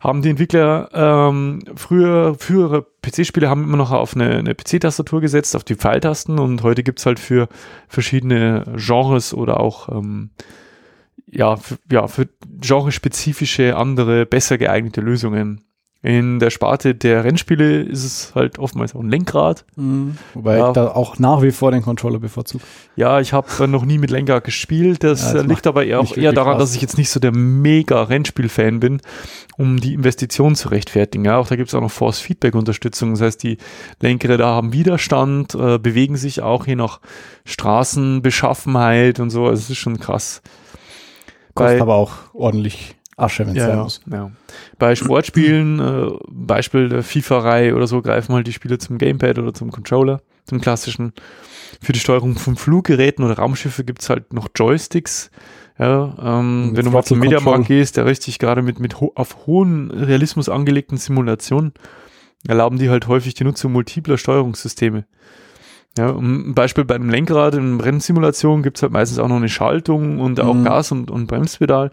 haben 0.00 0.22
die 0.22 0.30
Entwickler 0.30 0.88
ähm, 0.94 1.60
früher, 1.76 2.34
frühere 2.38 2.86
PC-Spiele 3.02 3.48
haben 3.50 3.64
immer 3.64 3.76
noch 3.76 3.90
auf 3.90 4.16
eine, 4.16 4.38
eine 4.38 4.54
PC-Tastatur 4.54 5.20
gesetzt, 5.20 5.54
auf 5.54 5.64
die 5.64 5.74
Pfeiltasten. 5.74 6.38
Und 6.38 6.62
heute 6.62 6.82
gibt's 6.82 7.04
halt 7.04 7.20
für 7.20 7.48
verschiedene 7.86 8.64
Genres 8.76 9.34
oder 9.34 9.60
auch 9.60 9.90
ähm, 9.90 10.30
ja, 11.26 11.56
für, 11.56 11.76
ja, 11.92 12.08
für 12.08 12.28
genrespezifische 12.60 13.76
andere, 13.76 14.24
besser 14.26 14.58
geeignete 14.58 15.02
Lösungen 15.02 15.62
In 16.02 16.38
der 16.38 16.48
Sparte 16.48 16.94
der 16.94 17.24
Rennspiele 17.24 17.82
ist 17.82 18.04
es 18.04 18.32
halt 18.34 18.58
oftmals 18.58 18.94
auch 18.94 19.00
ein 19.00 19.10
Lenkrad. 19.10 19.66
Mhm. 19.76 20.16
Wobei 20.32 20.56
Ja. 20.56 20.68
ich 20.68 20.72
da 20.72 20.88
auch 20.88 21.18
nach 21.18 21.42
wie 21.42 21.50
vor 21.50 21.72
den 21.72 21.82
Controller 21.82 22.18
bevorzuge. 22.18 22.64
Ja, 22.96 23.20
ich 23.20 23.34
habe 23.34 23.68
noch 23.68 23.84
nie 23.84 23.98
mit 23.98 24.10
Lenkrad 24.10 24.44
gespielt. 24.44 25.04
Das, 25.04 25.22
Ja, 25.26 25.34
das 25.34 25.46
liegt 25.46 25.66
aber 25.66 25.84
eher 25.84 26.00
auch 26.00 26.16
eher 26.16 26.32
daran, 26.32 26.54
Spaß. 26.54 26.62
dass 26.70 26.74
ich 26.74 26.80
jetzt 26.80 26.96
nicht 26.96 27.10
so 27.10 27.20
der 27.20 27.32
mega 27.32 28.02
Rennspiel-Fan 28.02 28.80
bin, 28.80 29.02
um 29.58 29.78
die 29.78 29.92
Investition 29.92 30.54
zu 30.56 30.68
rechtfertigen. 30.70 31.26
Ja, 31.26 31.36
auch 31.36 31.48
da 31.48 31.56
gibt 31.56 31.68
es 31.68 31.74
auch 31.74 31.82
noch 31.82 31.90
Force-Feedback-Unterstützung. 31.90 33.10
Das 33.10 33.20
heißt, 33.20 33.42
die 33.42 33.58
Lenkräder 34.00 34.46
haben 34.46 34.72
Widerstand, 34.72 35.54
äh, 35.54 35.78
bewegen 35.78 36.16
sich 36.16 36.40
auch 36.40 36.66
je 36.66 36.76
nach 36.76 37.00
Straßenbeschaffenheit 37.44 39.20
und 39.20 39.28
so. 39.28 39.44
Also 39.46 39.60
es 39.62 39.70
ist 39.70 39.78
schon 39.78 39.98
krass. 40.00 40.40
Kostet 41.54 41.78
Bei- 41.78 41.82
aber 41.82 41.94
auch 41.96 42.12
ordentlich 42.32 42.94
Asche, 43.20 43.44
wenn 43.46 43.52
es 43.52 43.58
Ja, 43.58 43.66
sein 43.66 43.76
ja, 43.78 43.82
muss. 43.82 44.00
ja. 44.10 44.30
Bei 44.78 44.94
Sportspielen, 44.94 45.80
äh, 45.80 46.10
Beispiel 46.28 46.88
der 46.88 47.02
FIFA-Reihe 47.02 47.74
oder 47.74 47.86
so, 47.86 48.02
greifen 48.02 48.34
halt 48.34 48.46
die 48.46 48.52
Spieler 48.52 48.78
zum 48.78 48.98
Gamepad 48.98 49.38
oder 49.38 49.52
zum 49.54 49.70
Controller, 49.70 50.20
zum 50.46 50.60
klassischen. 50.60 51.12
Für 51.80 51.92
die 51.92 52.00
Steuerung 52.00 52.36
von 52.36 52.56
Fluggeräten 52.56 53.24
oder 53.24 53.36
Raumschiffe 53.38 53.84
gibt's 53.84 54.10
halt 54.10 54.32
noch 54.32 54.48
Joysticks. 54.54 55.30
Ja, 55.78 56.14
ähm, 56.40 56.68
Mit 56.68 56.76
wenn 56.76 56.84
du 56.86 56.90
mal 56.90 57.04
zum 57.04 57.18
Mediamarkt 57.20 57.66
gehst, 57.68 57.96
der 57.96 58.04
richtig 58.06 58.38
gerade 58.38 58.60
mit, 58.60 58.80
mit 58.80 59.00
ho 59.00 59.12
auf 59.14 59.46
hohen 59.46 59.90
Realismus 59.90 60.48
angelegten 60.48 60.98
Simulationen 60.98 61.72
erlauben 62.46 62.78
die 62.78 62.88
halt 62.90 63.06
häufig 63.06 63.34
die 63.34 63.44
Nutzung 63.44 63.72
multipler 63.72 64.16
Steuerungssysteme. 64.18 65.04
Ja, 65.98 66.10
ein 66.14 66.54
Beispiel 66.54 66.84
bei 66.84 66.94
einem 66.94 67.10
Lenkrad 67.10 67.54
in 67.54 67.80
Rennsimulationen 67.80 68.62
gibt's 68.62 68.82
halt 68.82 68.92
meistens 68.92 69.18
auch 69.18 69.28
noch 69.28 69.36
eine 69.36 69.48
Schaltung 69.48 70.20
und 70.20 70.38
auch 70.40 70.54
Mhm. 70.54 70.64
Gas- 70.64 70.92
und, 70.92 71.10
und 71.10 71.26
Bremspedal. 71.26 71.90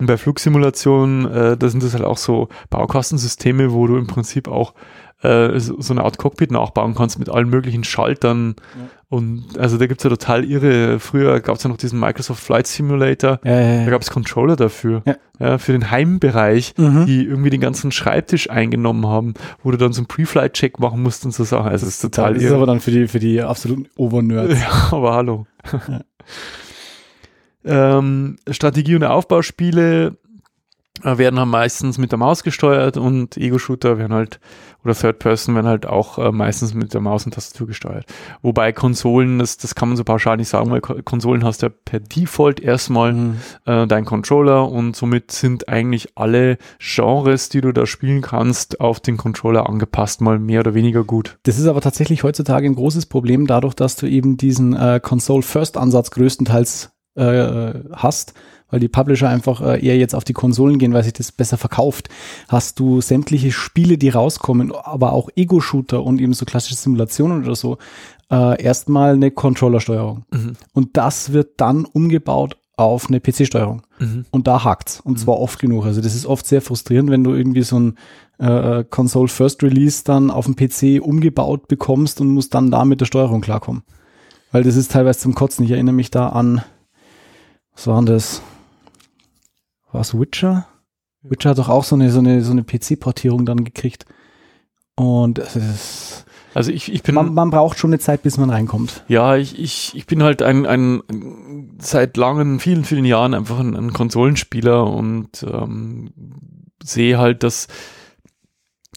Und 0.00 0.06
bei 0.06 0.16
Flugsimulationen, 0.16 1.26
äh, 1.30 1.56
da 1.56 1.68
sind 1.68 1.82
das 1.84 1.92
halt 1.94 2.04
auch 2.04 2.16
so 2.18 2.48
Baukastensysteme, 2.70 3.72
wo 3.72 3.86
du 3.86 3.96
im 3.96 4.06
Prinzip 4.06 4.48
auch 4.48 4.74
äh, 5.22 5.60
so, 5.60 5.78
so 5.80 5.92
eine 5.92 6.02
Art 6.04 6.16
Cockpit 6.16 6.50
nachbauen 6.50 6.94
kannst 6.94 7.18
mit 7.18 7.28
allen 7.28 7.50
möglichen 7.50 7.84
Schaltern. 7.84 8.56
Und 9.10 9.44
also 9.58 9.76
da 9.76 9.86
gibt's 9.86 10.02
ja 10.04 10.08
total 10.08 10.44
irre. 10.44 10.98
Früher 11.00 11.40
gab's 11.40 11.62
ja 11.64 11.68
noch 11.68 11.76
diesen 11.76 12.00
Microsoft 12.00 12.42
Flight 12.42 12.66
Simulator. 12.66 13.38
Äh, 13.44 13.84
Da 13.84 13.90
gab's 13.90 14.10
Controller 14.10 14.56
dafür. 14.56 15.02
Ja. 15.04 15.16
Ja, 15.38 15.58
für 15.58 15.72
den 15.72 15.90
Heimbereich, 15.90 16.74
Mhm. 16.78 17.04
die 17.06 17.24
irgendwie 17.26 17.50
den 17.50 17.60
ganzen 17.60 17.92
Schreibtisch 17.92 18.48
eingenommen 18.50 19.06
haben, 19.06 19.34
wo 19.62 19.70
du 19.70 19.76
dann 19.76 19.92
so 19.92 20.00
einen 20.00 20.06
Pre-Flight-Check 20.06 20.78
machen 20.78 21.02
musst 21.02 21.24
und 21.26 21.32
so 21.34 21.44
Sachen. 21.44 21.66
Also 21.68 21.84
das 21.86 21.94
ist 21.96 22.00
total 22.00 22.34
das 22.34 22.42
ist 22.42 22.48
irre. 22.48 22.56
aber 22.56 22.66
dann 22.66 22.80
für 22.80 22.90
die, 22.90 23.06
für 23.08 23.18
die 23.18 23.42
absoluten 23.42 23.88
Overnerds. 23.96 24.54
Ja, 24.60 24.88
aber 24.96 25.14
hallo. 25.14 25.46
ähm, 27.64 28.36
Strategie- 28.50 28.96
und 28.96 29.04
Aufbauspiele 29.04 30.16
äh, 31.02 31.18
werden 31.18 31.38
halt 31.38 31.48
meistens 31.48 31.98
mit 31.98 32.10
der 32.12 32.18
Maus 32.18 32.42
gesteuert 32.42 32.96
und 32.96 33.36
Ego-Shooter 33.36 33.96
werden 33.98 34.12
halt, 34.12 34.38
oder 34.84 34.94
Third 34.94 35.18
Person 35.18 35.54
werden 35.54 35.66
halt 35.66 35.86
auch 35.86 36.18
äh, 36.18 36.32
meistens 36.32 36.74
mit 36.74 36.92
der 36.94 37.00
Maus 37.00 37.24
und 37.24 37.32
Tastatur 37.32 37.66
gesteuert. 37.68 38.04
Wobei 38.42 38.72
Konsolen, 38.72 39.38
das, 39.38 39.56
das 39.56 39.74
kann 39.74 39.88
man 39.88 39.96
so 39.96 40.04
pauschal 40.04 40.36
nicht 40.38 40.48
sagen, 40.48 40.70
weil 40.70 40.80
Ko- 40.80 41.00
Konsolen 41.02 41.44
hast 41.44 41.62
ja 41.62 41.68
per 41.68 42.00
Default 42.00 42.60
erstmal 42.60 43.12
Mhm. 43.12 43.36
äh, 43.66 43.86
dein 43.86 44.04
Controller 44.04 44.70
und 44.70 44.94
somit 44.96 45.32
sind 45.32 45.68
eigentlich 45.68 46.16
alle 46.16 46.58
Genres, 46.78 47.48
die 47.50 47.60
du 47.62 47.72
da 47.72 47.86
spielen 47.86 48.20
kannst, 48.20 48.80
auf 48.80 49.00
den 49.00 49.16
Controller 49.16 49.68
angepasst, 49.68 50.20
mal 50.20 50.38
mehr 50.38 50.60
oder 50.60 50.74
weniger 50.74 51.04
gut. 51.04 51.38
Das 51.44 51.58
ist 51.58 51.66
aber 51.66 51.80
tatsächlich 51.80 52.24
heutzutage 52.24 52.66
ein 52.66 52.74
großes 52.74 53.06
Problem, 53.06 53.46
dadurch, 53.46 53.74
dass 53.74 53.96
du 53.96 54.06
eben 54.06 54.36
diesen 54.36 54.74
äh, 54.74 55.00
Console-First-Ansatz 55.02 56.10
größtenteils 56.10 56.90
äh, 57.14 57.74
hast, 57.92 58.34
weil 58.70 58.80
die 58.80 58.88
Publisher 58.88 59.28
einfach 59.28 59.60
äh, 59.60 59.84
eher 59.84 59.96
jetzt 59.96 60.14
auf 60.14 60.24
die 60.24 60.32
Konsolen 60.32 60.78
gehen, 60.78 60.92
weil 60.92 61.04
sich 61.04 61.12
das 61.12 61.32
besser 61.32 61.58
verkauft. 61.58 62.08
Hast 62.48 62.78
du 62.78 63.00
sämtliche 63.00 63.52
Spiele, 63.52 63.98
die 63.98 64.10
rauskommen, 64.10 64.72
aber 64.72 65.12
auch 65.12 65.28
Ego-Shooter 65.34 66.02
und 66.02 66.20
eben 66.20 66.32
so 66.32 66.44
klassische 66.44 66.76
Simulationen 66.76 67.44
oder 67.44 67.54
so, 67.54 67.78
äh, 68.30 68.62
erstmal 68.62 69.14
eine 69.14 69.30
Controller-Steuerung. 69.30 70.24
Mhm. 70.30 70.52
Und 70.72 70.96
das 70.96 71.32
wird 71.32 71.60
dann 71.60 71.84
umgebaut 71.84 72.56
auf 72.76 73.08
eine 73.08 73.20
PC-Steuerung. 73.20 73.82
Mhm. 73.98 74.24
Und 74.30 74.46
da 74.46 74.64
hakt's. 74.64 75.00
Und 75.00 75.18
zwar 75.18 75.38
oft 75.38 75.58
genug. 75.58 75.84
Also 75.84 76.00
das 76.00 76.14
ist 76.14 76.24
oft 76.24 76.46
sehr 76.46 76.62
frustrierend, 76.62 77.10
wenn 77.10 77.24
du 77.24 77.34
irgendwie 77.34 77.62
so 77.62 77.78
ein 77.78 77.98
äh, 78.38 78.84
Console 78.84 79.28
First 79.28 79.62
Release 79.62 80.02
dann 80.04 80.30
auf 80.30 80.46
dem 80.46 80.56
PC 80.56 81.04
umgebaut 81.04 81.68
bekommst 81.68 82.20
und 82.20 82.28
musst 82.28 82.54
dann 82.54 82.70
da 82.70 82.84
mit 82.84 83.00
der 83.00 83.06
Steuerung 83.06 83.42
klarkommen. 83.42 83.82
Weil 84.50 84.62
das 84.64 84.76
ist 84.76 84.92
teilweise 84.92 85.20
zum 85.20 85.34
Kotzen. 85.34 85.64
Ich 85.64 85.72
erinnere 85.72 85.94
mich 85.94 86.10
da 86.10 86.30
an, 86.30 86.62
was 87.80 87.86
war 87.86 87.96
denn 87.96 88.06
das? 88.12 88.42
Was 89.90 90.12
Witcher? 90.12 90.66
Witcher 91.22 91.48
hat 91.50 91.58
doch 91.58 91.70
auch 91.70 91.82
so 91.84 91.96
eine, 91.96 92.10
so 92.10 92.18
eine, 92.18 92.42
so 92.42 92.52
eine 92.52 92.62
PC-Portierung 92.62 93.46
dann 93.46 93.64
gekriegt. 93.64 94.04
Und 94.96 95.38
es 95.38 95.56
ist, 95.56 96.26
Also 96.52 96.72
ich, 96.72 96.92
ich 96.92 97.02
bin 97.02 97.14
man, 97.14 97.32
man 97.32 97.48
braucht 97.48 97.78
schon 97.78 97.88
eine 97.88 97.98
Zeit, 97.98 98.22
bis 98.22 98.36
man 98.36 98.50
reinkommt. 98.50 99.02
Ja, 99.08 99.36
ich, 99.36 99.58
ich, 99.58 99.96
ich 99.96 100.04
bin 100.06 100.22
halt 100.22 100.42
ein, 100.42 100.66
ein 100.66 101.00
seit 101.80 102.18
langen, 102.18 102.60
vielen, 102.60 102.84
vielen 102.84 103.06
Jahren 103.06 103.32
einfach 103.32 103.58
ein, 103.58 103.74
ein 103.74 103.94
Konsolenspieler 103.94 104.86
und 104.86 105.42
ähm, 105.50 106.10
sehe 106.82 107.16
halt, 107.16 107.42
dass 107.44 107.66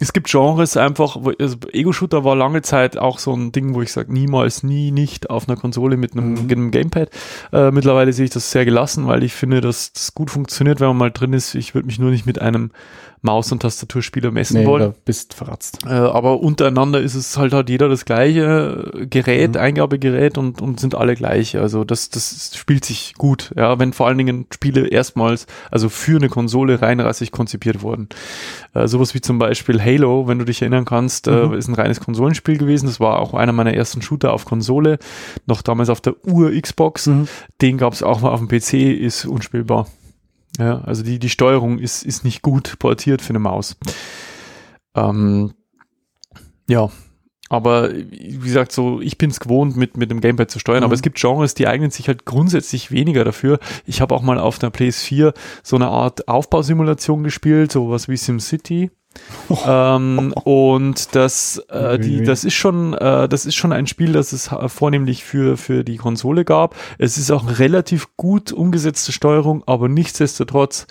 es 0.03 0.13
gibt 0.13 0.29
Genres 0.29 0.77
einfach, 0.77 1.17
also 1.39 1.55
Ego-Shooter 1.71 2.23
war 2.23 2.35
lange 2.35 2.61
Zeit 2.61 2.97
auch 2.97 3.19
so 3.19 3.33
ein 3.33 3.51
Ding, 3.51 3.73
wo 3.73 3.81
ich 3.81 3.91
sage, 3.91 4.11
niemals, 4.13 4.61
nie, 4.63 4.91
nicht 4.91 5.29
auf 5.29 5.47
einer 5.47 5.57
Konsole 5.57 5.97
mit 5.97 6.13
einem, 6.13 6.33
Mhm. 6.33 6.41
mit 6.43 6.51
einem 6.51 6.71
Gamepad. 6.71 7.09
Äh, 7.51 7.71
mittlerweile 7.71 8.13
sehe 8.13 8.25
ich 8.25 8.31
das 8.31 8.51
sehr 8.51 8.65
gelassen, 8.65 9.07
weil 9.07 9.23
ich 9.23 9.33
finde, 9.33 9.61
dass 9.61 9.93
das 9.93 10.13
gut 10.13 10.29
funktioniert, 10.29 10.79
wenn 10.79 10.87
man 10.89 10.97
mal 10.97 11.11
drin 11.11 11.33
ist. 11.33 11.55
Ich 11.55 11.73
würde 11.73 11.87
mich 11.87 11.99
nur 11.99 12.11
nicht 12.11 12.25
mit 12.25 12.39
einem 12.39 12.71
Maus- 13.25 13.53
und 13.53 13.61
Tastaturspieler 13.61 14.31
messen 14.31 14.59
Nee, 14.59 14.65
wollen. 14.65 14.81
da 14.91 14.93
bist 15.05 15.33
verratzt. 15.33 15.79
Äh, 15.85 15.91
aber 15.93 16.41
untereinander 16.41 16.99
ist 16.99 17.15
es 17.15 17.37
halt 17.37 17.53
hat 17.53 17.69
jeder 17.69 17.87
das 17.87 18.03
gleiche 18.03 18.91
Gerät, 19.09 19.51
Mhm. 19.51 19.61
Eingabegerät 19.61 20.37
und, 20.37 20.61
und 20.61 20.81
sind 20.81 20.93
alle 20.93 21.15
gleich. 21.15 21.55
Also 21.57 21.85
das, 21.85 22.09
das 22.09 22.51
spielt 22.53 22.83
sich 22.83 23.13
gut. 23.17 23.53
Ja, 23.55 23.79
wenn 23.79 23.93
vor 23.93 24.07
allen 24.07 24.17
Dingen 24.17 24.45
Spiele 24.53 24.87
erstmals, 24.89 25.47
also 25.71 25.87
für 25.87 26.17
eine 26.17 26.27
Konsole 26.27 26.81
reinrassig 26.81 27.31
konzipiert 27.31 27.81
wurden. 27.81 28.09
Äh, 28.73 28.89
sowas 28.89 29.13
wie 29.13 29.21
zum 29.21 29.39
Beispiel 29.39 29.79
Halo, 29.93 30.27
wenn 30.27 30.39
du 30.39 30.45
dich 30.45 30.61
erinnern 30.61 30.85
kannst, 30.85 31.27
Mhm. 31.27 31.53
äh, 31.53 31.57
ist 31.57 31.67
ein 31.67 31.75
reines 31.75 31.99
Konsolenspiel 31.99 32.57
gewesen. 32.57 32.85
Das 32.87 32.99
war 32.99 33.19
auch 33.19 33.33
einer 33.33 33.51
meiner 33.51 33.73
ersten 33.73 34.01
Shooter 34.01 34.33
auf 34.33 34.45
Konsole, 34.45 34.97
noch 35.45 35.61
damals 35.61 35.89
auf 35.89 36.01
der 36.01 36.15
Ur-Xbox. 36.25 37.07
Mhm. 37.07 37.27
Den 37.61 37.77
gab 37.77 37.93
es 37.93 38.03
auch 38.03 38.21
mal 38.21 38.29
auf 38.31 38.39
dem 38.39 38.47
PC, 38.47 38.73
ist 38.93 39.25
unspielbar. 39.25 39.87
Ja, 40.59 40.81
also 40.81 41.03
die, 41.03 41.19
die 41.19 41.29
Steuerung 41.29 41.79
ist, 41.79 42.03
ist 42.03 42.23
nicht 42.23 42.41
gut 42.41 42.77
portiert 42.79 43.21
für 43.21 43.29
eine 43.31 43.39
Maus. 43.39 43.75
Ähm, 44.95 45.53
ja, 46.69 46.89
aber 47.49 47.91
wie 47.93 48.37
gesagt, 48.37 48.71
so, 48.71 49.01
ich 49.01 49.17
bin 49.17 49.29
es 49.31 49.39
gewohnt, 49.39 49.75
mit, 49.75 49.97
mit 49.97 50.09
dem 50.11 50.21
Gamepad 50.21 50.49
zu 50.51 50.59
steuern, 50.59 50.79
Mhm. 50.81 50.85
aber 50.85 50.93
es 50.93 51.01
gibt 51.01 51.19
Genres, 51.19 51.53
die 51.55 51.67
eignen 51.67 51.91
sich 51.91 52.07
halt 52.07 52.25
grundsätzlich 52.25 52.91
weniger 52.91 53.23
dafür. 53.23 53.59
Ich 53.85 54.01
habe 54.01 54.13
auch 54.15 54.21
mal 54.21 54.37
auf 54.39 54.59
der 54.59 54.71
PS4 54.71 55.33
so 55.63 55.75
eine 55.75 55.87
Art 55.87 56.27
Aufbausimulation 56.27 57.23
gespielt, 57.23 57.71
sowas 57.71 58.07
wie 58.07 58.17
SimCity. 58.17 58.91
ähm, 59.68 60.34
und 60.43 61.16
das, 61.16 61.57
äh, 61.70 61.99
die, 61.99 62.24
das 62.24 62.43
ist 62.43 62.53
schon, 62.53 62.93
äh, 62.93 63.28
das 63.28 63.45
ist 63.45 63.55
schon 63.55 63.72
ein 63.74 63.88
Spiel, 63.88 64.14
das 64.14 64.34
es 64.34 64.49
vornehmlich 64.68 65.24
für, 65.24 65.57
für 65.57 65.84
die 65.84 65.97
Konsole 65.97 66.45
gab. 66.45 66.76
Es 66.97 67.18
ist 67.18 67.32
auch 67.32 67.59
relativ 67.59 68.07
gut 68.18 68.51
umgesetzte 68.51 69.11
Steuerung, 69.11 69.64
aber 69.66 69.89
nichtsdestotrotz 69.89 70.88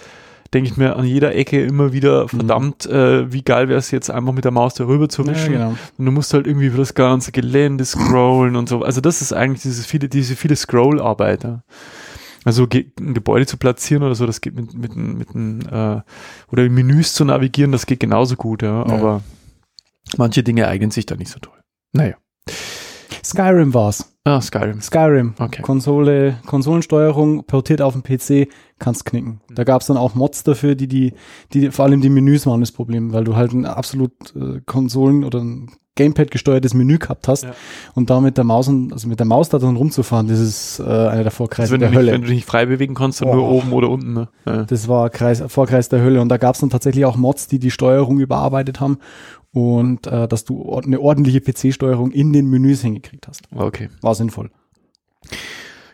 denke 0.52 0.68
ich 0.68 0.76
mir 0.76 0.96
an 0.96 1.04
jeder 1.04 1.34
Ecke 1.34 1.64
immer 1.64 1.92
wieder, 1.92 2.28
verdammt, 2.28 2.84
äh, 2.86 3.32
wie 3.32 3.42
geil 3.42 3.68
wäre 3.68 3.78
es 3.78 3.90
jetzt 3.90 4.10
einfach 4.10 4.32
mit 4.32 4.44
der 4.44 4.52
Maus 4.52 4.74
darüber 4.74 5.08
zu 5.08 5.22
Ja, 5.22 5.30
wischen. 5.30 5.52
genau. 5.52 5.74
Und 5.96 6.04
du 6.04 6.12
musst 6.12 6.34
halt 6.34 6.46
irgendwie 6.46 6.66
über 6.66 6.78
das 6.78 6.94
ganze 6.94 7.32
Gelände 7.32 7.84
scrollen 7.84 8.56
und 8.56 8.68
so. 8.68 8.82
Also 8.82 9.00
das 9.00 9.22
ist 9.22 9.32
eigentlich 9.32 9.62
dieses 9.62 9.86
viele, 9.86 10.08
diese 10.08 10.36
viele 10.36 10.56
Scroll-Arbeit. 10.56 11.44
Ja. 11.44 11.62
Also 12.44 12.66
ge 12.66 12.90
ein 12.98 13.14
Gebäude 13.14 13.46
zu 13.46 13.56
platzieren 13.56 14.02
oder 14.02 14.14
so, 14.14 14.26
das 14.26 14.40
geht 14.40 14.54
mit, 14.54 14.74
mit, 14.74 14.96
mit, 14.96 15.34
mit 15.34 15.66
äh, 15.72 16.00
oder 16.50 16.68
Menüs 16.68 17.14
zu 17.14 17.24
navigieren, 17.24 17.72
das 17.72 17.86
geht 17.86 18.00
genauso 18.00 18.36
gut, 18.36 18.62
ja. 18.62 18.86
Ja. 18.86 18.94
Aber 18.94 19.22
manche 20.16 20.42
Dinge 20.42 20.66
eignen 20.66 20.90
sich 20.90 21.06
da 21.06 21.16
nicht 21.16 21.30
so 21.30 21.38
toll. 21.38 21.58
Naja. 21.92 22.16
Skyrim 23.24 23.72
war's. 23.72 24.12
Ah, 24.24 24.40
Skyrim. 24.40 24.80
Skyrim. 24.80 25.34
Okay. 25.38 25.62
Konsole, 25.62 26.38
Konsolensteuerung, 26.46 27.44
portiert 27.44 27.82
auf 27.82 27.94
dem 27.94 28.02
PC, 28.02 28.48
kannst 28.78 29.04
knicken. 29.04 29.40
Da 29.50 29.64
gab's 29.64 29.86
dann 29.86 29.96
auch 29.96 30.14
Mods 30.14 30.44
dafür, 30.44 30.74
die, 30.74 30.86
die, 30.86 31.14
die, 31.52 31.70
vor 31.70 31.84
allem 31.84 32.00
die 32.00 32.08
Menüs 32.08 32.46
waren 32.46 32.60
das 32.60 32.72
Problem, 32.72 33.12
weil 33.12 33.24
du 33.24 33.34
halt 33.34 33.52
ein 33.52 33.66
absolut 33.66 34.12
äh, 34.36 34.60
Konsolen- 34.64 35.24
oder 35.24 35.40
ein 35.40 35.70
Gamepad 35.94 36.30
gesteuertes 36.30 36.72
Menü 36.72 36.98
gehabt 36.98 37.28
hast 37.28 37.44
Ja. 37.44 37.54
und 37.94 38.08
da 38.08 38.20
mit 38.20 38.38
der 38.38 38.44
Maus 38.44 38.66
und, 38.68 38.92
also 38.94 39.06
mit 39.08 39.18
der 39.18 39.26
Maus 39.26 39.50
da 39.50 39.58
drin 39.58 39.76
rumzufahren, 39.76 40.26
das 40.26 40.38
ist 40.38 40.78
äh, 40.80 40.84
einer 40.84 41.08
der 41.10 41.26
Also 41.26 41.30
Vorkreise 41.30 41.72
du 41.74 41.78
der 41.78 41.90
nicht, 41.90 41.98
Hölle. 41.98 42.12
wenn 42.12 42.20
du 42.22 42.28
dich 42.28 42.36
nicht 42.36 42.46
frei 42.48 42.64
bewegen 42.64 42.94
kannst, 42.94 43.20
dann 43.20 43.28
Oh. 43.28 43.34
nur 43.34 43.48
oben 43.50 43.72
oder 43.74 43.90
unten. 43.90 44.14
Ne? 44.14 44.28
Ja. 44.46 44.62
Das 44.64 44.88
war 44.88 45.10
Kreis, 45.10 45.42
Vorkreis 45.48 45.88
der 45.90 46.00
Hölle 46.00 46.20
und 46.22 46.28
da 46.30 46.38
gab's 46.38 46.60
dann 46.60 46.70
tatsächlich 46.70 47.04
auch 47.04 47.16
Mods, 47.16 47.46
die 47.46 47.58
die 47.58 47.70
Steuerung 47.70 48.20
überarbeitet 48.20 48.80
haben 48.80 48.98
und 49.52 50.06
äh, 50.06 50.26
dass 50.28 50.44
du 50.46 50.62
or- 50.62 50.82
eine 50.82 50.98
ordentliche 50.98 51.40
PC-Steuerung 51.42 52.10
in 52.10 52.32
den 52.32 52.48
Menüs 52.48 52.80
hingekriegt 52.80 53.28
hast. 53.28 53.42
Okay. 53.54 53.90
War 54.00 54.14
sinnvoll. 54.14 54.50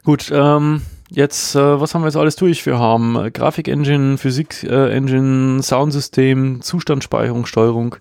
Gut, 0.04 0.30
ähm, 0.32 0.82
jetzt, 1.10 1.54
äh, 1.56 1.80
was 1.80 1.94
haben 1.94 2.02
wir 2.02 2.06
jetzt 2.06 2.16
alles 2.16 2.36
durch? 2.36 2.64
Wir 2.64 2.78
haben 2.78 3.16
äh, 3.16 3.30
Grafik-Engine, 3.32 4.16
Physik-Engine, 4.16 5.62
Soundsystem, 5.62 6.60
Zustandsspeicherung, 6.62 7.46
Steuerung. 7.46 7.96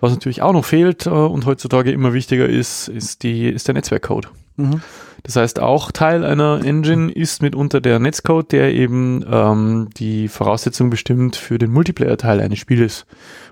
Was 0.00 0.12
natürlich 0.12 0.42
auch 0.42 0.52
noch 0.52 0.64
fehlt 0.64 1.06
äh, 1.06 1.10
und 1.10 1.46
heutzutage 1.46 1.92
immer 1.92 2.12
wichtiger 2.12 2.48
ist, 2.48 2.88
ist, 2.88 3.22
die, 3.22 3.48
ist 3.48 3.68
der 3.68 3.74
Netzwerkcode. 3.74 4.28
Mhm. 4.56 4.80
Das 5.22 5.36
heißt, 5.36 5.58
auch 5.58 5.90
Teil 5.90 6.24
einer 6.24 6.62
Engine 6.64 7.10
ist 7.10 7.40
mitunter 7.40 7.80
der 7.80 7.98
Netzcode, 7.98 8.52
der 8.52 8.74
eben 8.74 9.24
ähm, 9.28 9.88
die 9.96 10.28
Voraussetzung 10.28 10.90
bestimmt 10.90 11.36
für 11.36 11.56
den 11.58 11.72
Multiplayer-Teil 11.72 12.40
eines 12.40 12.58
Spieles. 12.58 13.06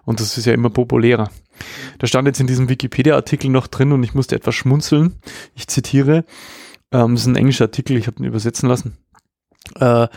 Und 0.05 0.21
das 0.21 0.37
ist 0.37 0.45
ja 0.45 0.53
immer 0.53 0.69
populärer. 0.69 1.31
Da 1.99 2.07
stand 2.07 2.29
jetzt 2.29 2.41
in 2.41 2.47
diesem 2.47 2.69
Wikipedia-Artikel 2.69 3.51
noch 3.51 3.69
drin 3.69 3.93
und 3.93 4.03
ich 4.03 4.15
musste 4.15 4.37
etwas 4.37 4.55
schmunzeln. 4.55 5.15
Ich 5.55 5.67
zitiere, 5.67 6.25
ähm, 6.93 7.15
das 7.15 7.23
ist 7.23 7.29
ein 7.29 7.37
englischer 7.37 7.65
Artikel, 7.65 7.97
ich 7.97 8.07
habe 8.07 8.17
den 8.17 8.27
übersetzen 8.27 8.69
lassen. 8.69 8.99
Äh, 9.77 10.09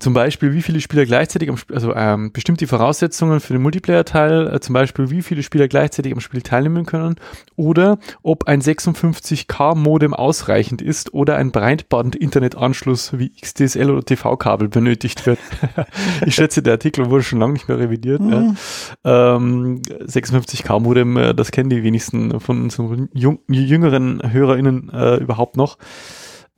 zum 0.00 0.14
Beispiel, 0.14 0.52
wie 0.54 0.62
viele 0.62 0.80
Spieler 0.80 1.04
gleichzeitig 1.04 1.48
am 1.48 1.56
Spiel, 1.56 1.76
also 1.76 1.94
ähm, 1.94 2.32
bestimmt 2.32 2.60
die 2.60 2.66
Voraussetzungen 2.66 3.40
für 3.40 3.52
den 3.52 3.62
Multiplayer-Teil, 3.62 4.48
äh, 4.48 4.60
zum 4.60 4.72
Beispiel, 4.72 5.10
wie 5.10 5.22
viele 5.22 5.42
Spieler 5.42 5.68
gleichzeitig 5.68 6.12
am 6.12 6.20
Spiel 6.20 6.42
teilnehmen 6.42 6.86
können 6.86 7.16
oder 7.56 7.98
ob 8.22 8.48
ein 8.48 8.62
56K-Modem 8.62 10.14
ausreichend 10.14 10.82
ist 10.82 11.12
oder 11.12 11.36
ein 11.36 11.52
Breitband-Internetanschluss 11.52 13.18
wie 13.18 13.30
XDSL 13.40 13.90
oder 13.90 14.04
TV-Kabel 14.04 14.68
benötigt 14.68 15.26
wird. 15.26 15.38
ich 16.26 16.34
schätze, 16.34 16.62
der 16.62 16.74
Artikel 16.74 17.10
wurde 17.10 17.22
schon 17.22 17.38
lange 17.38 17.52
nicht 17.52 17.68
mehr 17.68 17.78
revidiert. 17.78 18.20
Mhm. 18.20 18.56
Ja. 19.04 19.36
Ähm, 19.36 19.82
56K-Modem, 19.82 21.16
äh, 21.18 21.34
das 21.34 21.50
kennen 21.50 21.70
die 21.70 21.82
wenigsten 21.82 22.40
von 22.40 22.62
unseren 22.62 23.10
jüngeren 23.12 24.20
HörerInnen 24.32 24.90
äh, 24.92 25.16
überhaupt 25.16 25.56
noch. 25.56 25.76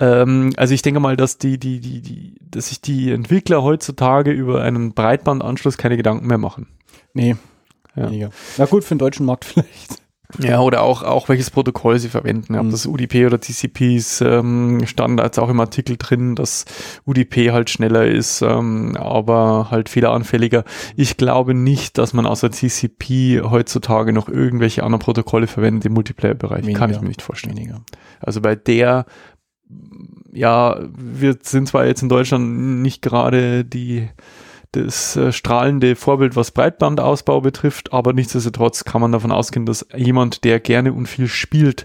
Ähm, 0.03 0.53
also 0.57 0.75
ich 0.75 0.83
denke 0.83 0.99
mal, 1.01 1.17
dass 1.17 1.39
die, 1.39 1.59
die, 1.59 1.79
die, 1.81 2.03
die, 2.03 2.35
dass 2.41 2.69
sich 2.71 2.81
die 2.81 3.13
Entwickler 3.13 3.63
heutzutage 3.63 4.33
über 4.33 4.63
einen 4.63 4.95
Breitbandanschluss 4.95 5.79
keine 5.79 5.97
Gedanken 5.97 6.27
mehr 6.27 6.39
machen. 6.39 6.67
Nee, 7.15 7.37
Ja. 7.95 8.07
weniger. 8.09 8.31
Na 8.59 8.65
gut, 8.67 8.83
für 8.85 8.95
den 8.95 8.99
deutschen 8.99 9.27
Markt 9.27 9.45
vielleicht. 9.47 10.03
Ja, 10.39 10.61
oder 10.61 10.81
auch, 10.83 11.03
auch 11.03 11.29
welches 11.29 11.51
Protokoll 11.51 11.99
sie 11.99 12.09
verwenden. 12.09 12.57
Ob 12.57 12.65
Mhm. 12.65 12.71
das 12.71 12.87
UDP 12.87 13.27
oder 13.27 13.39
TCP 13.39 13.97
ist, 13.97 14.23
ähm, 14.23 14.81
stand 14.87 15.21
als 15.21 15.39
auch 15.39 15.51
im 15.51 15.61
Artikel 15.61 15.97
drin, 15.99 16.35
dass 16.37 16.65
UDP 17.07 17.51
halt 17.53 17.69
schneller 17.69 18.07
ist, 18.07 18.41
ähm, 18.41 18.97
aber 18.97 19.69
halt 19.71 19.91
fehleranfälliger. 19.91 20.65
Ich 20.97 21.19
glaube 21.19 21.53
nicht, 21.53 21.99
dass 21.99 22.15
man 22.15 22.25
außer 22.25 22.51
TCP 22.51 23.43
heutzutage 23.43 24.15
noch 24.15 24.27
irgendwelche 24.31 24.85
anderen 24.85 25.01
Protokolle 25.01 25.47
verwendet 25.49 25.85
im 25.85 25.93
Multiplayer-Bereich. 25.93 26.73
Kann 26.73 26.91
ich 26.91 26.99
mir 27.03 27.09
nicht 27.09 27.21
vorstellen. 27.21 27.59
Weniger. 27.59 27.83
Also 28.21 28.41
bei 28.41 28.55
der, 28.57 29.05
ja, 30.33 30.81
wir 30.97 31.37
sind 31.43 31.69
zwar 31.69 31.87
jetzt 31.87 32.03
in 32.03 32.09
Deutschland 32.09 32.83
nicht 32.83 33.03
gerade 33.03 33.65
die 33.65 34.09
das 34.73 35.17
äh, 35.17 35.33
strahlende 35.33 35.97
Vorbild, 35.97 36.35
was 36.35 36.51
Breitbandausbau 36.51 37.43
betrifft, 37.43 37.93
aber 37.93 38.15
nichtsdestotrotz 38.15 38.85
kann 38.85 39.03
man 39.03 39.13
davon 39.13 39.31
ausgehen, 39.31 39.67
dass 39.67 39.87
jemand, 39.95 40.45
der 40.45 40.61
gerne 40.61 40.95
und 40.95 41.07
viel 41.07 41.29
spielt, 41.29 41.85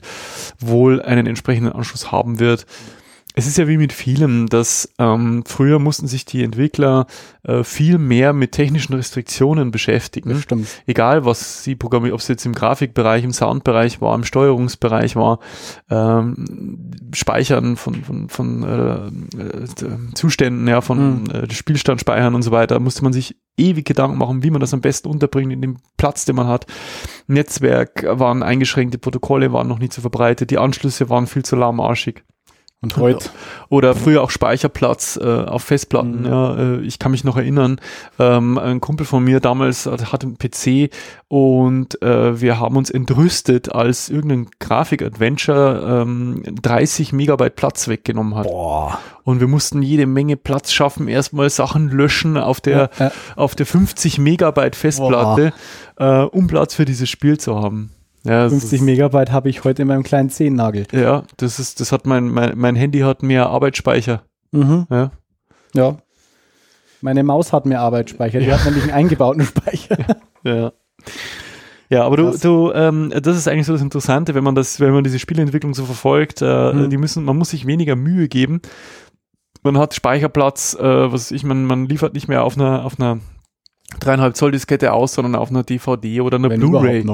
wohl 0.58 1.02
einen 1.02 1.28
entsprechenden 1.28 1.74
Anschluss 1.74 2.12
haben 2.14 2.40
wird. 2.40 2.66
Es 3.38 3.46
ist 3.46 3.56
ja 3.60 3.68
wie 3.68 3.78
mit 3.78 3.94
vielem, 3.94 4.48
dass 4.48 4.92
ähm, 4.98 5.44
früher 5.46 5.78
mussten 5.78 6.08
sich 6.08 6.26
die 6.26 6.42
Entwickler 6.44 7.06
äh, 7.44 7.64
viel 7.64 8.00
mehr 8.00 8.34
mit 8.34 8.52
technischen 8.52 8.96
Restriktionen 8.96 9.70
beschäftigen 9.70 10.30
Das 10.32 10.42
stimmt. 10.42 10.68
egal 10.88 11.24
was 11.24 11.64
sie 11.64 11.76
programmieren, 11.76 12.16
ob 12.16 12.20
es 12.20 12.28
jetzt 12.30 12.48
im 12.48 12.54
Grafikbereich, 12.54 13.24
im 13.24 13.34
Soundbereich 13.34 14.02
war, 14.02 14.16
im 14.16 14.24
Steuerungsbereich 14.24 15.16
war, 15.16 15.38
ähm, 15.92 16.90
Speichern 17.14 17.76
von, 17.78 18.04
von, 18.04 18.28
von 18.30 18.64
äh, 18.64 19.40
äh, 19.40 20.14
Zuständen, 20.16 20.68
ja, 20.68 20.82
von 20.82 20.98
Mhm. 21.26 21.30
äh, 21.30 21.54
Spielstand 21.54 22.02
speichern 22.02 22.34
und 22.34 22.42
so 22.42 22.50
weiter, 22.50 22.80
musste 22.80 23.04
man 23.04 23.14
sich 23.14 23.38
ewig 23.56 23.86
Gedanken 23.86 24.18
machen, 24.18 24.42
wie 24.42 24.50
man 24.50 24.62
das 24.62 24.74
am 24.74 24.82
besten 24.82 25.10
unterbringt 25.10 25.54
in 25.54 25.62
dem 25.62 25.78
Platz, 25.98 26.26
den 26.26 26.38
man 26.38 26.48
hat. 26.48 26.66
Netzwerk 27.28 28.04
waren 28.10 28.42
eingeschränkte 28.42 28.98
Protokolle, 28.98 29.54
waren 29.54 29.68
noch 29.68 29.78
nicht 29.78 29.94
so 29.94 30.02
verbreitet, 30.02 30.50
die 30.50 30.58
Anschlüsse 30.58 31.12
waren 31.12 31.28
viel 31.28 31.46
zu 31.46 31.56
lahmarschig. 31.56 32.24
Und 32.80 32.96
heute, 32.98 33.32
Oder 33.70 33.96
früher 33.96 34.22
auch 34.22 34.30
Speicherplatz 34.30 35.18
äh, 35.20 35.26
auf 35.26 35.64
Festplatten. 35.64 36.22
Mhm. 36.22 36.26
Ja, 36.28 36.56
äh, 36.58 36.82
ich 36.82 37.00
kann 37.00 37.12
mich 37.12 37.24
noch 37.24 37.36
erinnern, 37.36 37.82
ähm, 38.20 38.60
ein 38.60 38.82
Kumpel 38.82 39.04
von 39.08 39.24
mir 39.24 39.40
damals 39.40 39.88
hat 39.88 40.12
hatte 40.14 40.28
einen 40.28 40.38
PC 40.38 40.94
und 41.28 42.00
äh, 42.04 42.40
wir 42.40 42.60
haben 42.60 42.78
uns 42.78 42.92
entrüstet, 42.92 43.74
als 43.74 44.10
irgendein 44.10 44.50
Grafik-Adventure 44.60 46.04
ähm, 46.04 46.44
30 46.46 47.14
Megabyte 47.14 47.56
Platz 47.56 47.88
weggenommen 47.88 48.36
hat. 48.36 48.46
boah. 48.46 49.00
Und 49.24 49.40
wir 49.40 49.48
mussten 49.48 49.82
jede 49.82 50.06
Menge 50.06 50.38
Platz 50.38 50.72
schaffen, 50.72 51.08
erstmal 51.08 51.50
Sachen 51.50 51.90
löschen 51.90 52.38
auf 52.38 52.62
der, 52.62 52.92
Ja, 53.00 53.06
ja. 53.06 53.12
auf 53.36 53.56
der 53.56 53.66
50 53.66 54.20
Megabyte 54.20 54.76
Festplatte, 54.76 55.52
äh, 55.98 56.20
um 56.22 56.46
Platz 56.46 56.76
für 56.76 56.86
dieses 56.86 57.10
Spiel 57.10 57.40
zu 57.40 57.60
haben. 57.60 57.92
Ja, 58.24 58.44
das 58.44 58.52
50 58.54 58.80
ist- 58.80 58.86
Megabyte 58.86 59.32
habe 59.32 59.50
ich 59.50 59.64
heute 59.64 59.84
in 59.84 59.88
meinem 59.88 60.04
kleinen 60.04 60.30
Zehennagel. 60.30 60.86
Ja, 60.92 61.24
das 61.38 61.60
ist, 61.60 61.80
das 61.80 61.92
hat 61.92 62.06
mein, 62.06 62.28
mein, 62.30 62.58
mein 62.58 62.76
Handy 62.76 63.00
hat 63.00 63.24
mehr 63.24 63.48
Arbeitsspeicher. 63.50 64.24
Mhm. 64.52 64.86
Ja. 64.90 65.12
Ja. 65.74 65.98
Meine 67.02 67.24
Maus 67.24 67.54
hat 67.54 67.66
mehr 67.66 67.80
Arbeitsspeicher. 67.82 68.40
Die 68.40 68.52
hat 68.52 68.66
nämlich 68.66 68.84
einen 68.84 68.94
eingebauten 68.94 69.42
Speicher. 69.46 69.98
Ja. 70.44 70.72
Ja, 71.90 72.04
aber 72.04 72.18
du, 72.18 72.38
du 72.38 72.72
ähm, 72.74 73.14
das 73.22 73.38
ist 73.38 73.48
eigentlich 73.48 73.66
so 73.68 73.72
das 73.74 73.82
Interessante, 73.82 74.36
wenn 74.36 74.44
man 74.44 74.56
das, 74.56 74.80
wenn 74.82 74.92
man 74.92 75.06
diese 75.06 75.20
Spieleentwicklung 75.20 75.74
so 75.74 75.86
verfolgt, 75.86 76.42
äh, 76.42 76.74
Mhm. 76.74 76.90
die 76.90 76.98
müssen, 76.98 77.24
man 77.24 77.38
muss 77.38 77.52
sich 77.52 77.66
weniger 77.66 77.96
Mühe 77.96 78.28
geben. 78.28 78.62
Man 79.64 79.78
hat 79.78 79.94
Speicherplatz, 79.94 80.76
äh, 80.78 81.12
was 81.12 81.32
ich, 81.32 81.44
man, 81.46 81.64
man 81.66 81.86
liefert 81.86 82.14
nicht 82.14 82.28
mehr 82.28 82.44
auf 82.44 82.58
einer, 82.58 82.84
auf 82.84 83.00
einer 83.00 83.20
dreieinhalb 84.00 84.36
Zoll 84.36 84.52
Diskette 84.52 84.92
aus, 84.94 85.14
sondern 85.14 85.36
auf 85.36 85.50
einer 85.50 85.64
DVD 85.64 86.22
oder 86.22 86.38
einer 86.38 86.50
Blu-ray, 86.50 87.06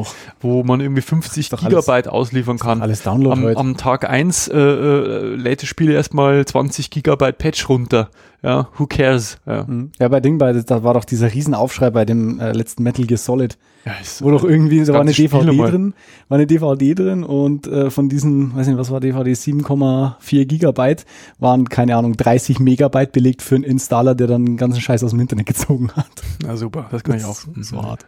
wo 0.41 0.63
man 0.63 0.81
irgendwie 0.81 1.01
50 1.01 1.49
doch 1.49 1.63
alles- 1.63 1.85
Gigabyte 1.85 2.07
ausliefern 2.07 2.57
kann. 2.57 2.81
Alles 2.81 3.03
Download 3.03 3.33
Am, 3.33 3.43
heute. 3.43 3.57
am 3.59 3.77
Tag 3.77 4.09
eins 4.09 4.47
äh, 4.47 4.57
äh, 4.57 5.35
lädt 5.35 5.61
das 5.61 5.69
Spiel 5.69 5.91
erstmal 5.91 6.43
20 6.45 6.89
Gigabyte 6.89 7.37
Patch 7.37 7.69
runter. 7.69 8.09
Ja, 8.43 8.67
who 8.77 8.85
cares? 8.87 9.37
Ja, 9.45 9.63
Mhm. 9.63 9.91
Ja, 9.99 10.09
bei 10.09 10.19
Ding, 10.19 10.37
bei, 10.37 10.51
da 10.51 10.83
war 10.83 10.93
doch 10.93 11.05
dieser 11.05 11.33
Riesenaufschrei 11.33 11.89
bei 11.91 12.03
dem 12.03 12.39
äh, 12.41 12.51
letzten 12.51 12.83
Metal 12.83 13.05
Gear 13.05 13.17
Solid, 13.17 13.57
ja 13.85 13.93
ist 14.01 14.21
wo 14.21 14.31
doch 14.31 14.43
irgendwie, 14.43 14.83
da 14.83 14.93
war 14.93 15.01
eine 15.01 15.13
DVD 15.13 15.51
mal. 15.53 15.71
drin, 15.71 15.93
war 16.27 16.37
eine 16.37 16.45
DVD 16.45 16.93
drin 16.93 17.23
und 17.23 17.67
äh, 17.67 17.89
von 17.89 18.09
diesen, 18.09 18.53
weiß 18.53 18.67
nicht, 18.67 18.77
was 18.77 18.91
war 18.91 18.99
DVD, 18.99 19.31
7,4 19.31 20.45
Gigabyte 20.45 21.05
waren, 21.39 21.69
keine 21.69 21.95
Ahnung, 21.95 22.17
30 22.17 22.59
Megabyte 22.59 23.13
belegt 23.13 23.41
für 23.41 23.55
einen 23.55 23.63
Installer, 23.63 24.13
der 24.13 24.27
dann 24.27 24.45
den 24.45 24.57
ganzen 24.57 24.81
Scheiß 24.81 25.03
aus 25.05 25.11
dem 25.11 25.21
Internet 25.21 25.45
gezogen 25.47 25.91
hat. 25.95 26.07
Ja, 26.45 26.57
super, 26.57 26.87
das 26.91 27.03
kann 27.03 27.15
ich 27.17 27.23
auch. 27.23 27.39
So 27.61 27.81
hart. 27.81 28.07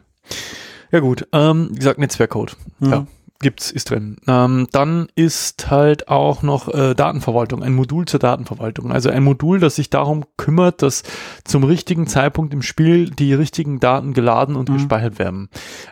Ja 0.92 1.00
gut, 1.00 1.28
ähm, 1.32 1.70
wie 1.72 1.80
gesagt, 1.80 2.00
Netzwerkcode. 2.00 2.58
Mhm. 2.80 2.90
Ja, 2.92 3.08
gibt's, 3.42 3.70
ist 3.70 3.90
drin. 3.90 4.16
Ähm, 4.28 4.68
dann 4.72 5.08
ist 5.16 5.70
halt 5.70 6.08
auch 6.08 6.42
noch 6.42 6.74
äh, 6.74 6.94
Datenverwaltung, 6.96 7.64
ein 7.64 7.74
Modul 7.76 8.06
zur 8.06 8.20
Datenverwaltung. 8.20 8.92
Also 8.92 9.10
ein 9.10 9.24
Modul, 9.24 9.60
das 9.60 9.76
sich 9.76 9.90
darum 9.90 10.26
kümmert, 10.38 10.82
dass 10.82 11.04
zum 11.44 11.64
richtigen 11.64 12.08
Zeitpunkt 12.08 12.54
im 12.54 12.62
Spiel 12.62 13.10
die 13.10 13.34
richtigen 13.34 13.80
Daten 13.80 14.14
geladen 14.14 14.56
und 14.56 14.70
Mhm. 14.70 14.76
gespeichert 14.76 15.20
werden. 15.20 15.50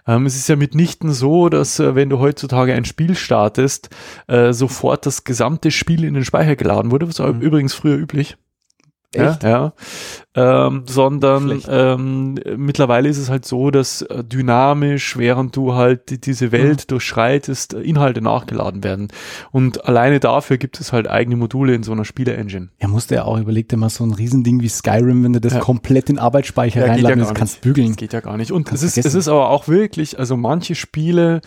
Ähm, 0.08 0.26
es 0.26 0.36
ist 0.36 0.48
ja 0.50 0.56
mitnichten 0.56 1.12
so, 1.12 1.50
dass 1.50 1.80
äh, 1.80 1.96
wenn 1.96 2.10
du 2.10 2.20
heutzutage 2.20 2.74
ein 2.74 2.86
Spiel 2.86 3.14
startest, 3.16 3.90
äh, 4.28 4.54
sofort 4.54 5.06
das 5.06 5.24
gesamte 5.24 5.70
Spiel 5.72 6.06
in 6.06 6.14
den 6.14 6.26
Speicher 6.26 6.56
geladen 6.56 6.92
wurde, 6.92 7.08
was 7.08 7.20
Mhm. 7.20 7.42
übrigens 7.42 7.74
früher 7.74 7.98
üblich. 7.98 8.38
Echt? 9.16 9.44
Ja, 9.44 9.50
ja. 9.50 9.74
Ähm, 10.36 10.84
sondern 10.88 11.62
ähm, 11.68 12.40
mittlerweile 12.58 13.08
ist 13.08 13.20
es 13.20 13.30
halt 13.30 13.46
so, 13.46 13.70
dass 13.70 14.02
äh, 14.02 14.24
dynamisch, 14.24 15.16
während 15.16 15.56
du 15.56 15.76
halt 15.76 16.10
die, 16.10 16.20
diese 16.20 16.52
Welt 16.52 16.90
durchschreitest, 16.90 17.76
äh, 17.76 17.82
Inhalte 17.82 18.20
nachgeladen 18.22 18.84
werden. 18.84 19.10
Und 19.52 19.86
alleine 19.86 20.20
dafür 20.20 20.58
gibt 20.58 20.80
es 20.80 20.92
halt 20.92 21.08
eigene 21.08 21.36
Module 21.36 21.76
in 21.76 21.84
so 21.84 21.92
einer 21.92 22.04
Spiele-Engine. 22.04 22.70
Er 22.80 22.88
musste 22.88 23.14
ja 23.14 23.26
auch, 23.26 23.38
überleg 23.40 23.70
dir 23.70 23.78
mal 23.78 23.90
so 23.90 24.04
ein 24.04 24.12
Riesending 24.12 24.62
wie 24.62 24.70
Skyrim, 24.70 25.24
wenn 25.24 25.34
du 25.34 25.42
das 25.42 25.54
Ja. 25.54 25.60
komplett 25.60 26.10
in 26.10 26.18
Arbeitsspeicher 26.18 26.80
Ja, 26.80 26.88
ja 26.88 26.92
reinladen 26.94 27.20
gar 27.20 27.28
willst, 27.28 27.36
kannst 27.36 27.62
bügeln. 27.62 27.90
Das 27.90 27.98
geht 27.98 28.14
ja 28.14 28.20
gar 28.20 28.38
nicht. 28.38 28.52
Und 28.52 28.72
es 28.72 28.82
ist, 28.82 28.98
es 28.98 29.14
ist 29.14 29.28
aber 29.28 29.52
auch 29.52 29.68
wirklich, 29.68 30.18
also 30.18 30.36
manche 30.36 30.74
Spiele, 30.74 31.42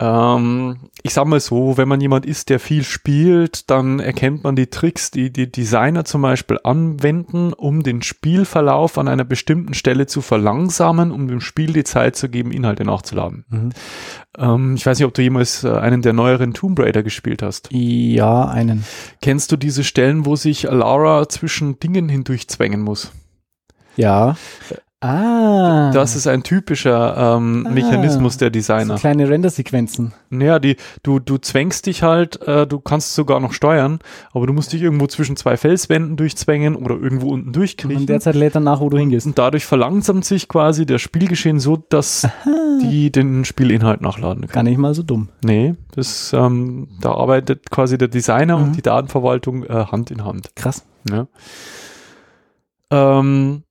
ähm, 0.00 0.90
ich 1.02 1.14
sag 1.14 1.26
mal 1.26 1.40
so, 1.40 1.76
wenn 1.76 1.88
man 1.88 2.00
jemand 2.00 2.24
ist, 2.24 2.50
der 2.50 2.60
viel 2.60 2.84
spielt, 2.84 3.68
dann 3.70 3.98
erkennt 3.98 4.44
man 4.44 4.54
die 4.54 4.68
Tricks, 4.68 5.10
die 5.10 5.32
die 5.32 5.50
Designer 5.50 6.04
zum 6.04 6.22
Beispiel 6.22 6.58
anwenden, 6.62 7.52
um 7.52 7.82
den 7.82 8.02
Spielverlauf 8.18 8.98
an 8.98 9.06
einer 9.06 9.24
bestimmten 9.24 9.74
Stelle 9.74 10.06
zu 10.06 10.22
verlangsamen, 10.22 11.12
um 11.12 11.28
dem 11.28 11.40
Spiel 11.40 11.72
die 11.72 11.84
Zeit 11.84 12.16
zu 12.16 12.28
geben, 12.28 12.50
Inhalte 12.50 12.84
nachzuladen. 12.84 13.44
Mhm. 13.48 13.70
Ähm, 14.36 14.74
ich 14.74 14.84
weiß 14.84 14.98
nicht, 14.98 15.06
ob 15.06 15.14
du 15.14 15.22
jemals 15.22 15.62
äh, 15.62 15.70
einen 15.70 16.02
der 16.02 16.14
neueren 16.14 16.52
Tomb 16.52 16.80
Raider 16.80 17.04
gespielt 17.04 17.42
hast. 17.42 17.68
Ja, 17.70 18.46
einen. 18.46 18.84
Kennst 19.22 19.52
du 19.52 19.56
diese 19.56 19.84
Stellen, 19.84 20.26
wo 20.26 20.34
sich 20.34 20.64
Lara 20.64 21.28
zwischen 21.28 21.78
Dingen 21.78 22.08
hindurch 22.08 22.48
zwängen 22.48 22.80
muss? 22.80 23.12
Ja. 23.96 24.36
Ah. 25.00 25.92
Das 25.92 26.16
ist 26.16 26.26
ein 26.26 26.42
typischer 26.42 27.36
ähm, 27.36 27.64
Ah. 27.68 27.70
Mechanismus 27.70 28.36
der 28.36 28.48
so 28.48 28.50
Designer. 28.50 28.96
kleine 28.96 29.28
Render-Sequenzen. 29.28 30.12
Naja, 30.30 30.58
die, 30.58 30.76
du, 31.04 31.20
du 31.20 31.38
zwängst 31.38 31.86
dich 31.86 32.02
halt, 32.02 32.42
äh, 32.48 32.66
du 32.66 32.80
kannst 32.80 33.14
sogar 33.14 33.38
noch 33.38 33.52
steuern, 33.52 34.00
aber 34.32 34.48
du 34.48 34.52
musst 34.52 34.72
dich 34.72 34.82
irgendwo 34.82 35.06
zwischen 35.06 35.36
zwei 35.36 35.56
Felswänden 35.56 36.16
durchzwängen 36.16 36.74
oder 36.74 36.96
irgendwo 36.96 37.28
unten 37.28 37.48
Und 37.48 37.56
durchkriechen. 37.56 38.06
derzeit 38.06 38.34
lädt 38.34 38.56
er 38.56 38.60
nach, 38.60 38.80
wo 38.80 38.88
du 38.90 38.98
hingehst. 38.98 39.24
Und 39.26 39.38
dadurch 39.38 39.66
verlangsamt 39.66 40.24
sich 40.24 40.48
quasi 40.48 40.84
das 40.84 41.00
Spielgeschehen 41.00 41.60
so, 41.60 41.76
dass 41.76 42.26
die 42.82 43.12
den 43.12 43.44
Spielinhalt 43.44 44.00
nachladen 44.00 44.42
können. 44.42 44.52
Gar 44.52 44.62
nicht 44.64 44.78
mal 44.78 44.94
so 44.94 45.04
dumm. 45.04 45.28
Nee, 45.44 45.76
das, 45.94 46.32
ähm, 46.32 46.88
da 47.00 47.12
arbeitet 47.12 47.70
quasi 47.70 47.98
der 47.98 48.08
Designer 48.08 48.58
Mhm. 48.58 48.64
und 48.64 48.76
die 48.76 48.82
Datenverwaltung 48.82 49.62
äh, 49.64 49.68
Hand 49.92 50.10
in 50.10 50.24
Hand. 50.24 50.50
Krass. 50.56 50.84
Ja, 51.08 51.28
ähm, 52.90 53.62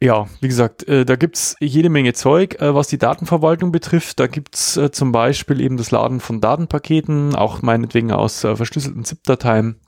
ja 0.00 0.26
wie 0.40 0.48
gesagt, 0.48 0.86
äh, 0.88 1.04
da 1.04 1.16
gibt's 1.16 1.56
jede 1.60 1.88
Menge 1.90 2.12
Zeug, 2.12 2.60
äh, 2.60 2.74
was 2.74 2.88
die 2.88 2.98
Datenverwaltung 2.98 3.72
betrifft. 3.72 4.20
Da 4.20 4.26
gibt's 4.26 4.76
äh, 4.76 4.90
zum 4.90 5.12
Beispiel 5.12 5.60
eben 5.60 5.76
das 5.76 5.90
Laden 5.90 6.20
von 6.20 6.40
Datenpaketen, 6.40 7.34
auch 7.34 7.62
meinetwegen 7.62 8.12
aus 8.12 8.44
äh, 8.44 8.56
verschlüsselten 8.56 9.04
ZIP-Dateien. 9.04 9.80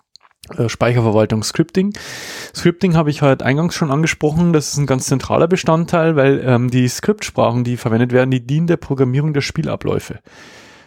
äh, 0.56 0.68
Speicherverwaltung, 0.68 1.42
Scripting. 1.42 1.92
Scripting 2.54 2.96
habe 2.96 3.10
ich 3.10 3.22
halt 3.22 3.42
eingangs 3.42 3.74
schon 3.74 3.90
angesprochen. 3.90 4.52
Das 4.52 4.72
ist 4.72 4.78
ein 4.78 4.86
ganz 4.86 5.06
zentraler 5.06 5.48
Bestandteil, 5.48 6.16
weil 6.16 6.42
ähm, 6.44 6.70
die 6.70 6.88
Skriptsprachen, 6.88 7.64
die 7.64 7.76
verwendet 7.76 8.12
werden, 8.12 8.30
die 8.30 8.46
dienen 8.46 8.66
der 8.66 8.78
Programmierung 8.78 9.32
der 9.34 9.42
Spielabläufe. 9.42 10.20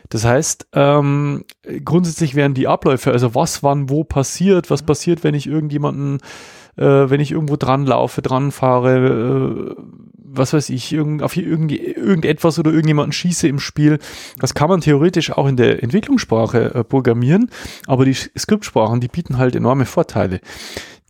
Das 0.10 0.26
heißt, 0.26 0.68
ähm, 0.74 1.46
grundsätzlich 1.84 2.36
werden 2.36 2.54
die 2.54 2.68
Abläufe, 2.68 3.12
also 3.12 3.34
was 3.34 3.64
wann 3.64 3.90
wo 3.90 4.04
passiert, 4.04 4.70
was 4.70 4.84
passiert, 4.84 5.24
wenn 5.24 5.34
ich 5.34 5.48
irgendjemanden, 5.48 6.20
äh, 6.76 6.84
wenn 6.84 7.20
ich 7.20 7.32
irgendwo 7.32 7.56
dran 7.56 7.86
laufe, 7.86 8.22
dran 8.22 8.52
fahre, 8.52 9.76
äh, 9.78 9.84
was 10.36 10.54
weiß 10.54 10.70
ich, 10.70 10.92
irgend, 10.92 11.22
auf 11.22 11.38
irgend, 11.38 11.72
irgendetwas 11.72 12.58
oder 12.58 12.72
irgendjemanden 12.72 13.14
schieße 13.14 13.48
im 13.48 13.60
Spiel. 13.60 14.00
Das 14.40 14.54
kann 14.54 14.70
man 14.70 14.82
theoretisch 14.82 15.32
auch 15.32 15.48
in 15.48 15.58
der 15.58 15.84
Entwicklungssprache 15.84 16.74
äh, 16.74 16.84
programmieren, 16.84 17.52
aber 17.86 18.06
die 18.06 18.14
Skriptsprachen, 18.14 19.00
die 19.00 19.08
bieten 19.08 19.38
halt 19.38 19.56
enorme 19.56 19.86
Vorteile. 19.86 20.40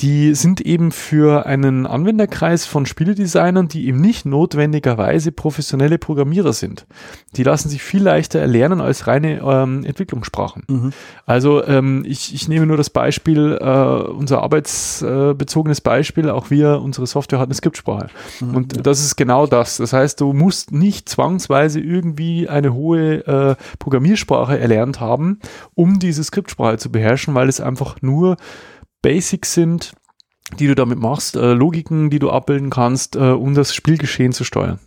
Die 0.02 0.34
sind 0.34 0.60
eben 0.62 0.92
für 0.92 1.46
einen 1.46 1.86
Anwenderkreis 1.86 2.66
von 2.66 2.86
Spieledesignern, 2.86 3.68
die 3.68 3.88
eben 3.88 4.02
nicht 4.02 4.26
notwendigerweise 4.26 5.32
professionelle 5.32 6.00
Programmierer 6.00 6.54
sind. 6.54 6.88
Die 7.36 7.44
lassen 7.44 7.70
sich 7.70 7.84
viel 7.84 8.02
leichter 8.04 8.40
erlernen 8.40 8.82
als 8.82 9.06
reine 9.06 9.42
ähm, 9.42 9.86
Entwicklungssprachen. 9.86 10.64
Mhm. 10.68 10.94
Also 11.26 11.64
ähm, 11.66 12.04
ich, 12.08 12.34
ich 12.34 12.48
nehme 12.48 12.66
nur 12.66 12.78
das 12.78 12.90
Beispiel, 12.90 13.58
äh, 13.62 13.66
unser 13.66 14.42
arbeitsbezogenes 14.42 15.82
Beispiel, 15.82 16.30
auch 16.30 16.50
wir, 16.50 16.82
unsere 16.82 17.06
Software 17.06 17.40
hat 17.40 17.48
eine 17.48 17.56
Skriptsprache. 17.56 18.08
Mhm. 18.40 18.56
Und 18.56 18.86
das 18.86 19.00
ist 19.00 19.16
genau 19.16 19.46
das. 19.46 19.78
Das 19.78 19.94
heißt, 19.94 20.20
du 20.20 20.34
musst 20.34 20.72
nicht 20.72 21.08
zwangsweise 21.08 21.80
irgendwie 21.80 22.50
eine 22.50 22.74
hohe 22.74 23.28
äh, 23.28 23.56
Programmiersprache 23.78 24.58
erlernt 24.58 25.00
haben, 25.00 25.40
um 25.76 26.00
diese 26.00 26.24
Skriptsprache 26.24 26.78
zu 26.78 26.92
beherrschen, 26.92 27.36
weil 27.36 27.48
es 27.48 27.62
einfach 27.62 28.02
nur 28.02 28.38
Basics 29.04 29.54
sind, 29.54 29.94
die 30.58 30.66
du 30.66 30.74
damit 30.74 30.98
machst, 30.98 31.36
äh, 31.36 31.54
Logiken, 31.54 32.10
die 32.10 32.20
du 32.20 32.32
abbilden 32.32 32.72
kannst, 32.72 33.16
äh, 33.16 33.20
um 33.20 33.54
das 33.54 33.76
Spielgeschehen 33.76 34.32
zu 34.32 34.44
steuern. 34.44 34.80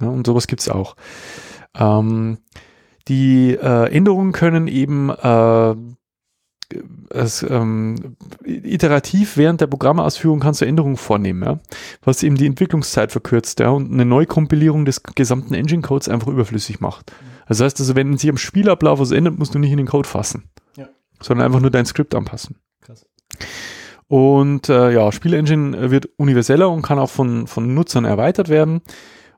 Ja, 0.00 0.08
und 0.08 0.26
sowas 0.26 0.46
gibt's 0.46 0.68
auch. 0.68 0.96
Ähm, 1.74 2.38
die 3.08 3.52
äh, 3.52 3.90
Änderungen 3.90 4.32
können 4.32 4.66
eben 4.68 5.10
äh, 5.10 5.74
es, 7.10 7.42
ähm, 7.48 8.16
iterativ 8.44 9.36
während 9.36 9.60
der 9.60 9.66
Programmausführung 9.66 10.40
kannst 10.40 10.60
du 10.60 10.64
Änderungen 10.66 10.96
vornehmen, 10.96 11.42
ja? 11.42 11.60
was 12.02 12.22
eben 12.22 12.36
die 12.36 12.46
Entwicklungszeit 12.46 13.12
verkürzt 13.12 13.60
ja? 13.60 13.68
und 13.68 13.92
eine 13.92 14.04
Neukompilierung 14.04 14.84
des 14.84 15.02
gesamten 15.02 15.54
Engine-Codes 15.54 16.08
einfach 16.08 16.28
überflüssig 16.28 16.80
macht. 16.80 17.12
Das 17.46 17.60
heißt 17.60 17.78
also, 17.80 17.94
wenn 17.94 18.16
sich 18.16 18.30
am 18.30 18.38
Spielablauf 18.38 18.98
was 18.98 19.10
ändert, 19.10 19.38
musst 19.38 19.54
du 19.54 19.58
nicht 19.58 19.70
in 19.70 19.76
den 19.76 19.86
Code 19.86 20.08
fassen, 20.08 20.44
Ja. 20.76 20.88
sondern 21.20 21.46
einfach 21.46 21.60
nur 21.60 21.70
dein 21.70 21.86
Skript 21.86 22.14
anpassen. 22.14 22.56
Und 24.08 24.68
äh, 24.68 24.92
ja, 24.92 25.10
Spielengine 25.12 25.90
wird 25.90 26.08
universeller 26.16 26.70
und 26.70 26.82
kann 26.82 26.98
auch 26.98 27.10
von, 27.10 27.46
von 27.46 27.74
Nutzern 27.74 28.04
erweitert 28.04 28.48
werden. 28.48 28.82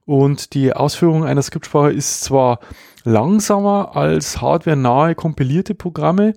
Und 0.04 0.54
die 0.54 0.72
Ausführung 0.72 1.24
einer 1.24 1.42
Skriptsprache 1.42 1.92
ist 1.92 2.22
zwar 2.22 2.60
langsamer 3.04 3.96
als 3.96 4.40
hardware-nahe 4.40 5.14
kompilierte 5.14 5.74
Programme, 5.74 6.34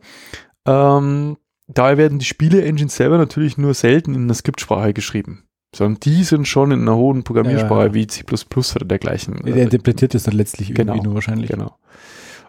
ähm, 0.65 1.37
daher 1.67 1.97
werden 1.97 2.19
die 2.19 2.25
Spiele-Engines 2.25 2.95
selber 2.95 3.17
natürlich 3.17 3.57
nur 3.57 3.73
selten 3.73 4.13
in 4.13 4.23
einer 4.23 4.33
Skriptsprache 4.33 4.93
geschrieben. 4.93 5.43
Sondern 5.75 5.99
die 5.99 6.23
sind 6.23 6.47
schon 6.47 6.71
in 6.71 6.81
einer 6.81 6.95
hohen 6.95 7.23
Programmiersprache 7.23 7.81
Ja, 7.81 7.87
ja. 7.87 7.93
wie 7.93 8.07
C 8.07 8.23
oder 8.27 8.85
dergleichen. 8.85 9.39
Der 9.45 9.57
interpretiert 9.57 10.15
es 10.15 10.23
dann 10.23 10.33
letztlich 10.33 10.71
irgendwie 10.71 10.97
Genau. 10.97 11.03
nur 11.03 11.13
wahrscheinlich. 11.15 11.51
Genau. 11.51 11.77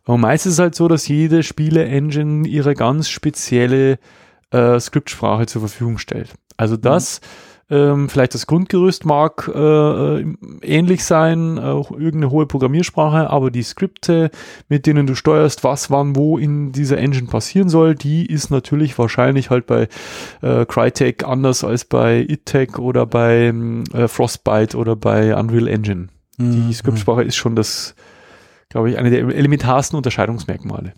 Und 0.06 0.20
meist 0.20 0.46
ist 0.46 0.54
es 0.54 0.58
halt 0.58 0.74
so, 0.74 0.88
dass 0.88 1.06
jede 1.06 1.42
Spiele-Engine 1.42 2.48
ihre 2.48 2.74
ganz 2.74 3.11
spezielle 3.11 3.98
äh, 4.51 4.78
Skriptsprache 4.78 5.46
zur 5.46 5.62
Verfügung 5.62 5.98
stellt. 5.98 6.34
Also 6.57 6.76
das, 6.76 7.20
ähm, 7.70 8.09
vielleicht 8.09 8.34
das 8.34 8.48
Grundgerüst 8.48 9.05
mag 9.05 9.48
äh, 9.55 10.24
ähnlich 10.62 11.05
sein, 11.05 11.59
auch 11.59 11.92
irgendeine 11.92 12.30
hohe 12.30 12.46
Programmiersprache, 12.46 13.30
aber 13.30 13.53
die 13.53 13.62
Skripte, 13.62 14.30
mit 14.68 14.86
denen 14.86 15.07
du 15.07 15.14
steuerst, 15.14 15.62
was 15.62 15.90
wann 15.90 16.16
wo 16.16 16.36
in 16.36 16.72
dieser 16.72 16.98
Engine 16.98 17.28
passieren 17.28 17.68
soll, 17.68 17.94
die 17.94 18.26
ist 18.26 18.51
natürlich 18.51 18.98
wahrscheinlich 18.98 19.51
halt 19.51 19.66
bei 19.66 19.88
äh, 20.42 20.66
Crytek 20.66 21.24
anders 21.24 21.62
als 21.62 21.84
bei 21.84 22.26
ITEC 22.28 22.80
oder 22.80 23.07
bei 23.07 23.36
ähm, 23.44 23.84
äh, 23.92 24.09
Frostbite 24.09 24.76
oder 24.76 24.96
bei 24.96 25.36
Unreal 25.36 25.68
Engine. 25.68 26.09
Mhm. 26.38 26.66
Die 26.68 26.74
Skriptsprache 26.74 27.22
ist 27.22 27.36
schon 27.36 27.55
das, 27.55 27.94
glaube 28.68 28.90
ich, 28.90 28.98
eine 28.98 29.11
der 29.11 29.20
elementarsten 29.28 29.96
Unterscheidungsmerkmale. 29.96 30.94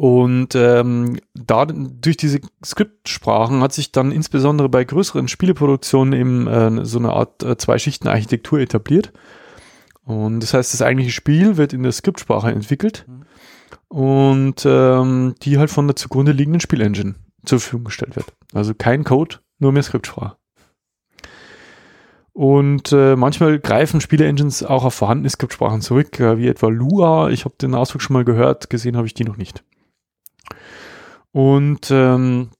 Und 0.00 0.54
ähm, 0.54 1.20
da 1.34 1.66
durch 1.66 2.16
diese 2.16 2.40
Skriptsprachen 2.64 3.60
hat 3.60 3.74
sich 3.74 3.92
dann 3.92 4.12
insbesondere 4.12 4.70
bei 4.70 4.82
größeren 4.82 5.28
Spieleproduktionen 5.28 6.18
eben 6.18 6.46
äh, 6.46 6.86
so 6.86 6.98
eine 6.98 7.12
Art 7.12 7.42
äh, 7.42 7.58
Zwei-Schichten-Architektur 7.58 8.60
etabliert. 8.60 9.12
Und 10.02 10.40
das 10.40 10.54
heißt, 10.54 10.72
das 10.72 10.80
eigentliche 10.80 11.12
Spiel 11.12 11.58
wird 11.58 11.74
in 11.74 11.82
der 11.82 11.92
Skriptsprache 11.92 12.50
entwickelt 12.50 13.04
und 13.88 14.62
ähm, 14.64 15.34
die 15.42 15.58
halt 15.58 15.68
von 15.68 15.86
der 15.86 15.96
zugrunde 15.96 16.32
liegenden 16.32 16.62
Spielengine 16.62 17.16
zur 17.44 17.60
Verfügung 17.60 17.84
gestellt 17.84 18.16
wird. 18.16 18.32
Also 18.54 18.72
kein 18.72 19.04
Code, 19.04 19.36
nur 19.58 19.72
mehr 19.72 19.82
Skriptsprache. 19.82 20.38
Und 22.32 22.90
äh, 22.92 23.16
manchmal 23.16 23.58
greifen 23.58 24.00
Spiele-Engines 24.00 24.62
auch 24.62 24.86
auf 24.86 24.94
vorhandene 24.94 25.28
Skriptsprachen 25.28 25.82
zurück, 25.82 26.18
äh, 26.20 26.38
wie 26.38 26.48
etwa 26.48 26.68
Lua. 26.68 27.28
Ich 27.28 27.44
habe 27.44 27.56
den 27.60 27.74
Ausdruck 27.74 28.00
schon 28.00 28.14
mal 28.14 28.24
gehört, 28.24 28.70
gesehen 28.70 28.96
habe 28.96 29.06
ich 29.06 29.12
die 29.12 29.24
noch 29.24 29.36
nicht. 29.36 29.62
Und 31.32 31.90
ähm, 31.90 32.50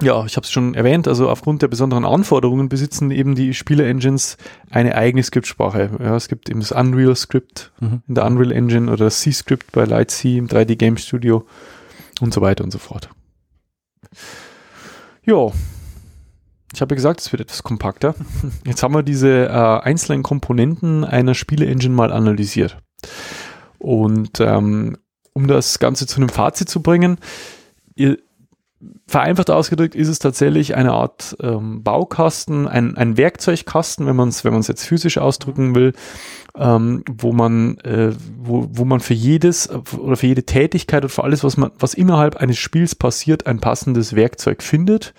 ja, 0.00 0.24
ich 0.24 0.36
habe 0.36 0.44
es 0.44 0.50
schon 0.52 0.74
erwähnt, 0.74 1.08
also 1.08 1.28
aufgrund 1.28 1.60
der 1.60 1.68
besonderen 1.68 2.04
Anforderungen 2.04 2.68
besitzen 2.68 3.10
eben 3.10 3.34
die 3.34 3.52
Spiele-Engines 3.52 4.36
eine 4.70 4.94
eigene 4.94 5.22
Skriptsprache. 5.24 5.90
Ja, 5.98 6.14
es 6.14 6.28
gibt 6.28 6.48
eben 6.48 6.60
das 6.60 6.72
Unreal 6.72 7.16
Script 7.16 7.72
Mhm. 7.80 8.02
in 8.06 8.14
der 8.14 8.24
Unreal 8.24 8.52
Engine 8.52 8.90
oder 8.90 9.06
das 9.06 9.20
C-Script 9.20 9.72
bei 9.72 9.84
Lightsea 9.84 10.38
im 10.38 10.46
3D 10.46 10.76
Game 10.76 10.96
Studio 10.96 11.44
und 12.20 12.32
so 12.32 12.40
weiter 12.40 12.62
und 12.64 12.70
so 12.70 12.78
fort. 12.78 13.10
Ja, 15.24 15.48
ich 16.72 16.80
habe 16.80 16.94
ja 16.94 16.96
gesagt, 16.96 17.20
es 17.20 17.32
wird 17.32 17.40
etwas 17.42 17.62
kompakter. 17.62 18.14
Jetzt 18.64 18.82
haben 18.82 18.94
wir 18.94 19.02
diese 19.02 19.46
äh, 19.46 19.50
einzelnen 19.82 20.22
Komponenten 20.22 21.04
einer 21.04 21.34
Spiele-Engine 21.34 21.94
mal 21.94 22.12
analysiert. 22.12 22.78
Und 23.78 24.40
ähm, 24.40 24.96
um 25.32 25.46
das 25.46 25.78
Ganze 25.78 26.06
zu 26.06 26.16
einem 26.16 26.28
Fazit 26.28 26.68
zu 26.68 26.82
bringen, 26.82 27.18
ihr, 27.98 28.18
vereinfacht 29.06 29.50
ausgedrückt 29.50 29.94
ist 29.94 30.08
es 30.08 30.20
tatsächlich 30.20 30.76
eine 30.76 30.92
Art 30.92 31.36
ähm, 31.40 31.82
Baukasten, 31.82 32.68
ein, 32.68 32.96
ein 32.96 33.16
Werkzeugkasten, 33.16 34.06
wenn 34.06 34.14
man 34.14 34.28
es 34.28 34.44
wenn 34.44 34.60
jetzt 34.62 34.84
physisch 34.84 35.18
ausdrücken 35.18 35.74
will, 35.74 35.94
ähm, 36.56 37.02
wo 37.10 37.32
man 37.32 37.78
äh, 37.78 38.12
wo, 38.38 38.68
wo 38.70 38.84
man 38.84 39.00
für 39.00 39.14
jedes 39.14 39.68
oder 39.70 40.16
für 40.16 40.26
jede 40.28 40.44
Tätigkeit 40.44 41.02
und 41.02 41.10
für 41.10 41.24
alles, 41.24 41.42
was 41.42 41.56
man 41.56 41.72
was 41.78 41.94
innerhalb 41.94 42.36
eines 42.36 42.58
Spiels 42.58 42.94
passiert, 42.94 43.46
ein 43.46 43.60
passendes 43.60 44.14
Werkzeug 44.14 44.62
findet. 44.62 45.12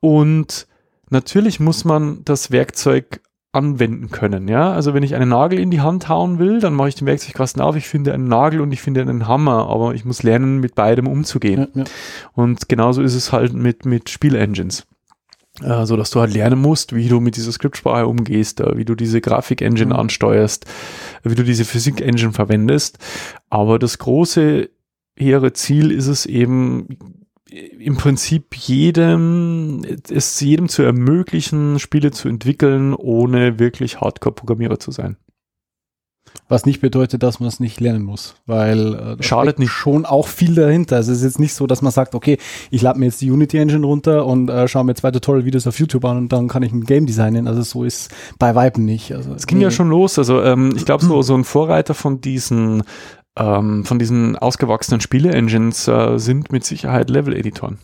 Und 0.00 0.66
natürlich 1.08 1.60
muss 1.60 1.84
man 1.84 2.24
das 2.24 2.50
Werkzeug 2.50 3.20
anwenden 3.52 4.10
können, 4.10 4.46
ja. 4.46 4.72
Also 4.72 4.94
wenn 4.94 5.02
ich 5.02 5.14
einen 5.14 5.30
Nagel 5.30 5.58
in 5.58 5.70
die 5.70 5.80
Hand 5.80 6.08
hauen 6.08 6.38
will, 6.38 6.60
dann 6.60 6.74
mache 6.74 6.88
ich 6.88 6.94
den 6.94 7.06
Werkzeugkasten 7.06 7.60
auf, 7.60 7.74
ich 7.74 7.88
finde 7.88 8.14
einen 8.14 8.28
Nagel 8.28 8.60
und 8.60 8.72
ich 8.72 8.80
finde 8.80 9.00
einen 9.00 9.26
Hammer, 9.26 9.68
aber 9.68 9.94
ich 9.94 10.04
muss 10.04 10.22
lernen, 10.22 10.60
mit 10.60 10.74
beidem 10.76 11.08
umzugehen. 11.08 11.66
Ja, 11.74 11.82
ja. 11.82 11.84
Und 12.34 12.68
genauso 12.68 13.02
ist 13.02 13.14
es 13.14 13.32
halt 13.32 13.52
mit, 13.52 13.84
mit 13.84 14.08
Spielengines. 14.08 14.86
Äh, 15.62 15.84
so 15.84 15.96
dass 15.96 16.10
du 16.10 16.20
halt 16.20 16.32
lernen 16.32 16.60
musst, 16.60 16.94
wie 16.94 17.08
du 17.08 17.18
mit 17.18 17.36
dieser 17.36 17.50
Skriptsprache 17.50 18.06
umgehst, 18.06 18.60
äh, 18.60 18.76
wie 18.76 18.84
du 18.84 18.94
diese 18.94 19.20
Grafik-Engine 19.20 19.94
Mhm. 19.94 20.00
ansteuerst, 20.00 20.64
wie 21.24 21.34
du 21.34 21.42
diese 21.42 21.64
Physik-Engine 21.64 22.32
verwendest. 22.32 22.98
Aber 23.50 23.78
das 23.80 23.98
große, 23.98 24.70
hehre 25.16 25.52
Ziel 25.52 25.90
ist 25.90 26.06
es 26.06 26.24
eben, 26.24 26.96
im 27.50 27.96
Prinzip 27.96 28.56
jedem, 28.56 29.84
es 30.08 30.40
jedem 30.40 30.68
zu 30.68 30.82
ermöglichen, 30.82 31.78
Spiele 31.78 32.10
zu 32.10 32.28
entwickeln, 32.28 32.94
ohne 32.94 33.58
wirklich 33.58 34.00
Hardcore-Programmierer 34.00 34.78
zu 34.78 34.90
sein. 34.90 35.16
Was 36.48 36.66
nicht 36.66 36.80
bedeutet, 36.80 37.22
dass 37.22 37.38
man 37.38 37.48
es 37.48 37.60
nicht 37.60 37.78
lernen 37.78 38.02
muss, 38.02 38.34
weil 38.44 38.94
äh, 38.94 39.22
schadet 39.22 39.60
nicht 39.60 39.70
schon 39.70 40.04
auch 40.04 40.26
viel 40.26 40.56
dahinter. 40.56 40.96
Also 40.96 41.12
es 41.12 41.18
ist 41.18 41.24
jetzt 41.24 41.38
nicht 41.38 41.54
so, 41.54 41.68
dass 41.68 41.80
man 41.80 41.92
sagt, 41.92 42.16
okay, 42.16 42.38
ich 42.72 42.82
lade 42.82 42.98
mir 42.98 43.06
jetzt 43.06 43.20
die 43.20 43.30
Unity 43.30 43.58
Engine 43.58 43.86
runter 43.86 44.26
und 44.26 44.48
äh, 44.48 44.66
schaue 44.66 44.84
mir 44.84 44.94
zwei 44.94 45.12
Tutorial-Videos 45.12 45.68
auf 45.68 45.78
YouTube 45.78 46.04
an 46.04 46.16
und 46.16 46.32
dann 46.32 46.48
kann 46.48 46.64
ich 46.64 46.72
ein 46.72 46.84
Game 46.84 47.06
designen. 47.06 47.46
Also 47.46 47.62
so 47.62 47.84
ist 47.84 48.12
bei 48.40 48.56
Vibe 48.56 48.80
nicht. 48.80 49.12
Also, 49.14 49.32
es 49.32 49.46
ging 49.46 49.58
nee. 49.58 49.64
ja 49.64 49.70
schon 49.70 49.90
los. 49.90 50.18
Also 50.18 50.42
ähm, 50.42 50.72
ich 50.74 50.84
glaube, 50.84 51.04
so, 51.04 51.22
so 51.22 51.34
ein 51.34 51.44
Vorreiter 51.44 51.94
von 51.94 52.20
diesen 52.20 52.82
ähm, 53.40 53.84
von 53.84 53.98
diesen 53.98 54.36
ausgewachsenen 54.36 55.00
Spiele-Engines 55.00 55.88
äh, 55.88 56.18
sind 56.18 56.52
mit 56.52 56.64
Sicherheit 56.64 57.08
Level-Editoren. 57.08 57.78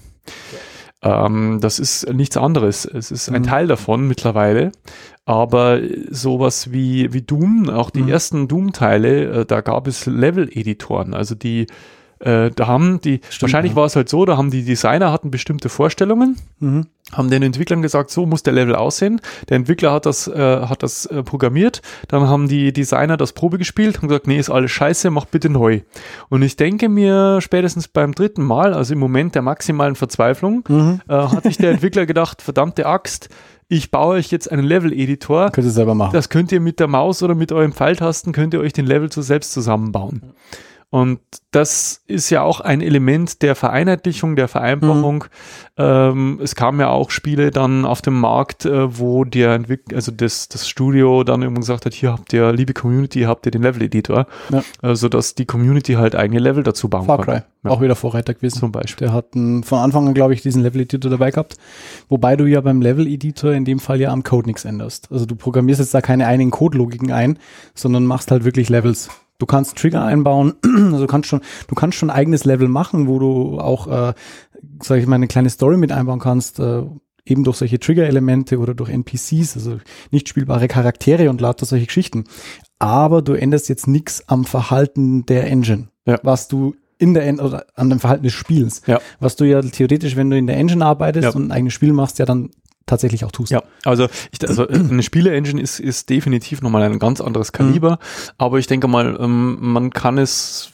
Ähm, 1.02 1.60
das 1.60 1.78
ist 1.78 2.12
nichts 2.12 2.36
anderes. 2.36 2.84
Es 2.84 3.10
ist 3.10 3.28
ein 3.28 3.42
mhm. 3.42 3.46
Teil 3.46 3.66
davon 3.66 4.06
mittlerweile. 4.06 4.72
Aber 5.24 5.80
sowas 6.10 6.72
wie, 6.72 7.12
wie 7.12 7.22
Doom, 7.22 7.68
auch 7.68 7.90
die 7.90 8.02
mhm. 8.02 8.08
ersten 8.08 8.48
Doom-Teile, 8.48 9.40
äh, 9.40 9.44
da 9.46 9.60
gab 9.60 9.88
es 9.88 10.06
Level-Editoren. 10.06 11.14
Also 11.14 11.34
die 11.34 11.66
äh, 12.18 12.50
da 12.50 12.66
haben 12.66 13.00
die, 13.00 13.20
Stimmt, 13.28 13.42
wahrscheinlich 13.42 13.72
ja. 13.72 13.76
war 13.76 13.86
es 13.86 13.96
halt 13.96 14.08
so, 14.08 14.24
da 14.24 14.36
haben 14.36 14.50
die 14.50 14.64
Designer 14.64 15.12
hatten 15.12 15.30
bestimmte 15.30 15.68
Vorstellungen, 15.68 16.36
mhm. 16.60 16.86
haben 17.12 17.30
den 17.30 17.42
Entwicklern 17.42 17.82
gesagt, 17.82 18.10
so 18.10 18.24
muss 18.24 18.42
der 18.42 18.54
Level 18.54 18.74
aussehen. 18.74 19.20
Der 19.48 19.56
Entwickler 19.56 19.92
hat 19.92 20.06
das, 20.06 20.26
äh, 20.28 20.60
hat 20.62 20.82
das 20.82 21.06
äh, 21.06 21.22
programmiert, 21.22 21.82
dann 22.08 22.22
haben 22.28 22.48
die 22.48 22.72
Designer 22.72 23.16
das 23.16 23.32
Probe 23.32 23.58
gespielt 23.58 24.02
und 24.02 24.08
gesagt, 24.08 24.26
nee, 24.26 24.38
ist 24.38 24.50
alles 24.50 24.70
scheiße, 24.70 25.10
mach 25.10 25.26
bitte 25.26 25.50
neu. 25.50 25.80
Und 26.28 26.42
ich 26.42 26.56
denke 26.56 26.88
mir, 26.88 27.40
spätestens 27.40 27.88
beim 27.88 28.14
dritten 28.14 28.42
Mal, 28.42 28.72
also 28.72 28.94
im 28.94 28.98
Moment 28.98 29.34
der 29.34 29.42
maximalen 29.42 29.94
Verzweiflung, 29.94 30.64
mhm. 30.68 31.00
äh, 31.08 31.14
hat 31.14 31.44
sich 31.44 31.58
der 31.58 31.70
Entwickler 31.70 32.06
gedacht, 32.06 32.40
verdammte 32.40 32.86
Axt, 32.86 33.28
ich 33.68 33.90
baue 33.90 34.14
euch 34.14 34.30
jetzt 34.30 34.50
einen 34.50 34.64
Level-Editor. 34.64 35.50
Könnt 35.50 35.66
ihr 35.66 35.72
selber 35.72 35.96
machen. 35.96 36.12
Das 36.12 36.28
könnt 36.28 36.52
ihr 36.52 36.60
mit 36.60 36.78
der 36.78 36.86
Maus 36.86 37.22
oder 37.22 37.34
mit 37.34 37.50
eurem 37.50 37.72
Pfeiltasten, 37.72 38.32
könnt 38.32 38.54
ihr 38.54 38.60
euch 38.60 38.72
den 38.72 38.86
Level 38.86 39.10
zu 39.10 39.22
selbst 39.22 39.52
zusammenbauen. 39.52 40.22
Und 40.90 41.18
das 41.50 42.02
ist 42.06 42.30
ja 42.30 42.42
auch 42.42 42.60
ein 42.60 42.80
Element 42.80 43.42
der 43.42 43.56
Vereinheitlichung, 43.56 44.36
der 44.36 44.46
Vereinfachung. 44.46 45.24
Mhm. 45.76 45.82
Ähm, 45.82 46.40
es 46.40 46.54
kamen 46.54 46.78
ja 46.78 46.88
auch 46.90 47.10
Spiele 47.10 47.50
dann 47.50 47.84
auf 47.84 48.02
dem 48.02 48.20
Markt, 48.20 48.64
äh, 48.66 48.98
wo 48.98 49.24
der 49.24 49.54
Entwickler, 49.54 49.96
also 49.96 50.12
das, 50.12 50.48
das 50.48 50.68
Studio 50.68 51.24
dann 51.24 51.42
irgendwann 51.42 51.62
gesagt 51.62 51.86
hat, 51.86 51.92
hier 51.92 52.12
habt 52.12 52.32
ihr, 52.32 52.52
liebe 52.52 52.72
Community, 52.72 53.22
habt 53.22 53.46
ihr 53.46 53.50
den 53.52 53.62
Level-Editor, 53.62 54.26
ja. 54.50 54.62
äh, 54.82 54.94
sodass 54.94 55.34
die 55.34 55.44
Community 55.44 55.94
halt 55.94 56.14
eigene 56.14 56.38
Level 56.38 56.62
dazu 56.62 56.88
bauen 56.88 57.06
Far 57.06 57.20
Cry, 57.20 57.42
ja. 57.64 57.70
auch 57.70 57.80
wieder 57.80 57.96
Vorreiter 57.96 58.34
gewesen. 58.34 58.60
Zum 58.60 58.70
Beispiel. 58.70 59.08
Der 59.08 59.14
hat 59.14 59.32
von 59.32 59.78
Anfang 59.78 60.06
an, 60.06 60.14
glaube 60.14 60.34
ich, 60.34 60.42
diesen 60.42 60.62
Level-Editor 60.62 61.10
dabei 61.10 61.32
gehabt. 61.32 61.56
Wobei 62.08 62.36
du 62.36 62.46
ja 62.46 62.60
beim 62.60 62.80
Level-Editor 62.80 63.52
in 63.52 63.64
dem 63.64 63.80
Fall 63.80 64.00
ja 64.00 64.12
am 64.12 64.22
Code 64.22 64.46
nichts 64.46 64.64
änderst. 64.64 65.08
Also 65.10 65.26
du 65.26 65.34
programmierst 65.34 65.80
jetzt 65.80 65.94
da 65.94 66.00
keine 66.00 66.28
einigen 66.28 66.52
Code-Logiken 66.52 67.10
ein, 67.10 67.40
sondern 67.74 68.06
machst 68.06 68.30
halt 68.30 68.44
wirklich 68.44 68.68
Levels. 68.68 69.10
Du 69.38 69.46
kannst 69.46 69.76
Trigger 69.76 70.04
einbauen, 70.04 70.54
also 70.64 71.00
du 71.00 71.06
kannst 71.06 71.28
schon, 71.28 71.40
du 71.68 71.74
kannst 71.74 71.98
schon 71.98 72.10
ein 72.10 72.16
eigenes 72.16 72.44
Level 72.44 72.68
machen, 72.68 73.06
wo 73.06 73.18
du 73.18 73.58
auch, 73.58 73.86
äh, 73.86 74.14
sag 74.82 74.98
ich 74.98 75.06
mal, 75.06 75.16
eine 75.16 75.28
kleine 75.28 75.50
Story 75.50 75.76
mit 75.76 75.92
einbauen 75.92 76.20
kannst, 76.20 76.58
äh, 76.58 76.82
eben 77.26 77.44
durch 77.44 77.56
solche 77.56 77.78
Trigger-Elemente 77.78 78.58
oder 78.58 78.74
durch 78.74 78.90
NPCs, 78.90 79.56
also 79.56 79.78
nicht 80.10 80.28
spielbare 80.28 80.68
Charaktere 80.68 81.28
und 81.28 81.40
lauter 81.40 81.66
solche 81.66 81.86
Geschichten. 81.86 82.24
Aber 82.78 83.20
du 83.20 83.32
änderst 83.32 83.68
jetzt 83.68 83.88
nichts 83.88 84.28
am 84.28 84.44
Verhalten 84.44 85.26
der 85.26 85.46
Engine, 85.48 85.88
ja. 86.06 86.18
was 86.22 86.48
du 86.48 86.76
in 86.98 87.12
der 87.12 87.26
en 87.26 87.40
oder 87.40 87.66
an 87.74 87.90
dem 87.90 88.00
Verhalten 88.00 88.22
des 88.22 88.32
Spiels. 88.32 88.82
Ja. 88.86 89.00
Was 89.20 89.36
du 89.36 89.44
ja 89.44 89.60
theoretisch, 89.60 90.16
wenn 90.16 90.30
du 90.30 90.36
in 90.38 90.46
der 90.46 90.56
Engine 90.56 90.84
arbeitest 90.84 91.24
ja. 91.24 91.30
und 91.30 91.48
ein 91.48 91.52
eigenes 91.52 91.74
Spiel 91.74 91.92
machst, 91.92 92.18
ja 92.18 92.24
dann 92.24 92.50
tatsächlich 92.86 93.24
auch 93.24 93.32
tust. 93.32 93.52
Ja, 93.52 93.62
also, 93.84 94.08
ich, 94.32 94.48
also 94.48 94.66
eine 94.66 95.02
Spiele-Engine 95.02 95.60
ist, 95.60 95.80
ist 95.80 96.08
definitiv 96.08 96.62
nochmal 96.62 96.82
ein 96.82 96.98
ganz 96.98 97.20
anderes 97.20 97.52
Kaliber, 97.52 97.92
mhm. 97.92 98.30
aber 98.38 98.58
ich 98.58 98.66
denke 98.66 98.88
mal, 98.88 99.18
ähm, 99.20 99.58
man 99.60 99.90
kann 99.90 100.18
es 100.18 100.72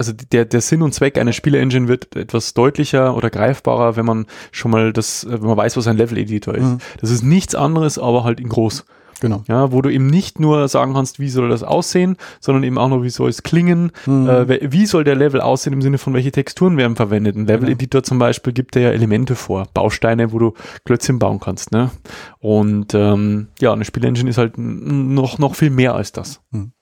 also 0.00 0.14
der, 0.14 0.46
der 0.46 0.62
Sinn 0.62 0.80
und 0.80 0.94
Zweck 0.94 1.18
einer 1.18 1.34
Spiele-Engine 1.34 1.86
wird 1.86 2.16
etwas 2.16 2.54
deutlicher 2.54 3.14
oder 3.14 3.28
greifbarer, 3.28 3.96
wenn 3.96 4.06
man 4.06 4.24
schon 4.50 4.70
mal 4.70 4.94
das, 4.94 5.26
wenn 5.28 5.42
man 5.42 5.58
weiß, 5.58 5.76
was 5.76 5.86
ein 5.88 5.98
Level-Editor 5.98 6.54
ist. 6.54 6.64
Mhm. 6.64 6.78
Das 7.02 7.10
ist 7.10 7.22
nichts 7.22 7.54
anderes, 7.54 7.98
aber 7.98 8.24
halt 8.24 8.40
in 8.40 8.48
groß. 8.48 8.86
Genau. 9.20 9.44
Ja, 9.48 9.72
wo 9.72 9.82
du 9.82 9.90
eben 9.90 10.06
nicht 10.06 10.40
nur 10.40 10.66
sagen 10.68 10.94
kannst, 10.94 11.18
wie 11.20 11.28
soll 11.28 11.48
das 11.48 11.62
aussehen, 11.62 12.16
sondern 12.40 12.64
eben 12.64 12.78
auch 12.78 12.88
noch, 12.88 13.02
wie 13.02 13.10
soll 13.10 13.28
es 13.28 13.42
klingen, 13.42 13.92
mhm. 14.06 14.28
äh, 14.28 14.72
wie 14.72 14.86
soll 14.86 15.04
der 15.04 15.14
Level 15.14 15.40
aussehen 15.40 15.72
im 15.72 15.82
Sinne 15.82 15.98
von, 15.98 16.14
welche 16.14 16.32
Texturen 16.32 16.76
werden 16.76 16.96
verwendet. 16.96 17.36
Ein 17.36 17.46
Level-Editor 17.46 18.02
zum 18.02 18.18
Beispiel 18.18 18.52
gibt 18.52 18.74
dir 18.74 18.80
ja 18.80 18.90
Elemente 18.90 19.34
vor, 19.34 19.66
Bausteine, 19.74 20.32
wo 20.32 20.38
du 20.38 20.54
Klötzchen 20.84 21.18
bauen 21.18 21.40
kannst. 21.40 21.72
Ne? 21.72 21.90
Und 22.38 22.94
ähm, 22.94 23.48
ja, 23.60 23.72
eine 23.72 23.84
Spielengine 23.84 24.30
ist 24.30 24.38
halt 24.38 24.54
noch, 24.56 25.38
noch 25.38 25.54
viel 25.54 25.70
mehr 25.70 25.94
als 25.94 26.12
das. 26.12 26.40
Mhm. 26.50 26.72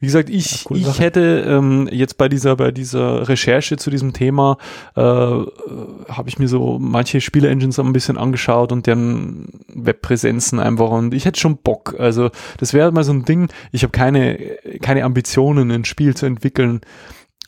Wie 0.00 0.06
gesagt, 0.06 0.28
ich, 0.28 0.64
ja, 0.70 0.76
ich 0.76 0.98
hätte 0.98 1.44
ähm, 1.46 1.88
jetzt 1.90 2.18
bei 2.18 2.28
dieser, 2.28 2.56
bei 2.56 2.70
dieser 2.70 3.28
Recherche 3.28 3.76
zu 3.76 3.90
diesem 3.90 4.12
Thema, 4.12 4.58
äh, 4.96 5.00
habe 5.00 6.28
ich 6.28 6.38
mir 6.38 6.48
so 6.48 6.78
manche 6.78 7.20
Spiele-Engines 7.20 7.78
ein 7.78 7.92
bisschen 7.92 8.18
angeschaut 8.18 8.72
und 8.72 8.86
deren 8.86 9.48
Webpräsenzen 9.68 10.60
einfach 10.60 10.90
und 10.90 11.14
ich 11.14 11.24
hätte 11.24 11.40
schon 11.40 11.58
Bock. 11.58 11.94
Also 11.98 12.30
das 12.58 12.74
wäre 12.74 12.92
mal 12.92 13.04
so 13.04 13.12
ein 13.12 13.24
Ding, 13.24 13.48
ich 13.72 13.82
habe 13.82 13.92
keine, 13.92 14.38
keine 14.82 15.04
Ambitionen, 15.04 15.70
ein 15.70 15.84
Spiel 15.84 16.14
zu 16.14 16.26
entwickeln, 16.26 16.80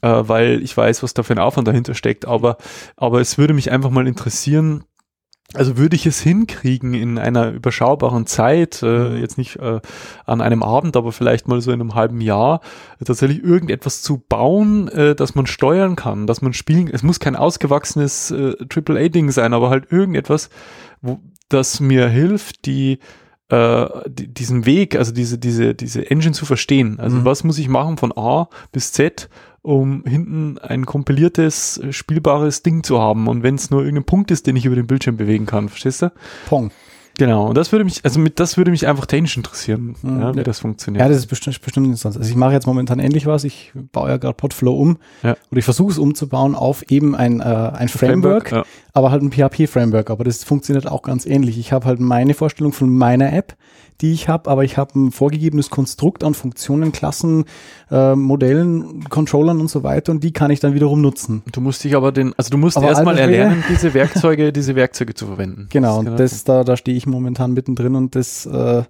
äh, 0.03 0.09
weil 0.09 0.63
ich 0.63 0.77
weiß, 0.77 1.03
was 1.03 1.15
da 1.15 1.23
für 1.23 1.35
ein 1.35 1.39
Aufwand 1.39 1.69
dahinter 1.69 1.95
steckt, 1.95 2.27
aber, 2.27 2.59
aber 2.97 3.21
es 3.21 3.39
würde 3.39 3.55
mich 3.55 3.71
einfach 3.71 3.91
mal 3.91 4.07
interessieren, 4.07 4.85
also 5.55 5.77
würde 5.77 5.97
ich 5.97 6.07
es 6.07 6.21
hinkriegen 6.21 6.95
in 6.95 7.19
einer 7.19 7.51
überschaubaren 7.51 8.27
Zeit, 8.27 8.83
äh, 8.83 9.11
mhm. 9.11 9.17
jetzt 9.19 9.39
nicht 9.39 9.57
äh, 9.57 9.81
an 10.25 10.41
einem 10.41 10.63
Abend, 10.63 10.97
aber 10.97 11.13
vielleicht 11.13 11.47
mal 11.47 11.61
so 11.61 11.71
in 11.71 11.81
einem 11.81 11.95
halben 11.95 12.21
Jahr, 12.21 12.61
tatsächlich 13.05 13.43
irgendetwas 13.43 14.03
zu 14.03 14.19
bauen, 14.19 14.89
äh, 14.89 15.15
dass 15.15 15.35
man 15.35 15.47
steuern 15.47 15.95
kann, 15.97 16.27
dass 16.27 16.43
man 16.43 16.53
spielen, 16.53 16.91
es 16.93 17.03
muss 17.03 17.21
kein 17.21 17.37
ausgewachsenes 17.37 18.31
äh, 18.31 18.55
AAA-Ding 18.69 19.31
sein, 19.31 19.55
aber 19.55 19.71
halt 19.71 19.93
irgendetwas, 19.93 20.51
wo, 21.01 21.21
das 21.49 21.79
mir 21.81 22.09
hilft, 22.09 22.67
die 22.67 22.99
äh, 23.49 23.87
diesen 24.09 24.67
Weg, 24.67 24.97
also 24.97 25.13
diese, 25.13 25.39
diese, 25.39 25.75
diese 25.75 26.11
Engine 26.11 26.33
zu 26.33 26.45
verstehen. 26.45 26.99
Also 26.99 27.19
mhm. 27.19 27.25
was 27.25 27.45
muss 27.45 27.59
ich 27.59 27.69
machen 27.69 27.97
von 27.97 28.13
A 28.17 28.49
bis 28.73 28.91
Z 28.91 29.29
um 29.67 30.05
hinten 30.07 30.59
ein 30.59 30.87
kompiliertes, 30.87 31.79
äh, 31.79 31.93
spielbares 31.93 32.63
Ding 32.63 32.85
zu 32.85 33.01
haben. 33.01 33.27
Und 33.27 33.43
wenn 33.43 33.57
es 33.57 33.71
nur 33.71 33.81
irgendein 33.81 34.05
Punkt 34.05 34.31
ist, 34.31 34.47
den 34.47 34.55
ich 34.55 34.65
über 34.65 34.77
den 34.77 34.87
Bildschirm 34.87 35.17
bewegen 35.17 35.45
kann, 35.45 35.69
verstehst 35.69 36.03
du? 36.03 36.13
Pong. 36.47 36.71
Genau, 37.19 37.49
und 37.49 37.57
das 37.57 37.73
würde 37.73 37.85
mich, 37.85 38.05
also 38.05 38.21
mit 38.21 38.39
das 38.39 38.57
würde 38.57 38.71
mich 38.71 38.87
einfach 38.87 39.07
technisch 39.07 39.37
interessieren, 39.37 39.97
mhm, 40.03 40.21
ja, 40.21 40.37
wie 40.37 40.43
das 40.43 40.61
funktioniert. 40.61 41.03
Ja, 41.03 41.09
das 41.09 41.19
ist 41.19 41.27
bestimmt, 41.27 41.61
bestimmt 41.63 41.87
interessant. 41.87 42.17
Also 42.17 42.29
ich 42.29 42.37
mache 42.37 42.53
jetzt 42.53 42.67
momentan 42.67 42.99
ähnlich 42.99 43.27
was. 43.27 43.45
Ich 43.45 43.73
baue 43.93 44.11
ja 44.11 44.17
gerade 44.19 44.35
Podflow 44.35 44.75
um 44.77 44.99
ja. 45.23 45.37
oder 45.51 45.59
ich 45.59 45.65
versuche 45.65 45.93
es 45.93 45.99
umzubauen 45.99 46.55
auf 46.55 46.83
eben 46.91 47.15
ein, 47.15 47.41
äh, 47.41 47.45
ein 47.45 47.89
Framework, 47.89 48.51
Framework 48.51 48.53
ja. 48.53 48.65
aber 48.93 49.11
halt 49.11 49.23
ein 49.23 49.33
PHP-Framework. 49.33 50.11
Aber 50.11 50.25
das 50.25 50.45
funktioniert 50.45 50.87
auch 50.87 51.03
ganz 51.03 51.25
ähnlich. 51.25 51.59
Ich 51.59 51.73
habe 51.73 51.87
halt 51.87 52.01
meine 52.01 52.35
Vorstellung 52.35 52.73
von 52.73 52.95
meiner 52.95 53.33
App, 53.33 53.57
die 54.01 54.13
ich 54.13 54.29
habe, 54.29 54.51
aber 54.51 54.65
ich 54.65 54.77
habe 54.77 54.99
ein 54.99 55.11
vorgegebenes 55.11 55.71
Konstrukt 55.71 56.23
an 56.23 56.35
Funktionen, 56.35 56.93
Klassen, 56.93 57.45
äh, 57.91 58.15
Modellen, 58.15 59.09
Controllern 59.09 59.61
und 59.61 59.69
so 59.69 59.83
weiter 59.83 60.13
und 60.13 60.23
die 60.23 60.33
kann 60.33 60.51
ich 60.51 60.61
dann 60.61 60.75
wiederum 60.75 61.01
nutzen. 61.01 61.43
Du 61.53 61.61
musst 61.61 61.83
dich 61.83 61.97
aber 61.97 62.13
den, 62.13 62.35
also 62.37 62.51
du 62.51 62.59
musst 62.59 62.77
erstmal 62.77 63.19
erlernen, 63.19 63.65
diese 63.71 63.95
Werkzeuge, 63.95 64.53
diese 64.53 64.75
Werkzeuge 64.75 65.15
zu 65.15 65.27
verwenden. 65.27 65.69
Genau, 65.71 65.99
und 66.01 66.19
das, 66.19 66.45
da, 66.45 66.65
da 66.65 66.77
stehe 66.77 66.97
ich 66.97 67.06
momentan 67.07 67.53
mittendrin 67.53 67.95
und 67.95 68.15
das 68.15 68.47
äh, 68.47 68.83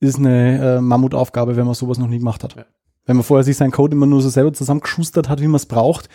ist 0.00 0.18
eine 0.18 0.76
äh, 0.76 0.80
Mammutaufgabe, 0.80 1.56
wenn 1.56 1.66
man 1.66 1.74
sowas 1.74 1.98
noch 1.98 2.08
nie 2.08 2.18
gemacht 2.18 2.44
hat. 2.44 2.56
Ja. 2.56 2.64
Wenn 3.06 3.16
man 3.16 3.24
vorher 3.24 3.44
sich 3.44 3.56
seinen 3.56 3.70
Code 3.70 3.94
immer 3.94 4.06
nur 4.06 4.20
so 4.20 4.28
selber 4.28 4.52
zusammengeschustert 4.52 5.28
hat, 5.28 5.40
wie 5.40 5.46
man 5.46 5.56
es 5.56 5.66
braucht 5.66 6.08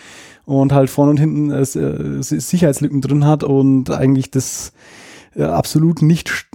und 0.46 0.74
halt 0.74 0.90
vorne 0.90 1.12
und 1.12 1.20
hinten 1.20 1.50
äh, 1.50 1.64
Sicherheitslücken 2.22 3.00
drin 3.02 3.26
hat 3.26 3.44
und 3.44 3.90
eigentlich 3.90 4.30
das 4.30 4.74
äh, 5.36 5.44
absolut 5.44 6.02
nicht, 6.02 6.48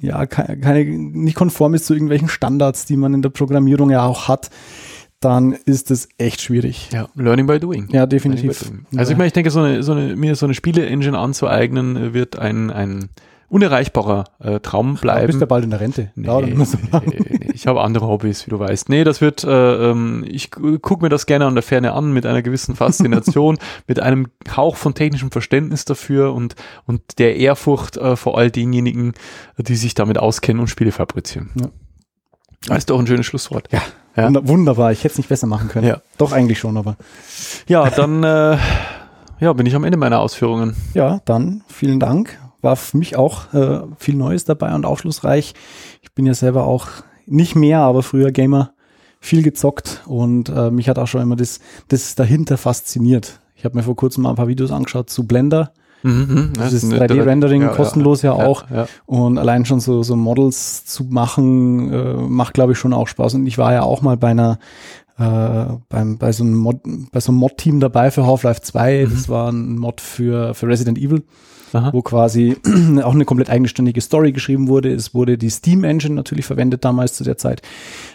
ja, 0.00 0.26
keine, 0.26 0.84
nicht 0.84 1.36
konform 1.36 1.74
ist 1.74 1.86
zu 1.86 1.94
irgendwelchen 1.94 2.28
Standards, 2.28 2.84
die 2.84 2.96
man 2.96 3.14
in 3.14 3.22
der 3.22 3.30
Programmierung 3.30 3.90
ja 3.90 4.04
auch 4.04 4.28
hat, 4.28 4.50
dann 5.18 5.52
ist 5.52 5.90
es 5.90 6.08
echt 6.16 6.40
schwierig. 6.40 6.88
Ja, 6.92 7.08
Learning 7.14 7.46
by 7.46 7.58
Doing. 7.58 7.88
Ja, 7.90 8.06
definitiv. 8.06 8.60
Doing. 8.60 8.86
Also 8.96 9.12
ich 9.12 9.18
meine, 9.18 9.26
ich 9.26 9.32
denke, 9.32 9.50
so 9.50 9.60
eine, 9.60 9.82
so 9.82 9.92
eine, 9.92 10.16
mir 10.16 10.34
so 10.36 10.46
eine 10.46 10.54
Spiele-Engine 10.54 11.18
anzueignen, 11.18 12.14
wird 12.14 12.38
ein, 12.38 12.70
ein 12.70 13.10
unerreichbarer 13.50 14.24
äh, 14.38 14.60
Traum 14.60 14.94
bleiben. 14.94 15.22
Du 15.22 15.26
bist 15.26 15.40
ja 15.40 15.46
bald 15.46 15.64
in 15.64 15.70
der 15.70 15.80
Rente. 15.80 16.12
Nee, 16.14 16.28
nee, 16.42 16.54
nee, 16.54 17.50
ich 17.52 17.66
habe 17.66 17.82
andere 17.82 18.06
Hobbys, 18.06 18.46
wie 18.46 18.50
du 18.50 18.58
weißt. 18.58 18.88
Nee, 18.88 19.02
das 19.02 19.20
wird, 19.20 19.42
äh, 19.44 19.90
ähm, 19.90 20.24
ich 20.26 20.50
gucke 20.50 21.02
mir 21.02 21.08
das 21.08 21.26
gerne 21.26 21.46
an 21.46 21.54
der 21.54 21.64
Ferne 21.64 21.92
an 21.92 22.12
mit 22.12 22.26
einer 22.26 22.42
gewissen 22.42 22.76
Faszination, 22.76 23.58
mit 23.88 23.98
einem 24.00 24.28
Hauch 24.56 24.76
von 24.76 24.94
technischem 24.94 25.32
Verständnis 25.32 25.84
dafür 25.84 26.32
und, 26.32 26.54
und 26.86 27.18
der 27.18 27.36
Ehrfurcht 27.36 27.96
äh, 27.96 28.14
vor 28.14 28.38
all 28.38 28.52
denjenigen, 28.52 29.14
die 29.58 29.76
sich 29.76 29.94
damit 29.94 30.16
auskennen 30.16 30.60
und 30.60 30.68
Spiele 30.68 30.92
fabrizieren. 30.92 31.50
Ja. 31.60 31.68
Das 32.68 32.78
ist 32.78 32.90
doch 32.90 33.00
ein 33.00 33.06
schönes 33.06 33.26
Schlusswort. 33.26 33.68
Ja. 33.72 33.80
ja. 34.16 34.30
Wunderbar, 34.46 34.92
ich 34.92 35.00
hätte 35.00 35.12
es 35.12 35.18
nicht 35.18 35.28
besser 35.28 35.48
machen 35.48 35.68
können. 35.68 35.88
Ja. 35.88 36.02
Doch 36.18 36.32
eigentlich 36.32 36.58
schon, 36.58 36.76
aber. 36.76 36.96
Ja, 37.66 37.90
dann 37.90 38.22
äh, 38.22 38.58
ja, 39.40 39.52
bin 39.54 39.66
ich 39.66 39.74
am 39.74 39.82
Ende 39.82 39.96
meiner 39.96 40.20
Ausführungen. 40.20 40.76
Ja, 40.94 41.20
dann 41.24 41.64
vielen 41.66 41.98
Dank. 41.98 42.38
War 42.62 42.76
für 42.76 42.96
mich 42.96 43.16
auch 43.16 43.52
äh, 43.54 43.80
viel 43.98 44.14
Neues 44.16 44.44
dabei 44.44 44.74
und 44.74 44.84
aufschlussreich. 44.84 45.54
Ich 46.02 46.12
bin 46.12 46.26
ja 46.26 46.34
selber 46.34 46.64
auch 46.66 46.88
nicht 47.26 47.56
mehr, 47.56 47.80
aber 47.80 48.02
früher 48.02 48.32
Gamer 48.32 48.72
viel 49.20 49.42
gezockt 49.42 50.02
und 50.06 50.48
äh, 50.48 50.70
mich 50.70 50.88
hat 50.88 50.98
auch 50.98 51.06
schon 51.06 51.20
immer 51.20 51.36
das, 51.36 51.60
das 51.88 52.14
dahinter 52.14 52.56
fasziniert. 52.56 53.40
Ich 53.54 53.64
habe 53.64 53.76
mir 53.76 53.82
vor 53.82 53.94
kurzem 53.94 54.22
mal 54.22 54.30
ein 54.30 54.36
paar 54.36 54.48
Videos 54.48 54.72
angeschaut 54.72 55.10
zu 55.10 55.26
Blender. 55.26 55.72
Mhm, 56.02 56.52
Das 56.56 56.72
ist 56.72 56.90
3D-Rendering 56.90 57.60
ja, 57.60 57.68
kostenlos 57.68 58.22
ja, 58.22 58.36
ja, 58.36 58.46
auch. 58.46 58.64
Ja, 58.70 58.86
Und 59.04 59.36
allein 59.36 59.66
schon 59.66 59.80
so, 59.80 60.02
so 60.02 60.16
Models 60.16 60.86
zu 60.86 61.04
machen, 61.04 61.92
äh, 61.92 62.14
macht, 62.14 62.54
glaube 62.54 62.72
ich, 62.72 62.78
schon 62.78 62.94
auch 62.94 63.06
Spaß. 63.06 63.34
Und 63.34 63.46
ich 63.46 63.58
war 63.58 63.74
ja 63.74 63.82
auch 63.82 64.00
mal 64.00 64.16
bei 64.16 64.28
einer, 64.28 64.58
äh, 65.20 65.76
beim, 65.90 66.16
bei 66.16 66.32
so 66.32 66.44
einem 66.44 66.56
Mod, 66.56 66.80
bei 67.12 67.20
so 67.20 67.30
einem 67.30 67.38
Mod-Team 67.38 67.78
dabei 67.78 68.10
für 68.10 68.26
Half-Life 68.26 68.62
2. 68.62 69.06
Das 69.10 69.28
war 69.28 69.52
ein 69.52 69.78
Mod 69.78 70.00
für, 70.00 70.54
für 70.54 70.66
Resident 70.66 70.96
Evil, 70.96 71.22
Aha. 71.74 71.92
wo 71.92 72.00
quasi 72.00 72.56
auch 73.02 73.12
eine 73.12 73.26
komplett 73.26 73.50
eigenständige 73.50 74.00
Story 74.00 74.32
geschrieben 74.32 74.68
wurde. 74.68 74.92
Es 74.92 75.12
wurde 75.12 75.36
die 75.36 75.50
Steam 75.50 75.84
Engine 75.84 76.14
natürlich 76.14 76.46
verwendet 76.46 76.86
damals 76.86 77.12
zu 77.12 77.24
der 77.24 77.36
Zeit. 77.36 77.60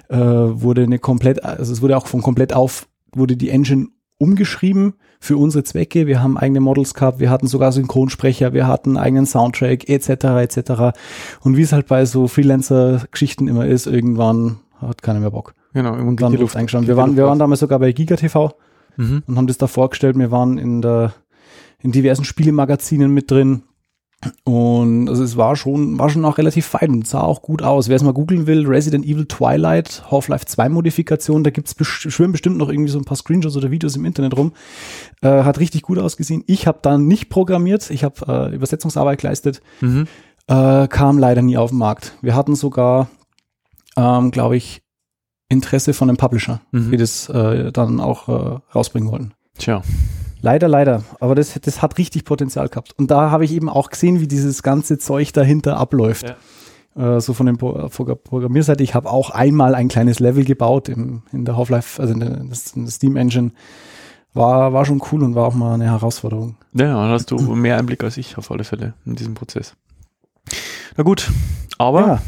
Äh, 0.10 0.18
wurde 0.18 0.82
eine 0.82 0.97
komplett, 0.97 1.43
also 1.43 1.72
es 1.72 1.82
wurde 1.84 1.95
auch 1.95 2.08
von 2.08 2.24
komplett 2.24 2.53
auf, 2.53 2.88
wurde 3.14 3.38
die 3.38 3.49
Engine 3.49 3.89
umgeschrieben 4.18 4.95
für 5.20 5.38
unsere 5.38 5.64
Zwecke. 5.64 6.08
Wir 6.08 6.24
haben 6.24 6.39
eigene 6.39 6.60
Models 6.60 6.95
gehabt, 6.95 7.20
wir 7.20 7.30
hatten 7.30 7.45
sogar 7.45 7.72
Synchronsprecher, 7.72 8.53
wir 8.53 8.66
hatten 8.66 8.91
einen 8.91 9.06
eigenen 9.06 9.26
Soundtrack 9.28 9.89
etc. 9.89 10.10
etc. 10.10 10.97
Und 11.41 11.56
wie 11.56 11.62
es 11.62 11.72
halt 11.72 11.86
bei 11.86 12.06
so 12.06 12.28
Freelancer-Geschichten 12.28 13.47
immer 13.47 13.68
ist, 13.68 13.86
irgendwann 13.86 14.58
hat 14.82 15.03
keiner 15.03 15.20
mehr 15.20 15.32
Bock. 15.32 15.53
Genau. 15.76 15.93
Und 15.93 16.19
dann 16.21 16.32
die 16.32 16.38
Luft 16.39 16.55
eingeschaut. 16.55 16.88
Wir 16.88 16.97
waren, 16.97 17.15
wir 17.15 17.26
waren 17.28 17.38
damals 17.38 17.59
sogar 17.59 17.78
bei 17.78 17.91
Giga 17.91 18.15
TV 18.15 18.51
Mhm. 18.97 19.21
und 19.28 19.38
haben 19.38 19.45
das 19.47 19.57
da 19.59 19.67
vorgestellt. 19.67 20.17
Wir 20.17 20.32
waren 20.32 20.57
in 20.57 20.82
der 20.82 21.13
in 21.80 21.91
diversen 21.91 22.23
Spielemagazinen 22.26 23.11
mit 23.13 23.30
drin. 23.30 23.61
Und 24.43 25.07
also 25.09 25.23
es 25.23 25.38
war 25.38 25.55
schon, 25.55 25.99
war 25.99 26.09
schon 26.09 26.26
auch 26.26 26.38
relativ 26.39 26.65
fein 26.65 26.89
und 26.89 27.07
sah 27.07 27.21
auch 27.21 27.41
gut 27.43 27.61
aus. 27.61 27.89
Wer 27.89 27.95
es 27.97 28.01
mal 28.03 28.13
googeln 28.13 28.47
will, 28.47 28.65
Resident 28.65 29.05
Evil 29.05 29.26
Twilight, 29.28 30.03
Half-Life 30.09 30.45
2 30.47 30.69
Modifikation, 30.69 31.43
da 31.43 31.51
gibt's 31.51 31.76
best 31.76 31.91
schwimmen 31.91 32.32
bestimmt 32.32 32.57
noch 32.57 32.69
irgendwie 32.69 32.89
so 32.89 32.97
ein 32.97 33.05
paar 33.05 33.17
Screenshots 33.17 33.55
oder 33.57 33.69
Videos 33.69 33.95
im 33.95 34.05
Internet 34.05 34.36
rum. 34.36 34.53
Äh, 35.21 35.43
hat 35.43 35.59
richtig 35.59 35.84
gut 35.84 35.99
ausgesehen. 35.99 36.43
Ich 36.47 36.65
habe 36.65 36.80
da 36.82 36.97
nicht 36.97 37.30
programmiert, 37.30 37.91
ich 37.91 38.03
habe 38.03 38.49
äh, 38.51 38.55
Übersetzungsarbeit 38.55 39.19
geleistet, 39.21 39.61
Mhm. 39.82 40.07
äh, 40.47 40.88
kam 40.88 41.19
leider 41.19 41.43
nie 41.43 41.57
auf 41.57 41.69
den 41.69 41.78
Markt. 41.80 42.17
Wir 42.21 42.34
hatten 42.36 42.55
sogar, 42.55 43.09
ähm, 43.97 44.32
glaube 44.32 44.57
ich, 44.57 44.82
Interesse 45.49 45.93
von 45.93 46.09
einem 46.09 46.17
Publisher, 46.17 46.61
Mhm. 46.71 46.91
die 46.91 46.97
das 46.97 47.29
äh, 47.29 47.71
dann 47.71 47.99
auch 47.99 48.27
äh, 48.27 48.59
rausbringen 48.73 49.11
wollten. 49.11 49.33
Tja. 49.57 49.81
Leider, 50.41 50.67
leider. 50.67 51.03
Aber 51.19 51.33
das, 51.35 51.53
das 51.61 51.81
hat 51.81 51.97
richtig 51.97 52.23
Potenzial 52.25 52.69
gehabt. 52.69 52.93
Und 52.97 53.09
da 53.11 53.31
habe 53.31 53.45
ich 53.45 53.51
eben 53.53 53.69
auch 53.69 53.89
gesehen, 53.89 54.19
wie 54.21 54.27
dieses 54.27 54.63
ganze 54.63 54.97
Zeug 54.97 55.33
dahinter 55.33 55.77
abläuft. 55.77 56.35
Äh, 56.95 57.19
so 57.19 57.33
von 57.33 57.45
der 57.47 57.53
Pro 57.53 57.87
Pro- 57.89 58.15
Programmierseite. 58.15 58.83
Ich 58.83 58.93
habe 58.95 59.09
auch 59.09 59.29
einmal 59.31 59.75
ein 59.75 59.87
kleines 59.87 60.19
Level 60.19 60.43
gebaut 60.45 60.87
im, 60.89 61.23
in 61.31 61.45
der 61.45 61.57
Half-Life, 61.57 62.01
also 62.01 62.13
in 62.13 62.19
der, 62.19 62.37
in 62.41 62.49
der 62.49 62.91
Steam 62.91 63.15
Engine. 63.15 63.51
War, 64.33 64.73
war 64.73 64.85
schon 64.85 65.01
cool 65.11 65.23
und 65.23 65.33
war 65.33 65.45
auch 65.47 65.53
mal 65.55 65.73
eine 65.73 65.85
Herausforderung. 65.85 66.57
Ja, 66.73 66.87
dann 66.93 67.09
hast 67.11 67.31
du 67.31 67.37
mehr 67.37 67.77
Einblick 67.77 68.03
als 68.03 68.17
ich 68.17 68.37
auf 68.37 68.51
alle 68.51 68.65
Fälle 68.65 68.93
in 69.05 69.15
diesem 69.15 69.33
Prozess. 69.33 69.75
Na 70.97 71.03
gut, 71.03 71.31
aber 71.77 71.99
ja, 72.01 72.21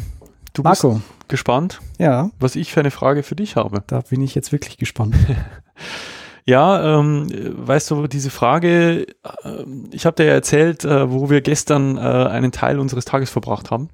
du 0.54 0.64
bist 0.64 0.84
Marco, 0.84 1.02
gespannt, 1.28 1.80
ja, 1.98 2.32
was 2.40 2.56
ich 2.56 2.72
für 2.72 2.80
eine 2.80 2.92
Frage 2.92 3.24
für 3.24 3.36
dich 3.36 3.56
habe. 3.56 3.84
da 3.86 4.02
bin 4.02 4.22
ich 4.22 4.36
jetzt 4.36 4.52
wirklich 4.52 4.78
gespannt. 4.78 5.16
Ja, 6.50 6.98
ähm, 6.98 7.28
weißt 7.30 7.92
du, 7.92 8.08
diese 8.08 8.30
Frage, 8.30 9.06
äh, 9.44 9.66
ich 9.92 10.06
habe 10.06 10.16
dir 10.16 10.28
ja 10.28 10.34
erzählt, 10.34 10.86
äh, 10.86 11.12
wo 11.12 11.30
wir 11.30 11.42
gestern 11.42 11.98
äh, 11.98 12.00
einen 12.00 12.54
Teil 12.54 12.80
unseres 12.80 13.04
Tages 13.04 13.30
verbracht 13.30 13.70
haben. 13.70 13.90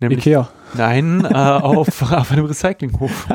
Nämlich, 0.00 0.20
Ikea. 0.20 0.48
nein, 0.72 1.26
äh, 1.26 1.34
auf, 1.34 2.10
auf 2.10 2.32
einem 2.32 2.46
Recyclinghof. 2.46 3.26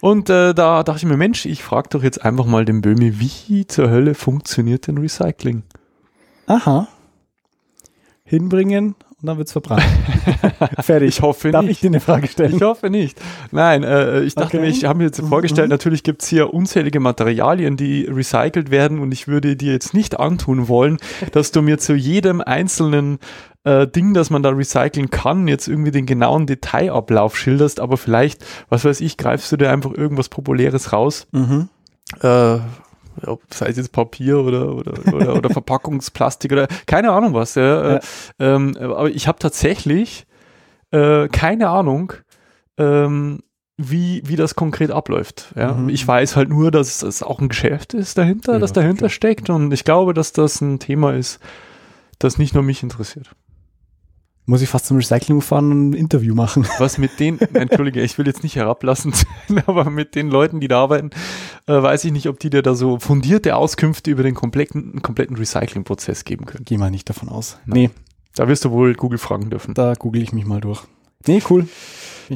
Und 0.00 0.30
äh, 0.30 0.54
da 0.54 0.84
dachte 0.84 0.98
ich 0.98 1.06
mir, 1.06 1.16
Mensch, 1.16 1.44
ich 1.44 1.64
frage 1.64 1.88
doch 1.90 2.04
jetzt 2.04 2.24
einfach 2.24 2.44
mal 2.44 2.64
den 2.64 2.82
Böhmi, 2.82 3.18
wie 3.18 3.66
zur 3.66 3.90
Hölle 3.90 4.14
funktioniert 4.14 4.86
denn 4.86 4.98
Recycling? 4.98 5.64
Aha. 6.46 6.86
Hinbringen 8.22 8.94
und 9.20 9.26
dann 9.26 9.38
wird's 9.38 9.52
verbrannt. 9.52 9.82
Fertig. 10.80 11.08
Ich 11.08 11.22
hoffe 11.22 11.50
Darf 11.50 11.62
nicht. 11.62 11.72
ich 11.72 11.80
dir 11.80 11.88
eine 11.88 12.00
Frage 12.00 12.26
stellen? 12.28 12.54
Ich 12.56 12.62
hoffe 12.62 12.90
nicht. 12.90 13.20
Nein, 13.52 13.82
äh, 13.82 14.20
ich 14.22 14.34
dachte 14.34 14.56
Okay. 14.58 14.66
mir, 14.66 14.68
ich 14.70 14.84
habe 14.84 14.98
mir 14.98 15.04
jetzt 15.04 15.20
vorgestellt, 15.20 15.68
Mhm. 15.68 15.72
natürlich 15.72 16.02
gibt's 16.02 16.26
hier 16.28 16.52
unzählige 16.54 17.00
Materialien, 17.00 17.76
die 17.76 18.04
recycelt 18.04 18.70
werden 18.70 18.98
und 18.98 19.12
ich 19.12 19.28
würde 19.28 19.56
dir 19.56 19.72
jetzt 19.72 19.94
nicht 19.94 20.18
antun 20.18 20.68
wollen, 20.68 20.98
dass 21.32 21.52
du 21.52 21.62
mir 21.62 21.78
zu 21.78 21.94
jedem 21.94 22.40
einzelnen 22.40 23.18
äh, 23.64 23.86
Ding, 23.86 24.14
das 24.14 24.30
man 24.30 24.42
da 24.42 24.48
recyceln 24.48 25.10
kann, 25.10 25.46
jetzt 25.46 25.68
irgendwie 25.68 25.90
den 25.90 26.06
genauen 26.06 26.46
Detailablauf 26.46 27.36
schilderst, 27.36 27.78
aber 27.78 27.98
vielleicht, 27.98 28.42
was 28.70 28.86
weiß 28.86 29.02
ich, 29.02 29.18
greifst 29.18 29.52
du 29.52 29.58
dir 29.58 29.70
einfach 29.70 29.92
irgendwas 29.92 30.30
Populäres 30.30 30.94
raus, 30.94 31.26
Mhm. 31.32 31.68
äh, 32.22 32.56
ob, 33.26 33.42
sei 33.52 33.68
es 33.68 33.76
jetzt 33.76 33.92
Papier 33.92 34.38
oder, 34.40 34.74
oder, 34.74 34.92
oder, 35.14 35.36
oder 35.36 35.50
Verpackungsplastik 35.50 36.52
oder 36.52 36.66
keine 36.86 37.12
Ahnung 37.12 37.34
was. 37.34 37.54
Ja, 37.54 37.90
Ja. 37.92 37.96
Äh, 37.96 38.00
ähm, 38.38 38.76
aber 38.78 39.10
ich 39.10 39.26
habe 39.28 39.38
tatsächlich 39.38 40.26
äh, 40.92 41.28
keine 41.28 41.68
Ahnung, 41.68 42.12
ähm, 42.78 43.40
wie, 43.76 44.22
wie 44.26 44.36
das 44.36 44.56
konkret 44.56 44.90
abläuft. 44.90 45.52
Ja? 45.56 45.72
Mhm. 45.72 45.88
Ich 45.88 46.06
weiß 46.06 46.36
halt 46.36 46.48
nur, 46.50 46.70
dass 46.70 47.02
es 47.02 47.22
auch 47.22 47.40
ein 47.40 47.48
Geschäft 47.48 47.94
ist 47.94 48.18
dahinter, 48.18 48.54
Ja, 48.54 48.58
das 48.58 48.72
dahinter 48.72 48.98
klar. 48.98 49.10
steckt 49.10 49.48
und 49.50 49.72
ich 49.72 49.84
glaube, 49.84 50.12
dass 50.14 50.32
das 50.32 50.60
ein 50.60 50.78
Thema 50.78 51.14
ist, 51.14 51.40
das 52.18 52.36
nicht 52.36 52.52
nur 52.54 52.62
mich 52.62 52.82
interessiert. 52.82 53.30
Muss 54.46 54.62
ich 54.62 54.68
fast 54.68 54.86
zum 54.86 54.96
Recycling 54.96 55.40
fahren 55.42 55.70
und 55.70 55.90
ein 55.90 55.92
Interview 55.92 56.34
machen. 56.34 56.66
Was 56.78 56.98
mit 56.98 57.20
den, 57.20 57.38
entschuldige, 57.40 58.02
ich 58.02 58.18
will 58.18 58.26
jetzt 58.26 58.42
nicht 58.42 58.56
herablassend 58.56 59.14
sein, 59.16 59.62
aber 59.66 59.90
mit 59.90 60.14
den 60.14 60.28
Leuten, 60.28 60.58
die 60.60 60.66
da 60.68 60.80
arbeiten, 60.82 61.10
äh, 61.66 61.74
weiß 61.80 62.04
ich 62.04 62.12
nicht, 62.12 62.28
ob 62.28 62.40
die 62.40 62.50
dir 62.50 62.62
da 62.62 62.74
so 62.74 62.98
fundierte 62.98 63.54
Auskünfte 63.54 64.10
über 64.10 64.22
den 64.24 64.34
kompletten, 64.34 65.02
kompletten 65.02 65.36
Recyclingprozess 65.36 66.24
geben 66.24 66.46
können. 66.46 66.64
Geh 66.64 66.78
mal 66.78 66.90
nicht 66.90 67.08
davon 67.08 67.28
aus. 67.28 67.58
Nein. 67.66 67.78
Nee, 67.78 67.90
Da 68.34 68.48
wirst 68.48 68.64
du 68.64 68.70
wohl 68.72 68.94
Google 68.94 69.18
fragen 69.18 69.50
dürfen. 69.50 69.74
da 69.74 69.94
google 69.94 70.22
ich 70.22 70.32
mich 70.32 70.46
mal 70.46 70.60
durch. 70.60 70.82
Nee, 71.26 71.42
cool. 71.50 71.68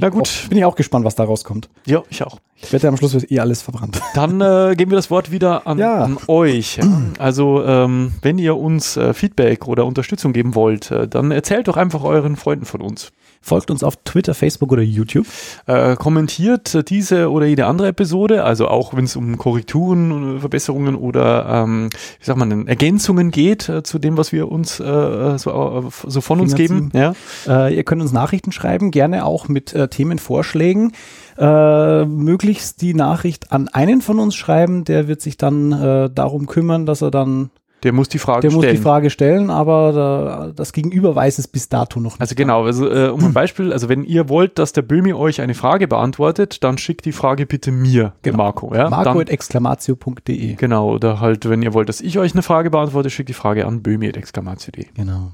Na 0.01 0.09
gut. 0.09 0.29
Auch, 0.29 0.49
bin 0.49 0.59
ich 0.59 0.65
auch 0.65 0.75
gespannt, 0.77 1.05
was 1.05 1.15
da 1.15 1.25
rauskommt. 1.25 1.69
Ja, 1.87 2.03
ich 2.11 2.23
auch. 2.23 2.39
Ich 2.61 2.73
wette, 2.73 2.89
am 2.89 2.97
Schluss 2.97 3.15
wird 3.15 3.31
eh 3.31 3.41
alles 3.41 3.63
verbrannt. 3.63 4.01
Dann 4.15 4.41
äh, 4.41 4.75
geben 4.77 4.91
wir 4.91 4.97
das 4.97 5.11
Wort 5.11 5.31
wieder 5.31 5.67
an, 5.67 5.79
Ja. 5.79 6.03
an 6.05 6.19
euch. 6.29 6.81
Also, 7.19 7.65
ähm, 7.65 8.15
wenn 8.23 8.39
ihr 8.39 8.57
uns 8.57 8.97
äh, 8.97 9.15
Feedback 9.15 9.67
oder 9.69 9.85
Unterstützung 9.87 10.33
geben 10.33 10.55
wollt, 10.55 10.91
äh, 10.91 11.07
dann 11.09 11.31
erzählt 11.31 11.69
doch 11.69 11.77
einfach 11.77 12.03
euren 12.05 12.37
Freunden 12.37 12.65
von 12.65 12.81
uns. 12.81 13.13
Folgt 13.45 13.71
uns 13.71 13.85
auf 13.85 13.97
Twitter, 14.05 14.33
Facebook 14.33 14.73
oder 14.73 14.81
YouTube. 14.81 15.27
Äh, 15.67 15.97
kommentiert 15.97 16.75
äh, 16.75 16.83
diese 16.83 17.31
oder 17.31 17.45
jede 17.45 17.67
andere 17.67 17.89
Episode, 17.89 18.43
also 18.43 18.69
auch 18.69 18.95
wenn 18.97 19.05
es 19.05 19.17
um 19.17 19.37
Korrekturen, 19.37 20.37
äh, 20.37 20.41
Verbesserungen 20.41 20.95
oder 20.95 21.47
ähm, 21.49 21.91
wie 22.21 22.25
sagt 22.25 22.39
man 22.39 22.49
denn, 22.49 22.67
Ergänzungen 22.67 23.31
geht 23.31 23.69
äh, 23.69 23.83
zu 23.83 23.99
dem, 23.99 24.17
was 24.17 24.33
wir 24.33 24.51
uns 24.51 24.81
äh, 24.81 25.39
so, 25.39 25.85
äh, 25.87 26.09
so 26.11 26.21
von 26.23 26.41
uns 26.41 26.55
geben. 26.55 26.91
Ja. 26.95 27.13
Äh, 27.47 27.77
ihr 27.77 27.85
könnt 27.85 28.01
uns 28.01 28.13
Nachrichten 28.13 28.51
schreiben, 28.51 28.91
gerne 28.91 29.27
auch 29.27 29.49
mit 29.49 29.75
äh, 29.75 29.89
Themenvorschlägen. 29.89 30.93
Äh, 31.37 32.05
möglichst 32.05 32.81
die 32.81 32.95
Nachricht 32.95 33.53
an 33.53 33.69
einen 33.69 34.01
von 34.01 34.21
uns 34.21 34.37
schreiben, 34.37 34.85
der 34.85 35.09
wird 35.09 35.21
sich 35.21 35.37
dann 35.37 35.73
äh, 35.73 36.11
darum 36.11 36.47
kümmern, 36.47 36.87
dass 36.87 37.03
er 37.03 37.11
dann, 37.11 37.51
Der 37.85 37.93
muss 37.93 38.09
die 38.09 38.19
Frage 38.19 38.41
der 38.41 38.51
muss 38.53 38.63
stellen. 38.65 38.77
die 38.77 38.83
Frage 38.83 39.11
stellen, 39.11 39.51
aber 39.51 39.93
da, 39.93 40.53
das 40.57 40.73
Gegenüber 40.73 41.15
weiß 41.15 41.39
es 41.39 41.47
bis 41.47 41.69
dato 41.69 42.01
noch 42.01 42.13
nicht. 42.13 42.21
Also 42.21 42.35
genau, 42.35 42.65
also 42.65 42.91
äh, 42.91 43.09
um 43.11 43.23
ein 43.25 43.33
Beispiel, 43.33 43.73
also 43.73 43.89
wenn 43.89 44.05
ihr 44.05 44.29
wollt, 44.29 44.59
dass 44.59 44.73
der 44.73 44.83
Böhmi 44.83 45.13
euch 45.13 45.41
eine 45.41 45.55
Frage 45.55 45.87
beantwortet, 45.87 46.65
dann 46.65 46.79
schickt 46.79 47.05
die 47.05 47.13
Frage 47.13 47.47
bitte 47.47 47.71
mir, 47.71 48.15
Genau. 48.23 48.39
Marco. 48.39 48.75
Ja? 48.75 48.89
Marco.exclamatio.de. 48.91 50.55
genau, 50.55 50.95
oder 50.95 51.21
halt, 51.21 51.49
wenn 51.49 51.63
ihr 51.63 51.75
wollt, 51.75 51.89
dass 51.89 52.01
ich 52.01 52.19
euch 52.19 52.33
eine 52.33 52.43
Frage 52.43 52.71
beantworte, 52.71 53.11
schickt 53.11 53.29
die 53.29 53.35
Frage 53.35 53.67
an 53.67 53.83
böhmi.exclamatio.de. 53.83 54.87
Genau. 54.95 55.33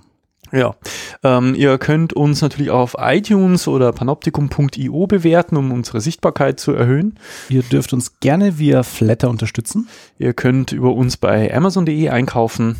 Ja, 0.52 0.74
ähm, 1.22 1.54
ihr 1.54 1.78
könnt 1.78 2.12
uns 2.12 2.42
natürlich 2.42 2.70
auch 2.70 2.80
auf 2.80 2.96
iTunes 2.98 3.68
oder 3.68 3.92
panoptikum.io 3.92 5.06
bewerten, 5.06 5.56
um 5.56 5.70
unsere 5.70 6.00
Sichtbarkeit 6.00 6.58
zu 6.58 6.72
erhöhen. 6.72 7.18
Ihr 7.48 7.62
dürft 7.62 7.92
uns 7.92 8.18
gerne 8.20 8.58
via 8.58 8.82
Flatter 8.82 9.30
unterstützen 9.30 9.88
Ihr 10.18 10.32
könnt 10.34 10.72
über 10.72 10.92
uns 10.94 11.16
bei 11.16 11.54
amazon.de 11.54 12.08
einkaufen. 12.08 12.76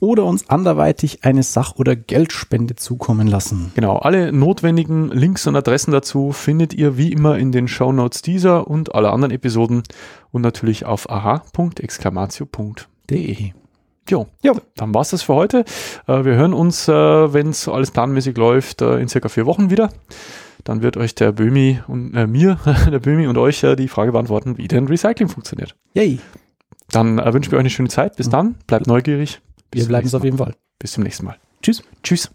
oder 0.00 0.24
uns 0.24 0.48
anderweitig 0.50 1.22
eine 1.24 1.44
Sach- 1.44 1.76
oder 1.76 1.94
Geldspende 1.94 2.74
zukommen 2.74 3.28
lassen. 3.28 3.70
Genau, 3.76 3.98
alle 3.98 4.32
notwendigen 4.32 5.10
Links 5.12 5.46
und 5.46 5.54
Adressen 5.54 5.92
dazu 5.92 6.32
findet 6.32 6.74
ihr 6.74 6.96
wie 6.96 7.12
immer 7.12 7.38
in 7.38 7.52
den 7.52 7.68
Shownotes 7.68 8.20
dieser 8.20 8.66
und 8.66 8.96
aller 8.96 9.12
anderen 9.12 9.32
Episoden 9.32 9.84
und 10.32 10.42
natürlich 10.42 10.86
auf 10.86 11.08
aha.exclamatio.de. 11.08 13.52
Jo, 14.08 14.26
Ja. 14.42 14.52
dann 14.76 14.92
war's 14.94 15.10
das 15.10 15.22
für 15.22 15.34
heute. 15.34 15.64
Äh, 16.06 16.24
wir 16.24 16.34
hören 16.34 16.54
uns, 16.54 16.88
äh, 16.88 16.92
wenn 16.92 17.48
es 17.48 17.68
alles 17.68 17.90
planmäßig 17.90 18.36
läuft, 18.36 18.82
äh, 18.82 18.98
in 18.98 19.08
circa 19.08 19.28
vier 19.28 19.46
Wochen 19.46 19.70
wieder. 19.70 19.90
Dann 20.64 20.82
wird 20.82 20.96
euch 20.96 21.14
der 21.14 21.32
Böhmi 21.32 21.80
und 21.86 22.14
äh, 22.14 22.26
mir, 22.26 22.58
der 22.90 22.98
Böhmi 22.98 23.26
und 23.26 23.38
euch 23.38 23.64
die 23.78 23.88
Frage 23.88 24.12
beantworten, 24.12 24.58
wie 24.58 24.68
denn 24.68 24.86
Recycling 24.88 25.28
funktioniert. 25.28 25.74
Yay. 25.94 26.18
Dann 26.90 27.16
wünschen 27.32 27.50
wir 27.52 27.56
euch 27.58 27.62
eine 27.62 27.70
schöne 27.70 27.88
Zeit. 27.88 28.16
Bis 28.16 28.28
dann. 28.28 28.56
Bleibt 28.66 28.86
neugierig. 28.86 29.40
Wir 29.72 29.86
bleiben 29.86 30.06
es 30.06 30.14
auf 30.14 30.24
jeden 30.24 30.36
Fall. 30.38 30.54
Bis 30.78 30.92
zum 30.92 31.04
nächsten 31.04 31.24
Mal. 31.24 31.36
Tschüss. 31.62 31.82
Tschüss. 32.02 32.30